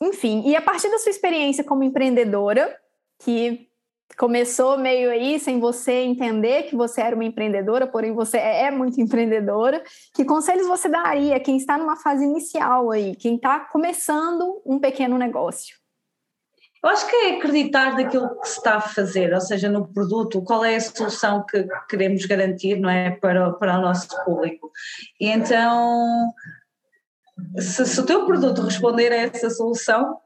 enfim, 0.00 0.42
e 0.46 0.56
a 0.56 0.62
partir 0.62 0.90
da 0.90 0.98
sua 0.98 1.10
experiência 1.10 1.62
como 1.62 1.84
empreendedora, 1.84 2.74
que 3.18 3.68
começou 4.16 4.78
meio 4.78 5.10
aí 5.10 5.38
sem 5.40 5.58
você 5.58 6.02
entender 6.02 6.64
que 6.64 6.76
você 6.76 7.00
era 7.00 7.14
uma 7.14 7.24
empreendedora, 7.24 7.86
porém 7.86 8.12
você 8.12 8.38
é, 8.38 8.64
é 8.66 8.70
muito 8.70 9.00
empreendedora. 9.00 9.82
Que 10.14 10.24
conselhos 10.24 10.66
você 10.66 10.88
daria 10.88 11.40
quem 11.40 11.56
está 11.56 11.76
numa 11.76 11.96
fase 11.96 12.24
inicial 12.24 12.90
aí, 12.90 13.16
quem 13.16 13.36
está 13.36 13.60
começando 13.60 14.62
um 14.64 14.78
pequeno 14.78 15.18
negócio? 15.18 15.76
Eu 16.82 16.90
acho 16.90 17.08
que 17.08 17.16
é 17.16 17.36
acreditar 17.36 17.94
naquilo 17.94 18.38
que 18.40 18.46
se 18.46 18.58
está 18.58 18.74
a 18.74 18.80
fazer, 18.80 19.32
ou 19.32 19.40
seja, 19.40 19.70
no 19.70 19.88
produto, 19.88 20.42
qual 20.42 20.62
é 20.62 20.76
a 20.76 20.80
solução 20.80 21.42
que 21.46 21.66
queremos 21.88 22.26
garantir, 22.26 22.78
não 22.78 22.90
é, 22.90 23.10
para, 23.10 23.52
para 23.52 23.78
o 23.78 23.80
nosso 23.80 24.06
público. 24.22 24.70
E 25.18 25.30
então, 25.30 26.30
se, 27.58 27.86
se 27.86 27.98
o 27.98 28.04
teu 28.04 28.26
produto 28.26 28.60
responder 28.60 29.10
a 29.12 29.16
essa 29.16 29.48
solução, 29.48 30.18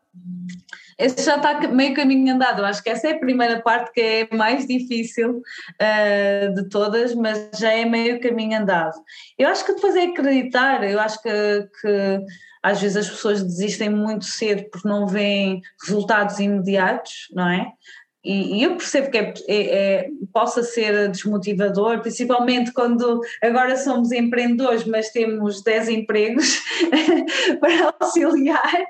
esse 0.99 1.25
já 1.25 1.37
está 1.37 1.61
meio 1.69 1.95
caminho 1.95 2.35
andado. 2.35 2.61
Eu 2.61 2.67
acho 2.67 2.83
que 2.83 2.91
essa 2.91 3.07
é 3.07 3.13
a 3.13 3.19
primeira 3.19 3.63
parte 3.63 3.93
que 3.93 4.01
é 4.01 4.37
mais 4.37 4.67
difícil 4.67 5.41
uh, 5.41 6.55
de 6.55 6.69
todas, 6.69 7.15
mas 7.15 7.51
já 7.57 7.73
é 7.73 7.85
meio 7.85 8.21
caminho 8.21 8.59
andado. 8.59 8.95
Eu 9.39 9.49
acho 9.49 9.65
que 9.65 9.75
depois 9.75 9.95
é 9.95 10.07
acreditar, 10.07 10.83
eu 10.83 10.99
acho 10.99 11.23
que, 11.23 11.31
que 11.81 12.21
às 12.63 12.81
vezes 12.81 12.97
as 12.97 13.09
pessoas 13.09 13.43
desistem 13.45 13.89
muito 13.89 14.25
cedo 14.25 14.69
porque 14.71 14.89
não 14.89 15.07
veem 15.07 15.63
resultados 15.87 16.41
imediatos, 16.41 17.29
não 17.33 17.49
é? 17.49 17.73
E, 18.29 18.59
e, 18.59 18.63
eu 18.63 18.77
percebo 18.77 19.11
que 19.11 19.17
é, 19.17 19.35
é, 19.49 19.57
é, 19.57 20.11
possa 20.35 20.63
ser 20.63 21.09
desmotivador, 21.09 22.03
principalmente 22.03 22.75
quando 22.75 23.23
agora 23.43 23.75
somos 23.75 24.13
empreendedores, 24.13 24.85
mas 24.85 25.09
temos 25.09 25.63
10 25.63 25.89
empregos 25.89 26.63
para 27.59 27.95
auxiliar, 27.99 28.85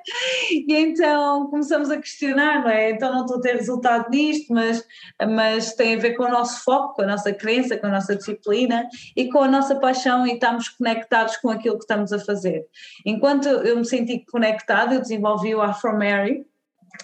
e 0.50 0.74
então 0.74 1.46
começamos 1.50 1.88
a 1.88 1.98
questionar, 1.98 2.64
não 2.64 2.70
é? 2.70 2.90
Então 2.90 3.12
não 3.12 3.20
estou 3.20 3.38
a 3.38 3.40
ter 3.40 3.54
resultado 3.54 4.10
nisto, 4.10 4.52
mas, 4.52 4.84
mas 5.22 5.72
tem 5.72 5.94
a 5.94 5.98
ver 6.00 6.16
com 6.16 6.24
o 6.24 6.30
nosso 6.30 6.64
foco, 6.64 6.96
com 6.96 7.02
a 7.02 7.06
nossa 7.06 7.32
crença, 7.32 7.76
com 7.76 7.86
a 7.86 7.90
nossa 7.90 8.16
disciplina 8.16 8.88
e 9.14 9.28
com 9.28 9.40
a 9.40 9.48
nossa 9.48 9.76
paixão 9.76 10.26
e 10.26 10.32
estamos 10.32 10.68
conectados 10.68 11.36
com 11.36 11.48
aquilo 11.48 11.76
que 11.76 11.84
estamos 11.84 12.12
a 12.12 12.18
fazer. 12.18 12.66
Enquanto 13.06 13.46
eu 13.46 13.76
me 13.76 13.84
senti 13.84 14.24
conectada, 14.32 14.96
eu 14.96 15.00
desenvolvi 15.00 15.54
o 15.54 15.62
Afro 15.62 15.96
Mary, 15.96 16.44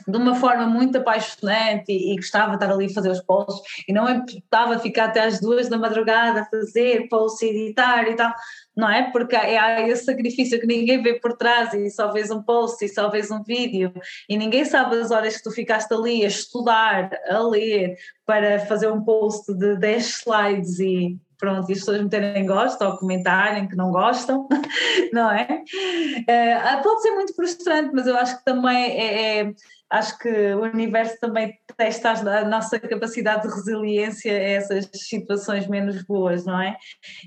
de 0.07 0.17
uma 0.17 0.35
forma 0.35 0.67
muito 0.67 0.99
apaixonante 0.99 1.91
e, 1.91 2.13
e, 2.13 2.17
gostava 2.17 2.51
de 2.51 2.57
estar 2.57 2.73
ali 2.73 2.87
a 2.87 2.95
fazer 2.95 3.11
os 3.11 3.21
posts 3.21 3.85
e 3.89 3.93
não 3.93 4.09
importava 4.09 4.79
ficar 4.79 5.07
até 5.07 5.21
às 5.25 5.41
duas 5.41 5.69
da 5.69 5.79
madrugada 5.79 6.43
a 6.43 6.45
fazer 6.45 7.09
posts 7.09 7.43
editar 7.43 8.09
e 8.09 8.15
tal, 8.15 8.33
não 8.77 8.91
é? 8.91 9.11
Porque 9.11 9.37
há 9.37 9.89
esse 9.89 10.05
sacrifício 10.05 10.61
que 10.61 10.67
ninguém 10.67 11.03
vê 11.03 11.15
por 11.15 11.37
trás 11.37 11.73
e 11.75 11.91
só 11.91 12.13
vês 12.13 12.31
um 12.31 12.43
post 12.43 12.85
e 12.85 12.89
só 12.89 13.09
vês 13.09 13.31
um 13.31 13.43
vídeo 13.43 13.93
e 14.29 14.37
ninguém 14.37 14.65
sabe 14.65 14.97
as 14.97 15.11
horas 15.11 15.37
que 15.37 15.43
tu 15.43 15.51
ficaste 15.51 15.93
ali 15.93 16.25
a 16.25 16.29
estudar, 16.29 17.11
a 17.29 17.39
ler 17.41 17.97
para 18.27 18.61
fazer 18.61 18.91
um 18.91 19.03
post 19.03 19.53
de 19.55 19.77
10 19.79 20.23
slides 20.23 20.79
e 20.81 21.19
pronto, 21.39 21.69
e 21.69 21.73
as 21.73 21.81
pessoas 21.81 22.01
me 22.01 22.09
terem 22.09 22.47
gosto 22.47 22.83
ou 22.83 22.97
comentarem 22.97 23.69
que 23.69 23.77
não 23.77 23.91
gostam, 23.91 24.49
não 25.13 25.31
é? 25.31 25.63
é? 26.27 26.77
Pode 26.83 27.03
ser 27.03 27.11
muito 27.11 27.35
frustrante, 27.35 27.91
mas 27.93 28.07
eu 28.07 28.17
acho 28.17 28.39
que 28.39 28.45
também 28.45 28.99
é, 28.99 29.41
é 29.41 29.55
acho 29.95 30.19
que 30.19 30.29
o 30.29 30.63
universo 30.63 31.19
também 31.21 31.55
testa 31.77 32.11
a 32.11 32.45
nossa 32.45 32.79
capacidade 32.81 33.49
de 33.49 33.55
resiliência 33.55 34.33
a 34.33 34.37
essas 34.37 34.89
situações 34.93 35.67
menos 35.69 36.03
boas, 36.03 36.45
não 36.45 36.61
é? 36.61 36.77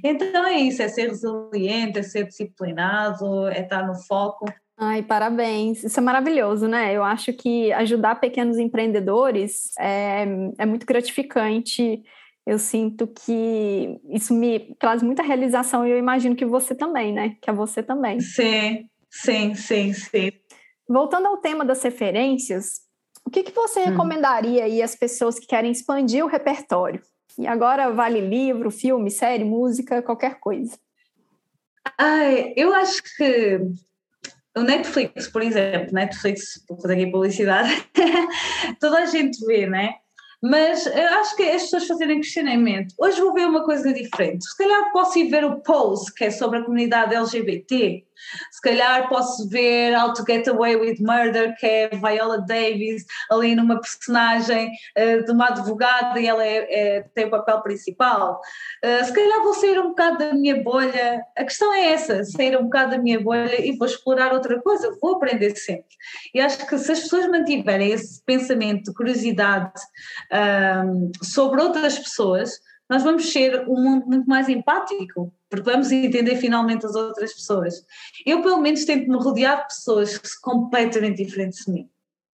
Então 0.03 0.45
é 0.45 0.57
isso, 0.59 0.82
é 0.82 0.88
ser 0.88 1.09
resiliente, 1.09 1.99
é 1.99 2.03
ser 2.03 2.26
disciplinado, 2.26 3.47
é 3.47 3.61
estar 3.61 3.88
no 3.88 3.95
foco. 3.95 4.45
Ai, 4.78 5.01
parabéns. 5.01 5.84
Isso 5.84 5.99
é 5.99 6.03
maravilhoso, 6.03 6.68
né? 6.68 6.95
Eu 6.95 7.03
acho 7.03 7.34
que 7.34 7.72
ajudar 7.74 8.20
pequenos 8.20 8.57
empreendedores 8.59 9.72
é, 9.80 10.26
é 10.57 10.65
muito 10.65 10.86
gratificante. 10.86 12.03
Eu 12.45 12.59
sinto 12.59 13.07
que 13.07 13.99
isso 14.09 14.34
me 14.34 14.76
traz 14.80 15.01
muita 15.01 15.24
realização 15.24 15.86
e 15.86 15.91
eu 15.91 15.97
imagino 15.97 16.36
que 16.36 16.45
você 16.45 16.76
também, 16.76 17.11
né? 17.11 17.36
Que 17.41 17.49
é 17.49 17.53
você 17.53 17.82
também. 17.82 18.20
Sim, 18.20 18.88
sim, 19.09 19.55
sim, 19.55 19.93
sim. 19.93 20.32
Voltando 20.88 21.27
ao 21.27 21.38
tema 21.38 21.65
das 21.65 21.81
referências, 21.83 22.81
o 23.25 23.29
que, 23.29 23.43
que 23.43 23.51
você 23.51 23.81
hum. 23.81 23.85
recomendaria 23.85 24.63
aí 24.63 24.81
às 24.81 24.95
pessoas 24.95 25.38
que 25.38 25.47
querem 25.47 25.71
expandir 25.71 26.23
o 26.23 26.29
repertório? 26.29 27.01
E 27.38 27.45
agora 27.45 27.91
vale 27.91 28.21
livro, 28.21 28.71
filme, 28.71 29.11
série, 29.11 29.43
música, 29.43 30.01
qualquer 30.01 30.39
coisa. 30.39 30.77
Ai, 31.97 32.53
eu 32.55 32.73
acho 32.73 33.01
que 33.15 33.61
o 34.57 34.61
Netflix, 34.61 35.27
por 35.27 35.43
exemplo, 35.43 35.93
Netflix, 35.93 36.63
vou 36.67 36.79
fazer 36.81 36.95
aqui 36.95 37.11
publicidade, 37.11 37.71
toda 38.79 38.99
a 38.99 39.05
gente 39.05 39.45
vê, 39.45 39.67
né? 39.67 39.95
Mas 40.41 40.85
eu 40.85 41.07
acho 41.19 41.35
que 41.35 41.43
as 41.43 41.63
pessoas 41.63 41.88
fazerem 41.88 42.21
questionamento. 42.21 42.93
Hoje 42.97 43.19
vou 43.19 43.33
ver 43.33 43.47
uma 43.47 43.63
coisa 43.63 43.91
diferente. 43.91 44.45
Se 44.45 44.57
calhar 44.57 44.91
posso 44.91 45.17
ir 45.17 45.29
ver 45.29 45.43
o 45.43 45.59
Pose, 45.61 46.13
que 46.13 46.25
é 46.25 46.31
sobre 46.31 46.59
a 46.59 46.63
comunidade 46.63 47.15
LGBT. 47.15 48.07
Se 48.51 48.61
calhar 48.61 49.07
posso 49.09 49.47
ver 49.49 49.95
How 49.97 50.13
to 50.13 50.24
Get 50.28 50.47
Away 50.47 50.76
with 50.76 50.97
Murder, 50.99 51.55
que 51.57 51.65
é 51.65 51.89
Viola 51.89 52.41
Davis, 52.41 53.05
ali 53.32 53.55
numa 53.55 53.80
personagem 53.80 54.72
uh, 54.97 55.24
de 55.24 55.32
uma 55.32 55.47
advogada 55.47 56.20
e 56.20 56.28
ela 56.28 56.45
é, 56.45 56.68
é, 56.70 57.01
tem 57.13 57.26
o 57.26 57.30
papel 57.32 57.61
principal. 57.61 58.39
Uh, 58.84 59.05
se 59.05 59.13
calhar 59.13 59.43
vou 59.43 59.53
sair 59.53 59.80
um 59.80 59.89
bocado 59.89 60.18
da 60.18 60.34
minha 60.34 60.61
bolha. 60.61 61.22
A 61.38 61.43
questão 61.43 61.74
é 61.74 61.93
essa: 61.93 62.24
sair 62.24 62.57
um 62.57 62.63
bocado 62.63 62.91
da 62.91 62.97
minha 62.97 63.20
bolha 63.20 63.61
e 63.61 63.76
vou 63.78 63.88
explorar 63.88 64.34
outra 64.34 64.61
coisa, 64.61 64.97
vou 65.01 65.15
aprender 65.15 65.55
sempre. 65.55 65.95
E 66.34 66.39
acho 66.39 66.65
que 66.68 66.78
se 66.78 66.91
as 66.91 66.99
pessoas 67.01 67.28
mantiverem 67.30 67.91
esse 67.91 68.24
pensamento 68.24 68.84
de 68.84 68.93
curiosidade 68.93 69.82
um, 70.86 71.11
sobre 71.24 71.61
outras 71.61 71.97
pessoas, 71.97 72.59
nós 72.89 73.03
vamos 73.03 73.32
ser 73.32 73.68
um 73.68 73.82
mundo 73.82 74.07
muito 74.07 74.28
mais 74.28 74.47
empático, 74.47 75.34
porque 75.50 75.70
vamos 75.70 75.91
entender 75.91 76.36
finalmente 76.36 76.86
as 76.86 76.95
outras 76.95 77.34
pessoas. 77.34 77.86
Eu, 78.26 78.41
pelo 78.41 78.62
menos, 78.62 78.86
tento 78.86 79.10
me 79.10 79.18
rodear 79.18 79.62
de 79.62 79.76
pessoas 79.76 80.18
completamente 80.41 81.24
diferentes 81.24 81.66
de 81.66 81.72
mim. 81.72 81.89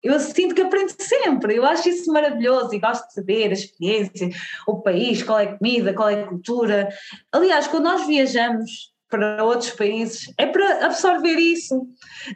Eu 0.03 0.19
sinto 0.21 0.55
que 0.55 0.63
aprendo 0.63 0.95
sempre, 0.97 1.57
eu 1.57 1.67
acho 1.67 1.89
isso 1.89 2.13
maravilhoso 2.13 2.73
e 2.73 2.79
gosto 2.79 3.09
de 3.09 3.15
saber 3.15 3.51
a 3.51 3.53
experiência, 3.53 4.31
o 4.67 4.81
país, 4.81 5.23
qual 5.25 5.41
é 5.41 5.45
a 5.45 5.57
comida, 5.57 5.93
qual 5.93 6.09
é 6.09 6.23
a 6.23 6.27
cultura. 6.27 6.89
Aliás, 7.33 7.67
quando 7.67 7.85
nós 7.85 8.07
viajamos, 8.07 8.93
para 9.09 9.43
outros 9.43 9.71
países, 9.71 10.33
é 10.37 10.47
para 10.47 10.85
absorver 10.85 11.37
isso. 11.37 11.87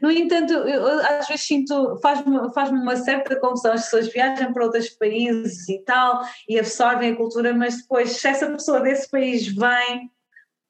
No 0.01 0.11
entanto, 0.11 0.53
eu, 0.53 1.01
às 1.01 1.29
vezes 1.29 1.47
sinto, 1.47 1.99
faz-me 2.03 2.53
faz 2.55 2.71
uma 2.71 2.97
certa 2.97 3.39
confusão, 3.39 3.75
as 3.75 3.85
pessoas 3.85 4.09
viajam 4.09 4.53
para 4.53 4.65
outros 4.65 4.89
países 4.91 5.69
e 5.69 5.79
tal, 5.81 6.23
e 6.49 6.59
absorvem 6.59 7.13
a 7.13 7.17
cultura, 7.17 7.55
mas 7.55 7.83
depois, 7.83 8.13
se 8.13 8.27
essa 8.27 8.51
pessoa 8.51 8.81
desse 8.81 9.09
país 9.11 9.47
vem 9.47 10.11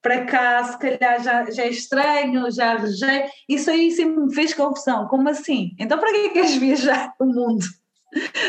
para 0.03 0.27
cá, 0.27 0.65
se 0.65 0.79
calhar 0.79 1.23
já, 1.23 1.49
já 1.49 1.63
é 1.63 1.69
estranho, 1.69 2.51
já 2.51 2.77
rejeita, 2.77 3.31
isso 3.49 3.71
aí 3.71 3.91
sempre 3.93 4.21
me 4.21 4.35
fez 4.35 4.53
confusão, 4.53 5.07
como 5.07 5.29
assim? 5.29 5.75
Então 5.79 5.99
para 5.99 6.13
que 6.13 6.31
queres 6.31 6.57
viajar 6.57 7.15
o 7.21 7.25
mundo? 7.25 7.65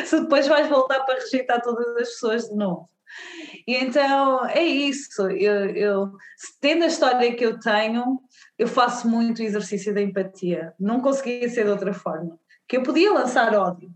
Se 0.03 0.19
depois 0.19 0.47
vais 0.47 0.67
voltar 0.67 1.01
para 1.01 1.19
rejeitar 1.19 1.61
todas 1.61 1.87
as 1.97 2.09
pessoas 2.09 2.49
de 2.49 2.55
novo. 2.55 2.89
E 3.67 3.75
então 3.75 4.45
é 4.47 4.63
isso. 4.63 5.21
Eu, 5.29 5.69
eu, 5.69 6.11
tendo 6.59 6.83
a 6.83 6.87
história 6.87 7.33
que 7.35 7.45
eu 7.45 7.59
tenho, 7.59 8.19
eu 8.57 8.67
faço 8.67 9.07
muito 9.07 9.41
exercício 9.41 9.93
da 9.93 10.01
empatia. 10.01 10.73
Não 10.79 10.99
conseguia 10.99 11.47
ser 11.47 11.65
de 11.65 11.69
outra 11.69 11.93
forma. 11.93 12.37
Que 12.67 12.77
eu 12.77 12.83
podia 12.83 13.13
lançar 13.13 13.53
ódio 13.55 13.89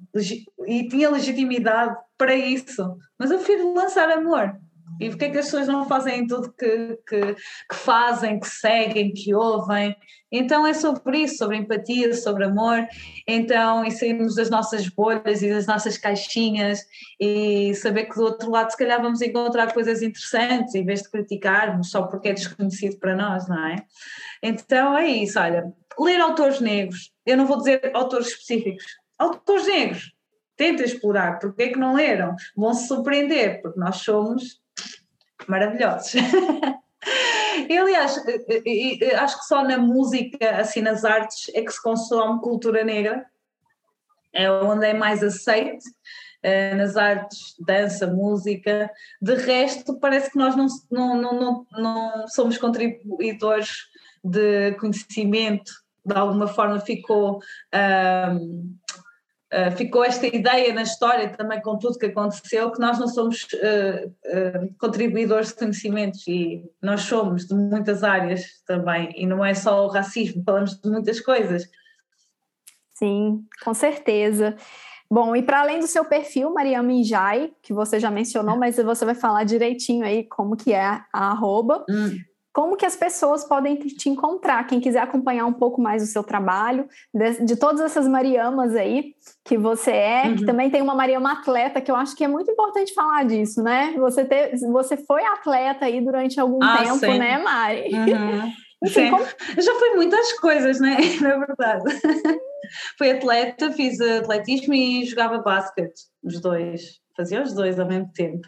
e 0.68 0.88
tinha 0.88 1.10
legitimidade 1.10 1.98
para 2.18 2.36
isso, 2.36 2.98
mas 3.18 3.32
eu 3.32 3.38
prefiro 3.40 3.74
lançar 3.74 4.10
amor. 4.10 4.58
E 5.00 5.10
porque 5.10 5.26
é 5.26 5.30
que 5.30 5.38
as 5.38 5.46
pessoas 5.46 5.68
não 5.68 5.88
fazem 5.88 6.26
tudo 6.26 6.54
que, 6.54 6.98
que, 7.08 7.36
que, 7.36 7.76
fazem, 7.76 8.40
que 8.40 8.48
seguem, 8.48 9.14
que 9.14 9.34
ouvem? 9.34 9.96
Então 10.32 10.68
é 10.68 10.74
sobre 10.74 11.20
isso, 11.20 11.38
sobre 11.38 11.58
empatia, 11.58 12.14
sobre 12.14 12.46
amor. 12.46 12.86
Então, 13.28 13.86
e 13.86 13.92
sairmos 13.92 14.36
das 14.36 14.50
nossas 14.50 14.88
bolhas 14.90 15.42
e 15.42 15.50
das 15.50 15.66
nossas 15.66 15.98
caixinhas 15.98 16.82
e 17.20 17.74
saber 17.76 18.06
que 18.06 18.16
do 18.16 18.24
outro 18.24 18.52
lado, 18.52 18.72
se 18.72 18.78
calhar, 18.78 19.02
vamos 19.02 19.22
encontrar 19.22 19.74
coisas 19.74 20.02
interessantes 20.02 20.76
em 20.76 20.86
vez 20.86 21.02
de 21.02 21.10
criticarmos 21.10 21.90
só 21.90 22.04
porque 22.04 22.30
é 22.30 22.34
desconhecido 22.34 22.98
para 22.98 23.16
nós, 23.16 23.48
não 23.48 23.68
é? 23.68 23.78
Então 24.44 24.98
é 24.98 25.08
isso, 25.08 25.40
olha, 25.40 25.74
ler 26.00 26.20
autores 26.20 26.60
negros, 26.60 27.12
eu 27.26 27.38
não 27.38 27.46
vou 27.46 27.58
dizer 27.58 27.92
autores 27.94 28.28
específicos, 28.28 28.86
autores 29.18 29.66
negros, 29.66 30.14
tentem 30.56 30.86
explorar, 30.86 31.40
porque 31.40 31.64
é 31.64 31.70
que 31.70 31.80
não 31.80 31.96
leram? 31.96 32.36
Vão 32.56 32.74
se 32.74 32.88
surpreender, 32.88 33.62
porque 33.62 33.80
nós 33.80 33.98
somos 33.98 34.60
maravilhosos. 35.48 36.14
E, 37.70 37.76
aliás, 37.76 38.24
acho 39.20 39.40
que 39.40 39.46
só 39.46 39.64
na 39.64 39.78
música, 39.78 40.58
assim 40.58 40.82
nas 40.82 41.04
artes, 41.04 41.50
é 41.56 41.64
que 41.64 41.72
se 41.72 41.82
consome 41.82 42.40
cultura 42.40 42.84
negra, 42.84 43.26
é 44.32 44.50
onde 44.52 44.86
é 44.86 44.94
mais 44.94 45.24
aceite, 45.24 45.86
eh, 46.44 46.76
nas 46.76 46.96
artes, 46.96 47.56
dança, 47.60 48.06
música. 48.06 48.92
De 49.22 49.36
resto, 49.36 50.00
parece 50.00 50.32
que 50.32 50.38
nós 50.38 50.56
não, 50.56 50.68
não, 50.92 51.22
não, 51.22 51.40
não, 51.40 51.66
não 51.72 52.28
somos 52.28 52.58
contribuidores 52.58 53.88
de 54.24 54.74
conhecimento, 54.74 55.72
de 56.06 56.16
alguma 56.16 56.48
forma 56.48 56.80
ficou. 56.80 57.40
Um, 57.74 58.76
Uh, 59.54 59.72
ficou 59.78 60.04
esta 60.04 60.28
ideia 60.28 60.74
na 60.74 60.82
história 60.82 61.30
também 61.30 61.62
com 61.62 61.78
tudo 61.78 61.98
que 61.98 62.08
aconteceu 62.08 62.70
que 62.70 62.82
nós 62.82 63.00
não 63.00 63.08
somos 63.08 63.44
uh, 63.54 64.08
uh, 64.08 64.76
contribuidores 64.78 65.50
de 65.50 65.56
conhecimentos 65.56 66.28
e 66.28 66.70
nós 66.82 67.02
somos 67.04 67.46
de 67.46 67.56
muitas 67.56 68.04
áreas 68.04 68.44
também 68.66 69.14
e 69.16 69.26
não 69.26 69.46
é 69.46 69.54
só 69.54 69.86
o 69.86 69.88
racismo, 69.88 70.44
falamos 70.46 70.78
de 70.78 70.90
muitas 70.90 71.22
coisas. 71.22 71.64
Sim, 72.94 73.46
com 73.64 73.74
certeza. 73.74 74.54
Bom, 75.10 75.34
e 75.34 75.42
para 75.42 75.62
além 75.62 75.80
do 75.80 75.88
seu 75.88 76.04
perfil, 76.04 76.54
Maria 76.54 76.84
Minjai, 76.84 77.54
que 77.62 77.72
você 77.72 78.02
já 78.02 78.12
mencionou, 78.12 78.58
mas 78.58 78.76
você 78.76 79.06
vai 79.06 79.16
falar 79.16 79.46
direitinho 79.46 80.04
aí 80.04 80.26
como 80.26 80.58
que 80.58 80.74
é 80.74 80.84
a 80.84 81.06
arroba. 81.14 81.86
Hum 81.90 82.18
como 82.58 82.76
que 82.76 82.88
as 82.88 82.96
pessoas 82.96 83.44
podem 83.44 83.76
te 83.76 84.10
encontrar? 84.10 84.66
Quem 84.66 84.80
quiser 84.80 85.02
acompanhar 85.02 85.46
um 85.46 85.54
pouco 85.54 85.80
mais 85.80 86.02
o 86.02 86.08
seu 86.08 86.24
trabalho, 86.24 86.88
de, 87.14 87.46
de 87.46 87.56
todas 87.56 87.80
essas 87.82 88.08
Mariamas 88.08 88.76
aí 88.76 89.14
que 89.46 89.56
você 89.56 89.92
é, 89.92 90.24
uhum. 90.24 90.38
que 90.38 90.44
também 90.44 90.72
tem 90.72 90.82
uma 90.82 90.96
Mariama 90.96 91.34
atleta, 91.34 91.80
que 91.80 91.92
eu 91.92 91.96
acho 91.96 92.16
que 92.16 92.24
é 92.24 92.28
muito 92.28 92.50
importante 92.50 92.96
falar 92.96 93.26
disso, 93.26 93.62
né? 93.62 93.94
Você, 94.00 94.26
ter, 94.26 94.58
você 94.72 94.98
foi 94.98 95.24
atleta 95.24 95.86
aí 95.86 96.04
durante 96.04 96.40
algum 96.40 96.58
ah, 96.64 96.80
tempo, 96.80 96.98
sim. 96.98 97.20
né, 97.20 97.38
Mari? 97.38 97.92
Uhum. 97.94 98.52
Enfim, 98.84 99.12
como... 99.12 99.24
Eu 99.56 99.62
já 99.62 99.76
fui 99.76 99.90
muitas 99.92 100.34
coisas, 100.40 100.80
né? 100.80 100.98
Na 101.22 101.38
verdade. 101.38 101.84
fui 102.98 103.12
atleta, 103.12 103.72
fiz 103.72 104.02
atletismo 104.02 104.74
e 104.74 105.06
jogava 105.06 105.38
basquete, 105.38 106.08
os 106.24 106.42
dois 106.42 107.00
fazia 107.18 107.44
os 107.44 107.54
dois 107.54 107.80
ao 107.80 107.88
mesmo 107.88 108.10
tempo. 108.14 108.48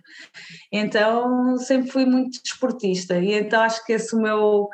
Então 0.72 1.58
sempre 1.58 1.92
fui 1.92 2.06
muito 2.06 2.42
desportista 2.42 3.18
e 3.20 3.34
então 3.34 3.62
acho 3.62 3.84
que 3.86 3.94
esse 3.94 4.16
meu 4.16 4.70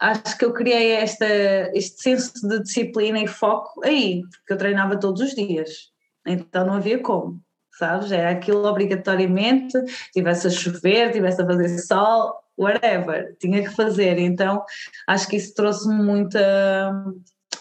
acho 0.00 0.36
que 0.36 0.44
eu 0.44 0.52
criei 0.52 0.92
esta, 0.92 1.26
este 1.74 2.02
senso 2.02 2.48
de 2.48 2.62
disciplina 2.62 3.18
e 3.20 3.26
foco 3.26 3.80
aí, 3.84 4.22
porque 4.30 4.52
eu 4.52 4.58
treinava 4.58 4.98
todos 4.98 5.20
os 5.20 5.34
dias, 5.34 5.90
então 6.26 6.66
não 6.66 6.74
havia 6.74 6.98
como, 7.00 7.40
sabes? 7.78 8.12
Era 8.12 8.30
aquilo 8.30 8.64
obrigatoriamente, 8.66 9.78
tivesse 10.12 10.48
a 10.48 10.50
chover, 10.50 11.12
tivesse 11.12 11.40
a 11.40 11.46
fazer 11.46 11.78
sol, 11.78 12.34
whatever, 12.58 13.36
tinha 13.38 13.62
que 13.62 13.74
fazer, 13.74 14.18
então 14.18 14.62
acho 15.06 15.28
que 15.28 15.36
isso 15.36 15.54
trouxe-me 15.54 16.02
muita, 16.02 16.92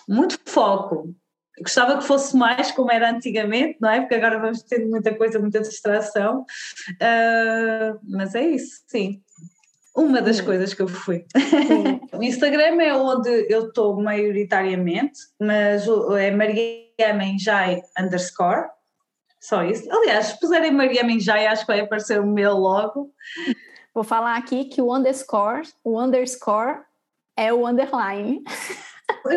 muito 0.07 0.37
foco, 0.45 1.15
Gostava 1.61 1.97
que 1.97 2.03
fosse 2.03 2.35
mais 2.35 2.71
como 2.71 2.91
era 2.91 3.09
antigamente, 3.09 3.77
não 3.79 3.89
é? 3.89 4.01
Porque 4.01 4.15
agora 4.15 4.39
vamos 4.39 4.61
tendo 4.63 4.89
muita 4.89 5.13
coisa, 5.15 5.39
muita 5.39 5.61
distração. 5.61 6.45
Uh, 6.91 7.99
mas 8.03 8.35
é 8.35 8.43
isso, 8.43 8.83
sim. 8.87 9.21
Uma 9.95 10.21
das 10.21 10.37
sim. 10.37 10.45
coisas 10.45 10.73
que 10.73 10.81
eu 10.81 10.87
fui. 10.87 11.25
o 12.11 12.21
Instagram 12.21 12.81
é 12.81 12.93
onde 12.93 13.29
eu 13.49 13.67
estou 13.67 13.95
maioritariamente, 14.01 15.19
mas 15.39 15.85
é 16.19 16.31
Maria 16.31 17.13
Menjai 17.13 17.81
underscore, 17.97 18.67
só 19.39 19.63
isso. 19.63 19.87
Aliás, 19.91 20.25
se 20.25 20.39
puserem 20.39 20.71
Maria 20.71 21.03
Menjai, 21.03 21.45
acho 21.45 21.61
que 21.61 21.71
vai 21.71 21.79
aparecer 21.79 22.19
o 22.19 22.25
meu 22.25 22.55
logo. 22.55 23.13
Vou 23.93 24.03
falar 24.03 24.35
aqui 24.37 24.65
que 24.65 24.81
o 24.81 24.93
underscore, 24.93 25.69
o 25.83 26.01
underscore 26.01 26.79
é 27.37 27.53
o 27.53 27.65
underline. 27.65 28.43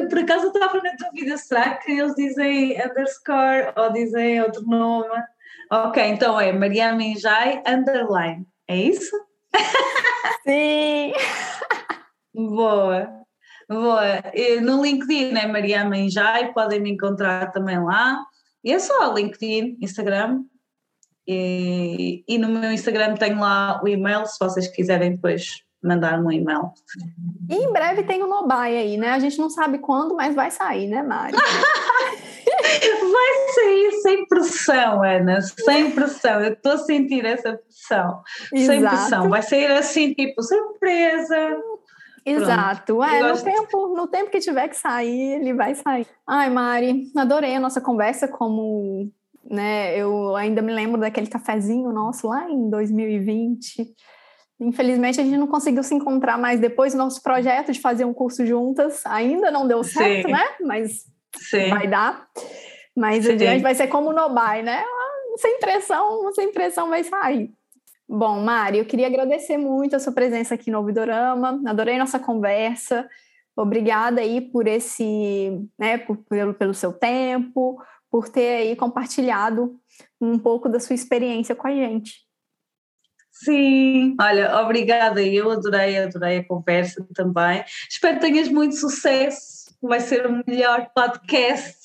por 0.08 0.18
acaso 0.18 0.48
estava 0.48 0.80
na 0.82 0.92
dúvida, 0.92 1.36
será 1.36 1.76
que 1.76 1.92
eles 1.92 2.14
dizem 2.14 2.72
underscore 2.82 3.72
ou 3.76 3.92
dizem 3.92 4.40
outro 4.42 4.62
nome? 4.62 5.22
Ok, 5.70 6.02
então 6.02 6.40
é 6.40 6.52
Maria 6.52 6.92
Minjai 6.94 7.62
underline, 7.66 8.46
é 8.68 8.76
isso? 8.76 9.16
Sim! 10.46 11.12
Boa, 12.34 13.08
boa. 13.68 14.22
No 14.62 14.82
LinkedIn 14.82 15.36
é 15.36 15.46
Maria 15.46 15.84
Minjai, 15.84 16.52
podem 16.52 16.80
me 16.80 16.90
encontrar 16.92 17.50
também 17.52 17.82
lá. 17.82 18.24
E 18.62 18.72
é 18.72 18.78
só 18.78 19.12
LinkedIn, 19.12 19.78
Instagram. 19.80 20.44
E, 21.26 22.24
e 22.26 22.38
no 22.38 22.48
meu 22.48 22.72
Instagram 22.72 23.14
tenho 23.14 23.40
lá 23.40 23.80
o 23.82 23.88
e-mail, 23.88 24.24
se 24.26 24.38
vocês 24.38 24.68
quiserem 24.68 25.16
depois 25.16 25.62
mandar 25.82 26.18
um 26.20 26.30
e-mail. 26.30 26.72
E 27.48 27.54
em 27.54 27.72
breve 27.72 28.02
tem 28.02 28.22
o 28.22 28.26
Nobai 28.26 28.76
aí, 28.76 28.96
né? 28.96 29.10
A 29.10 29.18
gente 29.18 29.38
não 29.38 29.48
sabe 29.48 29.78
quando, 29.78 30.14
mas 30.14 30.34
vai 30.34 30.50
sair, 30.50 30.88
né, 30.88 31.02
Mari? 31.02 31.36
vai 32.56 33.54
sair 33.54 33.92
sem 34.02 34.26
pressão, 34.26 35.02
Ana, 35.02 35.40
sem 35.40 35.90
pressão. 35.90 36.40
Eu 36.40 36.52
estou 36.52 36.72
a 36.72 36.78
sentir 36.78 37.24
essa 37.24 37.52
pressão. 37.54 38.22
Exato. 38.52 38.66
Sem 38.66 38.80
pressão. 38.80 39.28
Vai 39.28 39.42
sair 39.42 39.66
assim, 39.72 40.14
tipo, 40.14 40.42
surpresa. 40.42 41.56
Exato, 42.26 43.02
é, 43.02 43.22
no 43.22 43.42
tempo, 43.42 43.94
no 43.96 44.06
tempo 44.06 44.30
que 44.30 44.38
tiver 44.38 44.68
que 44.68 44.76
sair, 44.76 45.36
ele 45.36 45.54
vai 45.54 45.74
sair. 45.74 46.06
Ai, 46.26 46.50
Mari, 46.50 47.10
adorei 47.16 47.56
a 47.56 47.60
nossa 47.60 47.80
conversa, 47.80 48.28
como 48.28 49.10
né, 49.50 49.96
eu 49.96 50.36
ainda 50.36 50.60
me 50.60 50.72
lembro 50.72 51.00
daquele 51.00 51.26
cafezinho 51.26 51.90
nosso 51.90 52.28
lá 52.28 52.50
em 52.50 52.68
2020. 52.68 53.94
Infelizmente, 54.60 55.20
a 55.20 55.24
gente 55.24 55.36
não 55.36 55.46
conseguiu 55.46 55.82
se 55.82 55.94
encontrar 55.94 56.36
mais 56.36 56.58
depois. 56.58 56.94
Nosso 56.94 57.22
projeto 57.22 57.70
de 57.72 57.80
fazer 57.80 58.04
um 58.04 58.12
curso 58.12 58.44
juntas 58.44 59.06
ainda 59.06 59.50
não 59.50 59.68
deu 59.68 59.84
certo, 59.84 60.26
Sim. 60.26 60.32
né? 60.32 60.44
Mas 60.60 61.04
Sim. 61.36 61.70
vai 61.70 61.86
dar. 61.86 62.28
Mas 62.96 63.24
Sim. 63.24 63.32
o 63.32 63.36
diante 63.36 63.62
vai 63.62 63.74
ser 63.74 63.86
como 63.86 64.10
o 64.10 64.12
Nobai, 64.12 64.62
né? 64.62 64.82
Sem 65.36 65.60
pressão, 65.60 66.32
sem 66.32 66.52
pressão 66.52 66.88
vai 66.88 67.04
sair. 67.04 67.52
Bom, 68.08 68.40
Mari, 68.40 68.78
eu 68.78 68.84
queria 68.84 69.06
agradecer 69.06 69.56
muito 69.58 69.94
a 69.94 70.00
sua 70.00 70.12
presença 70.12 70.54
aqui 70.54 70.70
no 70.70 70.78
Ouvidorama. 70.78 71.60
Adorei 71.66 71.98
nossa 71.98 72.18
conversa. 72.18 73.08
Obrigada 73.54 74.20
aí 74.20 74.40
por 74.40 74.66
esse, 74.66 75.68
né, 75.78 75.98
por, 75.98 76.16
pelo, 76.16 76.54
pelo 76.54 76.72
seu 76.72 76.92
tempo, 76.92 77.76
por 78.10 78.28
ter 78.28 78.56
aí 78.56 78.76
compartilhado 78.76 79.78
um 80.20 80.38
pouco 80.38 80.68
da 80.68 80.80
sua 80.80 80.94
experiência 80.94 81.54
com 81.54 81.66
a 81.66 81.70
gente. 81.70 82.27
Sim, 83.44 84.16
olha, 84.20 84.60
obrigada. 84.60 85.22
Eu 85.22 85.50
adorei, 85.50 85.96
adorei 85.98 86.38
a 86.38 86.44
conversa 86.44 87.06
também. 87.14 87.64
Espero 87.88 88.16
que 88.16 88.22
tenhas 88.22 88.48
muito 88.48 88.74
sucesso. 88.74 89.76
Vai 89.80 90.00
ser 90.00 90.26
o 90.26 90.42
melhor 90.46 90.90
podcast. 90.94 91.78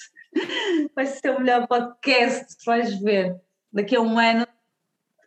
Vai 0.96 1.06
ser 1.06 1.30
o 1.30 1.40
melhor 1.40 1.68
podcast, 1.68 2.56
vais 2.66 3.00
ver. 3.00 3.36
Daqui 3.72 3.96
a 3.96 4.02
um 4.02 4.18
ano. 4.18 4.48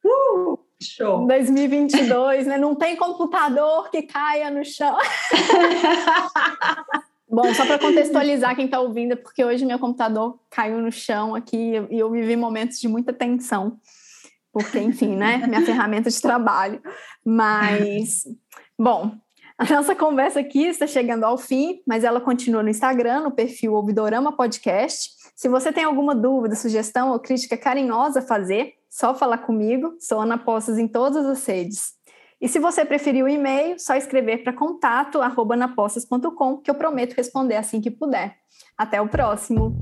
Uh, 0.04 0.58
show! 0.82 1.24
2022, 1.28 2.46
né? 2.48 2.58
Não 2.58 2.74
tem 2.74 2.96
computador 2.96 3.88
que 3.90 4.02
caia 4.02 4.50
no 4.50 4.64
chão. 4.64 4.98
Bom, 7.30 7.54
só 7.54 7.64
para 7.66 7.78
contextualizar 7.78 8.56
quem 8.56 8.64
está 8.64 8.80
ouvindo, 8.80 9.12
é 9.12 9.16
porque 9.16 9.44
hoje 9.44 9.64
meu 9.64 9.78
computador 9.78 10.40
caiu 10.50 10.78
no 10.78 10.90
chão 10.90 11.36
aqui 11.36 11.72
e 11.88 11.98
eu 12.00 12.10
vivi 12.10 12.34
momentos 12.34 12.80
de 12.80 12.88
muita 12.88 13.12
tensão 13.12 13.78
porque, 14.56 14.78
enfim, 14.78 15.14
né, 15.14 15.46
minha 15.46 15.60
ferramenta 15.60 16.08
de 16.08 16.18
trabalho. 16.18 16.80
Mas, 17.22 18.24
bom, 18.78 19.12
a 19.58 19.66
nossa 19.66 19.94
conversa 19.94 20.40
aqui 20.40 20.64
está 20.64 20.86
chegando 20.86 21.24
ao 21.24 21.36
fim, 21.36 21.82
mas 21.86 22.04
ela 22.04 22.22
continua 22.22 22.62
no 22.62 22.70
Instagram, 22.70 23.20
no 23.20 23.30
perfil 23.30 23.74
Ouvidorama 23.74 24.34
Podcast. 24.34 25.10
Se 25.34 25.46
você 25.46 25.70
tem 25.70 25.84
alguma 25.84 26.14
dúvida, 26.14 26.54
sugestão 26.54 27.10
ou 27.10 27.20
crítica 27.20 27.54
carinhosa 27.54 28.20
a 28.20 28.22
fazer, 28.22 28.72
só 28.88 29.14
falar 29.14 29.38
comigo. 29.38 29.94
Sou 30.00 30.20
Ana 30.20 30.38
Postas 30.38 30.78
em 30.78 30.88
todas 30.88 31.26
as 31.26 31.44
redes. 31.44 31.92
E 32.40 32.48
se 32.48 32.58
você 32.58 32.82
preferir 32.82 33.22
o 33.22 33.28
e-mail, 33.28 33.78
só 33.78 33.94
escrever 33.94 34.42
para 34.42 34.54
contato 34.54 35.20
anapostas.com, 35.20 36.58
que 36.58 36.70
eu 36.70 36.74
prometo 36.74 37.14
responder 37.14 37.56
assim 37.56 37.80
que 37.80 37.90
puder. 37.90 38.36
Até 38.78 39.02
o 39.02 39.08
próximo! 39.08 39.74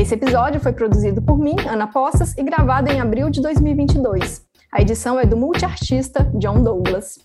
Esse 0.00 0.14
episódio 0.14 0.58
foi 0.58 0.72
produzido 0.72 1.20
por 1.20 1.38
mim, 1.38 1.54
Ana 1.68 1.86
Poças, 1.86 2.34
e 2.38 2.42
gravado 2.42 2.90
em 2.90 2.98
abril 2.98 3.28
de 3.28 3.42
2022. 3.42 4.46
A 4.72 4.80
edição 4.80 5.20
é 5.20 5.26
do 5.26 5.36
multiartista 5.36 6.24
John 6.36 6.62
Douglas. 6.62 7.18